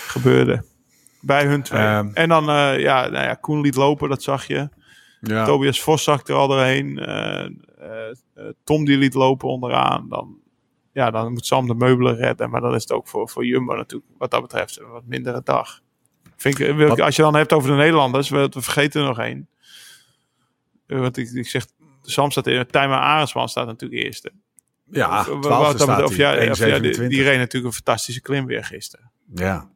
[0.08, 0.64] gebeurde
[1.26, 1.82] bij hun twee.
[1.82, 2.10] Ehm.
[2.14, 4.70] en dan, eh, ja, nou ja, Koen liet lopen, dat zag je.
[5.22, 5.46] ja.
[5.46, 7.00] Tobias Vos zag er al doorheen.
[7.00, 7.50] Eh, eh,
[8.64, 10.10] Tom die liet lopen onderaan.
[10.10, 10.38] Dan,
[10.94, 12.50] ja, dan moet Sam de meubelen redden.
[12.50, 15.42] Maar dan is het ook voor, voor Jumbo natuurlijk wat dat betreft een wat mindere
[15.44, 15.80] dag.
[16.36, 19.20] Vind ik, Wat- als je dan hebt over de Nederlanders, we, we vergeten er nog
[19.20, 19.48] één.
[20.88, 21.66] Wat ik, ik zeg,
[22.02, 24.32] Sam staat in, Tijmen Arendsman staat natuurlijk eerste.
[24.92, 27.08] ja, Of- 12 wat staat of ja, of ja, die, 1,27.
[27.08, 29.12] die reed natuurlijk een fantastische klim weer gisteren.
[29.36, 29.72] ja.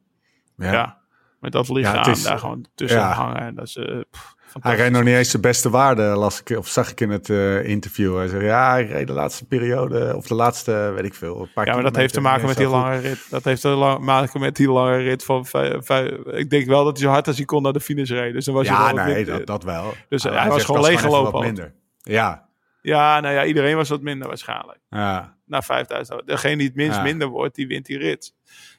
[0.56, 0.72] Ja.
[0.72, 0.98] Ja.
[1.40, 3.12] Met dat lichaam Ja, is- daar gewoon tussen ja.
[3.12, 3.40] hangen.
[3.40, 6.58] En dat is, eh, pff, Hij reed nog niet eens de beste waarde, las ik,
[6.58, 8.16] of zag ik in het eh, interview.
[8.16, 11.40] Hij zei, ja, ik reed de laatste periode, of de laatste, weet ik veel.
[11.40, 12.74] Een paar Ja, maar dat heeft te maken met die goed.
[12.74, 13.26] lange rit.
[13.30, 13.68] Dat heeft te
[14.00, 17.26] maken met die lange rit van vijf, vijf- Ik denk wel dat hij zo hard
[17.26, 18.32] als hij kon naar de finish reed.
[18.32, 19.94] Dus dan was Ja, hij nee, dat, dat wel.
[20.08, 21.46] Dus hij was gewoon ik leeg even gelopen wat ook.
[21.46, 21.74] minder.
[21.98, 22.48] Ja,
[22.82, 24.78] Ja, nou ja, iedereen was wat minder waarschijnlijk.
[24.90, 25.36] ja.
[25.46, 26.22] Na 5000.
[26.26, 27.02] Degene die het minst Ja.
[27.02, 28.34] minder wordt, die wint die rit.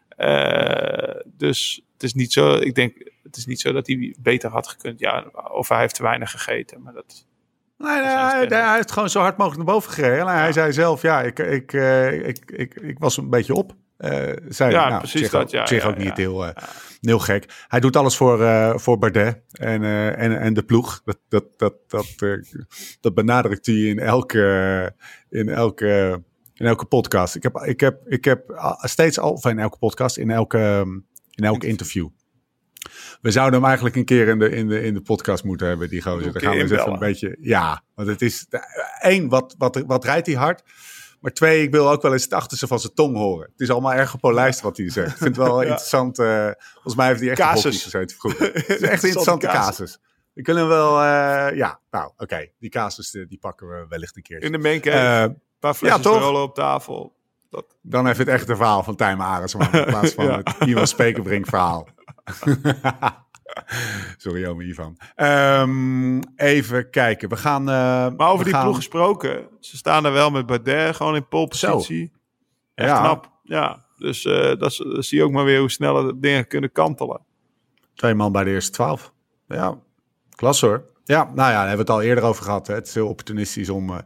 [0.10, 2.54] Eh, dus het is niet zo.
[2.56, 5.00] Ik denk, het is niet zo dat hij beter had gekund.
[5.00, 6.82] Ja, of hij heeft te weinig gegeten.
[6.82, 7.28] Maar dat.
[7.78, 10.28] Nee, hij, hij heeft gewoon zo hard mogelijk naar boven gereden.
[10.28, 13.76] En Hij zei zelf, ja, ik, ik, eh, ik, ik, ik was een beetje op.
[14.48, 16.64] Zei, Ja, nou, precies zich dat, ook- ja, zich ja, ook niet heel, eh,
[17.02, 17.66] heel gek.
[17.68, 18.40] Hij doet alles voor,
[18.80, 19.84] voor Bardet en,
[20.16, 21.02] en, en de ploeg.
[21.06, 22.08] Dat, dat, dat, dat,
[23.02, 24.96] dat benadrukt hij in elke,
[25.30, 26.24] in elke,
[26.54, 27.36] in elke podcast.
[27.36, 28.44] Ik heb, ik heb, ik heb
[28.82, 30.86] steeds al, in elke podcast, in elke,
[31.40, 32.08] in elk interview.
[33.22, 35.90] We zouden hem eigenlijk een keer in de, in de, in de podcast moeten hebben,
[35.90, 36.34] die gozer.
[36.34, 37.38] Dan gaan we eens even een beetje.
[37.42, 38.46] Ja, want het is.
[39.02, 40.64] één, wat, wat, wat rijdt hij hard?
[41.22, 43.50] Maar twee, ik wil ook wel eens het achterste van zijn tong horen.
[43.52, 45.12] Het is allemaal erg gepolijst wat hij zegt.
[45.12, 46.20] Ik vind het wel interessant.
[46.20, 47.84] eh, volgens mij heeft hij echt Casus.
[47.84, 48.46] gezeten vroeger.
[48.54, 50.00] Het is echt een Interessante casus.
[50.34, 52.48] We kunnen wel, eh, ja, nou oké.
[52.60, 54.42] Die casus eh, die pakken we wellicht een keer.
[54.42, 54.58] In de
[54.92, 57.18] Eh, een paar flesjes ja, op tafel.
[57.50, 59.72] Dat, dan even het echte verhaal van Tijmen Arendsman.
[59.72, 60.38] In plaats van Ja.
[60.38, 61.88] het Ivan Spekerbrink verhaal.
[64.18, 64.98] Sorry, ome Ivan.
[65.16, 67.30] Ehm, even kijken.
[67.30, 67.62] We gaan...
[67.70, 69.48] eh, maar over die gaan- ploeg gesproken.
[69.60, 72.12] Ze staan er wel met Bardet gewoon in polepositie.
[72.76, 73.00] Echt Ja.
[73.00, 73.32] knap.
[73.44, 77.22] Ja, dus eh, dat, zie je ook maar weer hoe snel dingen kunnen kantelen.
[77.96, 79.14] Twee man bij de eerste twaalf.
[79.48, 79.78] Ja,
[80.36, 80.84] klas hoor.
[81.04, 82.68] Ja, nou ja, daar hebben we het al eerder over gehad.
[82.68, 82.74] Hè.
[82.74, 83.90] Het is heel opportunistisch om...
[83.90, 83.98] eh,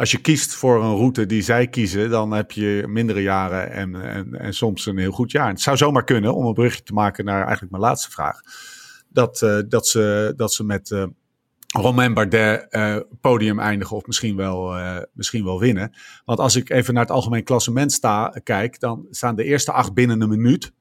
[0.00, 4.02] als je kiest voor een route die zij kiezen, dan heb je mindere jaren en,
[4.02, 5.48] en, en soms een heel goed jaar.
[5.48, 8.40] Het zou zomaar kunnen, om een brugje te maken naar eigenlijk mijn laatste vraag,
[9.08, 11.04] dat, eh, dat, ze, dat ze met eh
[11.78, 14.74] Romain Bardet eh, podium eindigen of misschien wel,
[15.12, 15.96] misschien wel winnen.
[16.24, 19.94] Want als ik even naar het algemeen klassement sta, kijk, dan staan de eerste acht
[19.94, 20.72] binnen een minuut.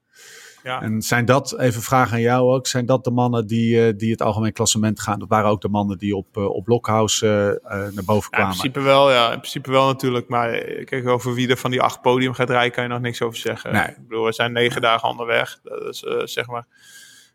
[0.69, 0.81] Ja.
[0.81, 4.11] En zijn dat, even vragen aan jou ook, zijn dat de mannen die, eh, die
[4.11, 5.19] het algemeen klassement gaan?
[5.19, 8.43] Dat waren ook de mannen die op, eh, op Blockhouse eh, naar boven Ja, in
[8.43, 8.57] kwamen.
[8.57, 9.31] principe wel, ja.
[9.31, 10.27] In principe wel natuurlijk.
[10.27, 10.49] Maar
[10.83, 13.37] kijk, over wie er van die acht podium gaat rijden, kan je nog niks over
[13.37, 13.73] zeggen.
[13.73, 13.87] Nee.
[13.87, 15.59] Ik bedoel, we zijn negen dagen onderweg.
[15.63, 16.67] Dat is, zeg maar...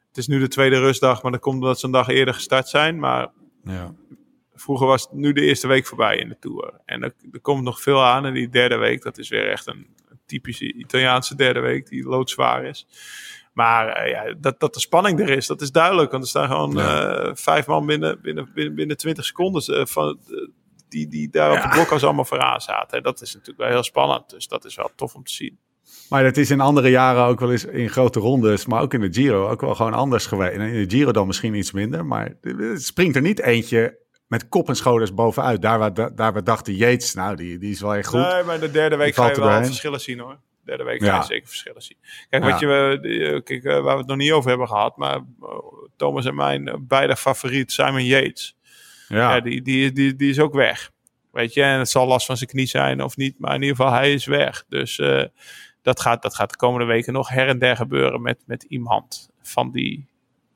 [0.09, 2.69] Het is nu de tweede rustdag, maar dat komt omdat ze een dag eerder gestart
[2.69, 2.99] zijn.
[2.99, 3.29] Maar
[3.65, 3.95] ja.
[4.55, 6.81] vroeger was het nu de eerste week voorbij in de Tour.
[6.85, 8.27] En er, er komt nog veel aan.
[8.27, 9.94] En die derde week, dat is weer echt een
[10.27, 12.87] typische Italiaanse derde week die loodzwaar is.
[13.53, 16.11] Maar eh, ja, dat, dat de spanning er is, dat is duidelijk.
[16.11, 17.09] Want er staan gewoon Ja.
[17.17, 20.19] eh, vijf man binnen, binnen, binnen, binnen 20 seconden eh, van,
[20.89, 22.97] die, die daar op de blokhuis allemaal vooraan zaten.
[22.97, 24.31] En dat is natuurlijk wel heel spannend.
[24.31, 25.59] Dus dat is wel tof om te zien.
[26.09, 29.01] Maar dat is in andere jaren ook wel eens in grote rondes, maar ook in
[29.01, 30.53] de Giro ook wel gewoon anders geweest.
[30.55, 34.49] En in de Giro dan misschien iets minder, maar het springt er niet eentje met
[34.49, 35.63] kop en schouders bovenuit.
[35.63, 38.21] Daar waar, daar waar dachten Yates, nou die, die is wel echt goed.
[38.21, 39.65] Nee, maar de derde week ga je wel doorheen.
[39.65, 40.33] verschillen zien hoor.
[40.33, 41.17] De derde week ga Ja.
[41.19, 41.97] je zeker verschillen zien.
[42.31, 42.51] Kijk, Ja.
[42.51, 42.67] wat je,
[43.03, 45.21] eh, eh, kijk eh, waar we het nog niet over hebben gehad, maar
[45.97, 48.57] Thomas en mijn beide favoriet Simon Yates.
[49.09, 49.35] Ja.
[49.35, 49.41] ja.
[49.41, 50.91] die, die, die, die is ook weg.
[51.33, 53.77] Weet je, en het zal last van zijn knie zijn of niet, maar in ieder
[53.77, 54.65] geval hij is weg.
[54.69, 54.97] Dus
[55.83, 59.31] dat, gaat, dat gaat de komende weken nog her en der gebeuren met, met iemand
[59.43, 60.07] van die,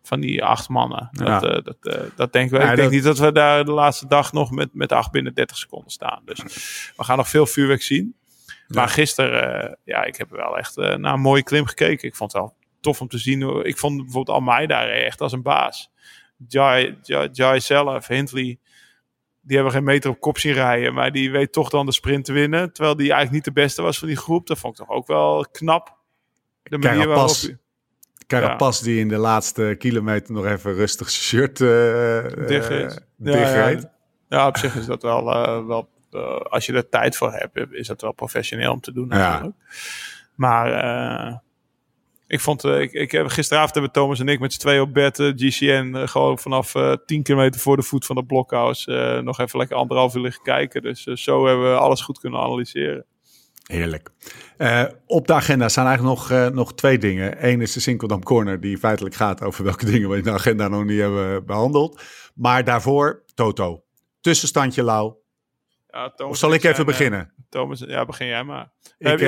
[0.09, 1.09] van die acht mannen.
[1.12, 2.64] Dat, eh, dat, eh, dat denken we.
[2.64, 5.11] Ja, ik denk dat- niet dat we daar de laatste dag nog met, met acht
[5.11, 6.22] binnen 30 seconden staan.
[6.24, 6.40] Dus
[6.96, 8.16] we gaan nog veel vuurwerk zien.
[8.68, 12.09] Maar gisteren, eh, ja, ik heb wel echt naar een mooie klim gekeken.
[12.09, 13.42] Ik vond het wel tof om te zien.
[13.42, 15.90] hoe- Ik vond bijvoorbeeld Almeida echt als een baas.
[16.48, 18.59] Jai, Jai, Jai zelf, Hindley,
[19.40, 20.94] die hebben geen meter op kop zien rijden.
[20.94, 22.72] Maar die weet toch dan de sprint te winnen.
[22.72, 24.46] Terwijl die eigenlijk niet de beste was van die groep.
[24.46, 25.96] Dat vond ik toch ook wel knap.
[26.62, 27.28] De manier waarop...
[28.30, 31.56] hij- Carapaz die in de laatste kilometer nog even rustig zijn shirt
[32.48, 32.98] Dicht is.
[33.16, 33.92] Ja, ja.
[34.28, 35.88] Ja, op zich is dat wel, eh, wel
[36.48, 39.16] als je er tijd voor hebt, is dat wel professioneel om te doen Ja.
[39.32, 39.56] natuurlijk.
[40.34, 41.42] Maar
[42.26, 45.16] ik vond, ik, ik heb, gisteravond hebben Thomas en ik met z'n tweeën op bed,
[45.36, 49.58] GCN, gewoon vanaf eh 10 kilometer voor de voet van het blokhuis, eh, nog even
[49.58, 50.82] lekker anderhalf uur liggen kijken.
[50.82, 53.04] Dus zo hebben we alles goed kunnen analyseren.
[53.72, 54.08] Heerlijk.
[54.56, 57.46] Eh, op de agenda staan eigenlijk nog, eh, nog twee dingen.
[57.48, 60.68] Eén is de Sinkeldam Corner, die feitelijk gaat over welke dingen we in de agenda
[60.68, 62.02] nog niet hebben behandeld.
[62.34, 63.82] Maar daarvoor, Toto.
[64.20, 65.14] Tussenstandje Lau.
[65.90, 67.32] Ja, Thomas Of zal ik even zijn, eh, beginnen?
[67.48, 68.70] Thomas, ja, begin jij maar.
[68.98, 69.18] Ik heb,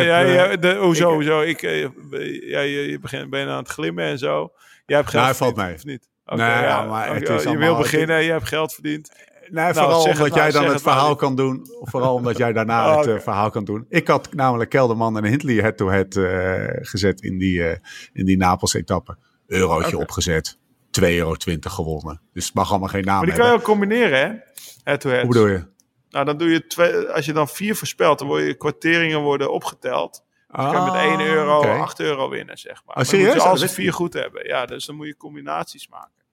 [0.62, 1.41] de, hoezo, ik- hoezo?
[1.41, 4.52] Ik, ja, je, je begint, ben je aan het glimmen en zo.
[4.86, 5.74] Jij hebt geld Nou, valt.
[5.74, 6.09] Of niet?
[6.24, 9.10] Nee, ja, maar het is je wil beginnen, je hebt geld verdiend.
[9.51, 11.66] Nee, vooral zeg het omdat jij dan het verhaal kan doen.
[11.81, 13.86] Of vooral omdat jij daarna Oh, het eh, verhaal kan doen.
[13.89, 17.77] Ik had namelijk Kelderman en Hindley head-to-head eh, gezet in die, eh,
[18.12, 19.16] in die Napels-etappe.
[19.47, 20.02] Eurootje Oké.
[20.02, 20.59] opgezet.
[21.01, 22.20] 2,20 euro gewonnen.
[22.32, 24.35] Dus het mag allemaal geen naam Maar die kan je ook combineren, hè?
[24.85, 25.20] Head head.
[25.20, 25.64] Hoe bedoel je?
[26.10, 29.52] Nou, dan doe je twee, als je dan vier voorspelt, dan worden je kwarteringen worden
[29.52, 30.24] opgeteld.
[30.48, 31.68] Dus je kan met 1 euro Ah, oké.
[31.68, 32.97] 8 euro winnen, zeg maar.
[32.97, 34.47] Moet je als dat ze wist ik vier goed hebben.
[34.47, 36.24] Ja, dus dan moet je combinaties maken.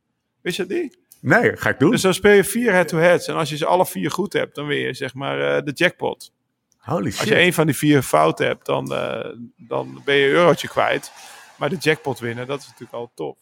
[0.42, 0.98] Wist je niet?
[1.28, 1.92] Nee, ga ik doen.
[1.92, 3.28] Dus dan speel je vier head-to-heads.
[3.28, 5.72] En als je ze alle vier goed hebt, dan win je zeg maar eh, de
[5.72, 6.32] jackpot.
[6.78, 7.20] Holy shit.
[7.20, 10.68] Als je één van die vier fout hebt, dan, eh, dan ben je een eurotje
[10.68, 11.12] kwijt.
[11.58, 13.36] Maar de jackpot winnen, dat is natuurlijk al tof.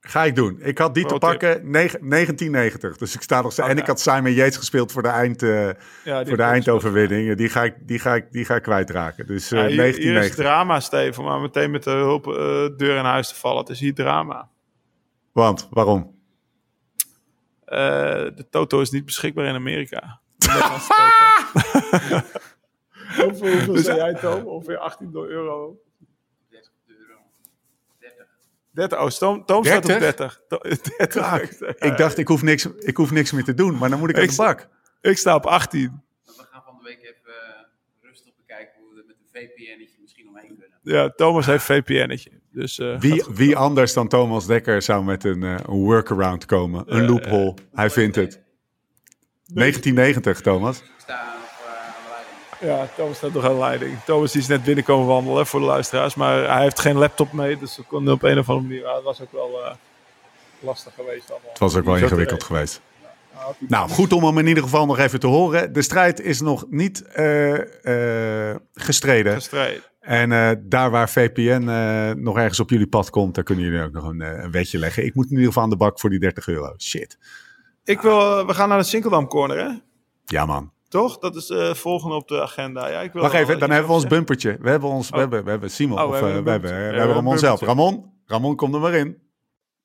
[0.00, 0.58] Ga ik doen.
[0.62, 1.20] Ik had die te tip.
[1.20, 2.96] pakken negen- 1990.
[2.96, 3.68] Dus ik sta nog steeds.
[3.68, 5.68] En ik had Simon Yates gespeeld voor de, eind, eh,
[6.04, 7.36] Ja, voor de eindoverwinning.
[7.36, 9.26] Die ga ik, die ga ik, die ga ik kwijtraken.
[9.26, 10.34] Dus eh Ja, hier, hier is 1990.
[10.44, 12.24] drama, Steven, maar meteen met de hulp
[12.76, 13.58] deur in huis te vallen.
[13.58, 14.48] Het is hier drama.
[15.32, 16.16] Want, waarom?
[17.68, 17.78] Eh,
[18.36, 20.20] de Toto is niet beschikbaar in Amerika.
[20.38, 22.26] De Nederlandse Toto.
[23.28, 24.46] hoeveel hoeveel Dus- zei jij, Toom?
[24.46, 25.80] Ongeveer 18 euro.
[26.50, 27.14] 30 euro.
[27.98, 28.26] 30.
[28.70, 28.98] 30.
[29.00, 30.00] Oh, Toom, Toom staat op 30?
[30.00, 30.40] 30.
[30.48, 30.58] To-
[31.68, 31.74] 30.
[31.78, 33.78] Ik dacht, ik hoef, niks, ik hoef niks meer te doen.
[33.78, 34.68] Maar dan moet ik uit Ik de bak.
[35.00, 36.02] Ik sta op 18.
[36.24, 37.62] We gaan van de week even eh,
[38.00, 40.78] rustig bekijken hoe we er met een VPN'tje misschien omheen kunnen.
[40.82, 42.30] Ja, Thomas heeft VPN'tje.
[42.58, 46.84] Dus, eh, Wie, wie anders dan Thomas Dekker zou met een, eh, een workaround komen?
[46.86, 47.54] Een loophole.
[47.74, 48.40] Hij vindt het.
[49.46, 50.82] 1990, Thomas.
[51.06, 51.16] Eh.
[52.60, 53.98] Ja, Thomas staat nog aan de leiding.
[54.04, 56.14] Thomas die is net binnenkomen wandelen voor de luisteraars.
[56.14, 57.58] Maar hij heeft geen laptop mee.
[57.58, 58.94] Dus we konden op een of andere manier...
[58.94, 59.74] Het was ook wel eh,
[60.60, 61.50] lastig geweest allemaal.
[61.50, 62.80] Het was ook wel ingewikkeld geweest.
[63.02, 63.08] Ja,
[63.38, 65.72] hij- Nou, goed om hem in ieder geval nog even te horen.
[65.72, 69.32] De strijd is nog niet eh, eh, gestreden.
[69.34, 69.82] Gestreden.
[70.08, 73.82] En eh, daar waar VPN eh, nog ergens op jullie pad komt, daar kunnen jullie
[73.82, 75.04] ook nog een, eh, een wetje leggen.
[75.04, 76.74] Ik moet in ieder geval aan de bak voor die 30 euro.
[76.78, 77.18] Shit.
[77.84, 78.46] Ik wil...
[78.46, 79.70] we gaan naar de Sinkeldam Corner, hè?
[80.24, 80.72] Ja, man.
[80.88, 81.18] Toch?
[81.18, 82.88] Dat is eh volgende op de agenda.
[82.88, 84.56] Ja, ik wil Wacht even, dan hebben we ons bumpertje.
[84.60, 85.20] We hebben, ons, we Oh.
[85.20, 85.98] hebben, we hebben Simon.
[85.98, 87.60] Oh, we of, hebben we hebben, we we Ramon zelf.
[87.60, 89.18] Ramon, Ramon, kom er maar in.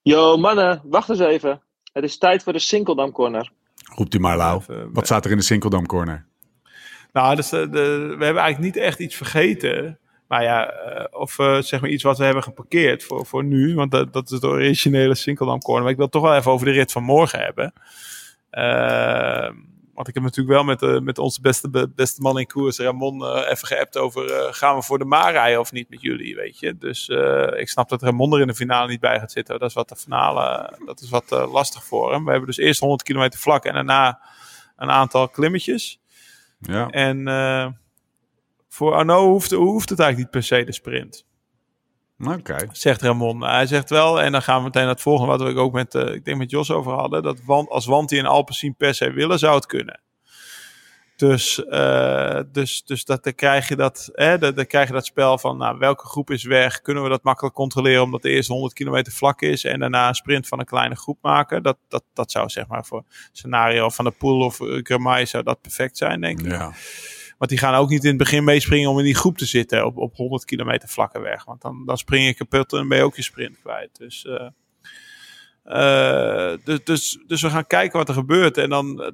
[0.02, 1.62] Yo mannen, wacht eens even.
[1.94, 3.52] Het is tijd voor de Sinkeldam Corner.
[3.96, 4.62] Roept u maar, Lau.
[4.94, 6.26] Wat staat er in de Sinkeldam Corner?
[7.14, 9.98] Nou, dus de, de- we hebben eigenlijk niet echt iets vergeten.
[10.28, 13.76] Maar ja, eh, of eh, zeg maar iets wat we hebben geparkeerd voor, voor nu.
[13.76, 15.82] Want dat, dat is de originele Sinkeldam Corner.
[15.82, 17.74] Maar ik wil het toch wel even over de rit van morgen hebben.
[18.50, 19.52] Eh,
[19.94, 22.78] want ik heb natuurlijk wel met, eh, met onze beste, be- beste man in koers,
[22.80, 24.54] Ramon, even geappt over...
[24.54, 26.78] gaan we voor de Maar rijden of niet met jullie, weet je.
[26.78, 27.10] Dus
[27.60, 29.60] ik snap dat Ramon er in de finale niet bij gaat zitten.
[29.60, 32.24] Dat is wat de finale, dat is wat lastig voor hem.
[32.24, 34.22] We hebben dus eerst 100 kilometer vlak en daarna
[34.76, 36.00] een aantal klimmetjes.
[36.60, 36.88] Ja.
[36.88, 37.28] En
[38.74, 41.26] voor Arno hoeft, hoeft het eigenlijk niet per se de sprint,
[42.20, 42.68] Oké.
[42.72, 43.44] zegt Ramon.
[43.44, 45.96] Hij zegt wel, en dan gaan we meteen naar het volgende, wat we ook met,
[45.96, 49.12] eh, ik denk met Jos over hadden, dat Wan- als Wanty en Alpecin per se
[49.12, 50.02] willen, zou het kunnen.
[51.16, 55.06] Dus, eh, dus, dus dat, dan, krijg je dat, hè, dan, dan krijg je dat
[55.06, 56.82] spel van nou, welke groep is weg.
[56.82, 59.64] Kunnen we dat makkelijk controleren omdat de eerste 100 kilometer vlak is.
[59.64, 61.64] En daarna een sprint van een kleine groep maken.
[61.64, 65.44] Dat, dat, dat zou zeg maar voor scenario van de Poel of uh, Gramai zou
[65.44, 66.52] dat perfect zijn denk ik.
[66.52, 66.72] Ja.
[67.44, 69.86] Want die gaan ook niet in het begin meespringen om in die groep te zitten
[69.86, 71.46] op, op 100 kilometer vlakke weg.
[71.46, 73.98] Want dan, dan spring je kapot en ben je ook je sprint kwijt.
[73.98, 74.48] Dus, eh,
[75.64, 78.58] eh, dus, dus, dus we gaan kijken wat er gebeurt.
[78.58, 79.12] En dan, eh,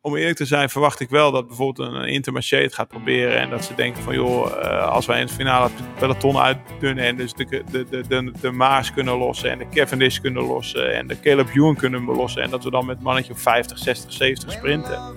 [0.00, 3.40] om eerlijk te zijn, verwacht ik wel dat bijvoorbeeld een Intermarché het gaat proberen.
[3.40, 4.52] En dat ze denken van, joh,
[4.82, 8.50] als wij in het finale het peloton uitdunnen en dus de, de, de, de, de
[8.50, 12.42] Maas kunnen lossen en de Cavendish kunnen lossen en de Caleb Ewan kunnen belossen.
[12.42, 15.14] En dat we dan met mannetje op 50, 60, 70 sprinten.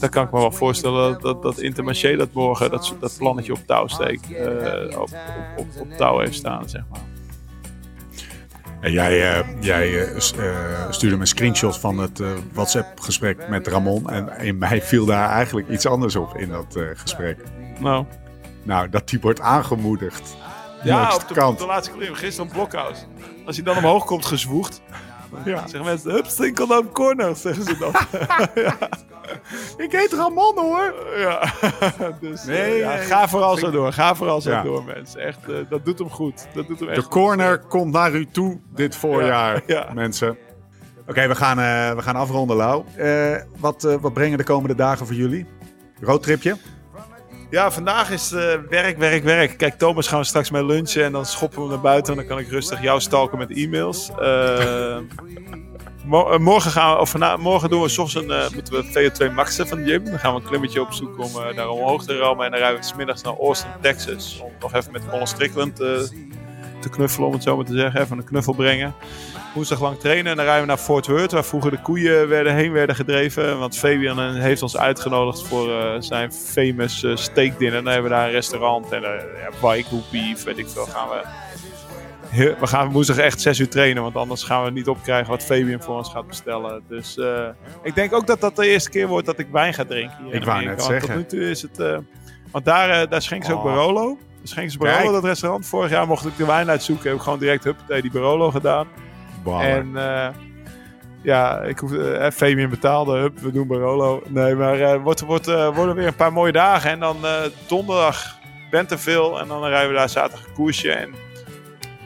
[0.00, 3.52] Dan kan ik me wel voorstellen dat, dat, dat Intermarché dat morgen dat, dat plannetje
[3.52, 4.32] op touw steekt.
[4.32, 5.12] eh, op, op,
[5.56, 7.00] op, op touw heeft staan, zeg maar.
[8.80, 10.20] En jij, eh, jij eh,
[10.90, 12.22] stuurde me screenshots van het
[12.52, 14.10] WhatsApp-gesprek met Ramon.
[14.10, 17.38] En in mij viel daar eigenlijk iets anders op in dat gesprek.
[17.78, 18.04] Nou,
[18.62, 20.36] Nou, dat die wordt aangemoedigd.
[20.82, 21.52] ja, op de, kant.
[21.52, 23.06] op de laatste klim, gisteren op Blokhuis.
[23.46, 24.80] Als hij dan omhoog komt gezwoegd,
[25.44, 25.60] Ja.
[25.60, 27.92] zeggen mensen, hup, Sinkeldam corner, zeggen ze dan.
[29.84, 30.94] Ik heet Ramon hoor.
[31.16, 31.52] ja,
[32.20, 32.98] dus Nee, eh, ja, nee.
[33.04, 34.62] ga vooral zo door, ga vooral zo Ja.
[34.62, 35.20] door mensen.
[35.20, 36.46] Echt, eh, dat doet hem goed.
[36.54, 37.10] Dat doet hem echt De goed.
[37.12, 39.92] corner komt naar u toe dit voorjaar, Ja, ja.
[39.94, 40.38] mensen.
[41.08, 42.84] Oké, we, gaan, eh, we gaan afronden, Lau.
[42.96, 45.46] Eh, wat, eh, wat brengen de komende dagen voor jullie?
[46.00, 46.56] Roadtripje?
[47.50, 49.56] Ja, vandaag is eh, werk, werk, werk.
[49.56, 52.12] Kijk, Thomas gaan we straks mee lunchen en dan schoppen we naar buiten.
[52.12, 54.10] En dan kan ik rustig jou stalken met e-mails.
[54.18, 55.02] Eh, eh,
[56.38, 60.04] morgen, gaan we, of morgen doen we soms een, moeten we VO2 maxen van gym.
[60.04, 62.44] Dan gaan we een klimmetje opzoeken om daar omhoog te rammen.
[62.44, 64.40] En dan rijden we 's middags naar Austin, Texas.
[64.42, 68.00] Om nog even met Colin Strickland te knuffelen, om het zo maar te zeggen.
[68.00, 68.94] Even een knuffel brengen.
[69.54, 72.54] Woensdag lang trainen en dan rijden we naar Fort Worth, waar vroeger de koeien werden,
[72.54, 73.58] heen werden gedreven.
[73.58, 77.82] Want Fabian eh, heeft ons uitgenodigd voor eh, zijn famous eh, steak dinner.
[77.82, 80.84] Dan hebben we daar een restaurant en uh, ja, bike, beef, weet ik veel.
[80.86, 81.22] Gaan we,
[82.28, 85.42] heel- we gaan woensdag echt 6 uur trainen, want anders gaan we niet opkrijgen wat
[85.44, 86.82] Fabian voor ons gaat bestellen.
[86.88, 87.18] Dus
[87.82, 90.16] ik denk ook dat dat de eerste keer wordt dat ik wijn ga drinken.
[90.24, 91.08] hier Ik wou net zeggen.
[91.08, 92.02] Tot nu toe is het...
[92.50, 93.64] want daar, daar schenken ze ook Oh.
[93.64, 94.18] Barolo.
[94.42, 94.92] Schenken ze Kijk.
[94.96, 95.66] Barolo, dat restaurant.
[95.66, 97.06] Vorig jaar mocht ik de wijn uitzoeken.
[97.08, 98.86] Heb ik gewoon direct huppatee die Barolo gedaan.
[99.42, 99.66] Baller.
[99.66, 100.28] En eh,
[101.22, 101.90] ja, ik hoef,
[102.32, 104.22] Fabian betaalde, hup, we doen Barolo.
[104.28, 106.90] Nee, maar wordt, wordt, worden weer een paar mooie dagen.
[106.90, 107.16] En dan
[107.66, 108.38] donderdag
[108.70, 110.92] Bentonville en dan rijden we daar zaterdag een koersje.
[110.92, 111.14] En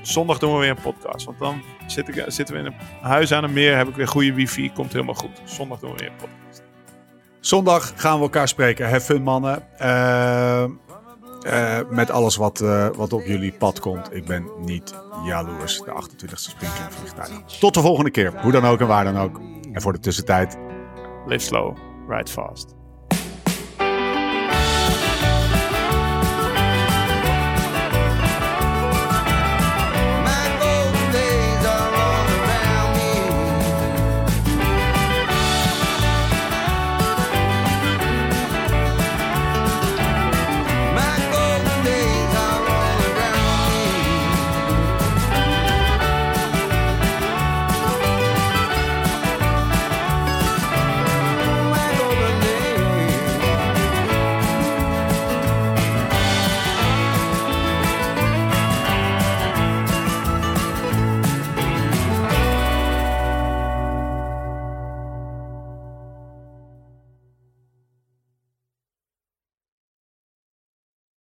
[0.02, 1.26] zondag doen we weer een podcast.
[1.26, 4.08] Want dan zit ik, zitten we in een huis aan een meer, heb ik weer
[4.08, 5.40] goede wifi, komt helemaal goed.
[5.44, 6.62] Zondag doen we weer een podcast.
[7.40, 8.88] Zondag gaan we elkaar spreken.
[8.88, 9.62] Have fun, mannen.
[11.44, 14.14] Eh, met alles wat, eh, wat op jullie pad komt.
[14.14, 14.94] Ik ben niet
[15.24, 15.78] jaloers.
[15.78, 17.58] De 28e Springtime vliegtuig.
[17.60, 18.40] Tot de volgende keer.
[18.42, 19.40] Hoe dan ook en waar dan ook.
[19.72, 20.58] En voor de tussentijd.
[21.26, 21.76] Live slow,
[22.08, 22.83] ride fast.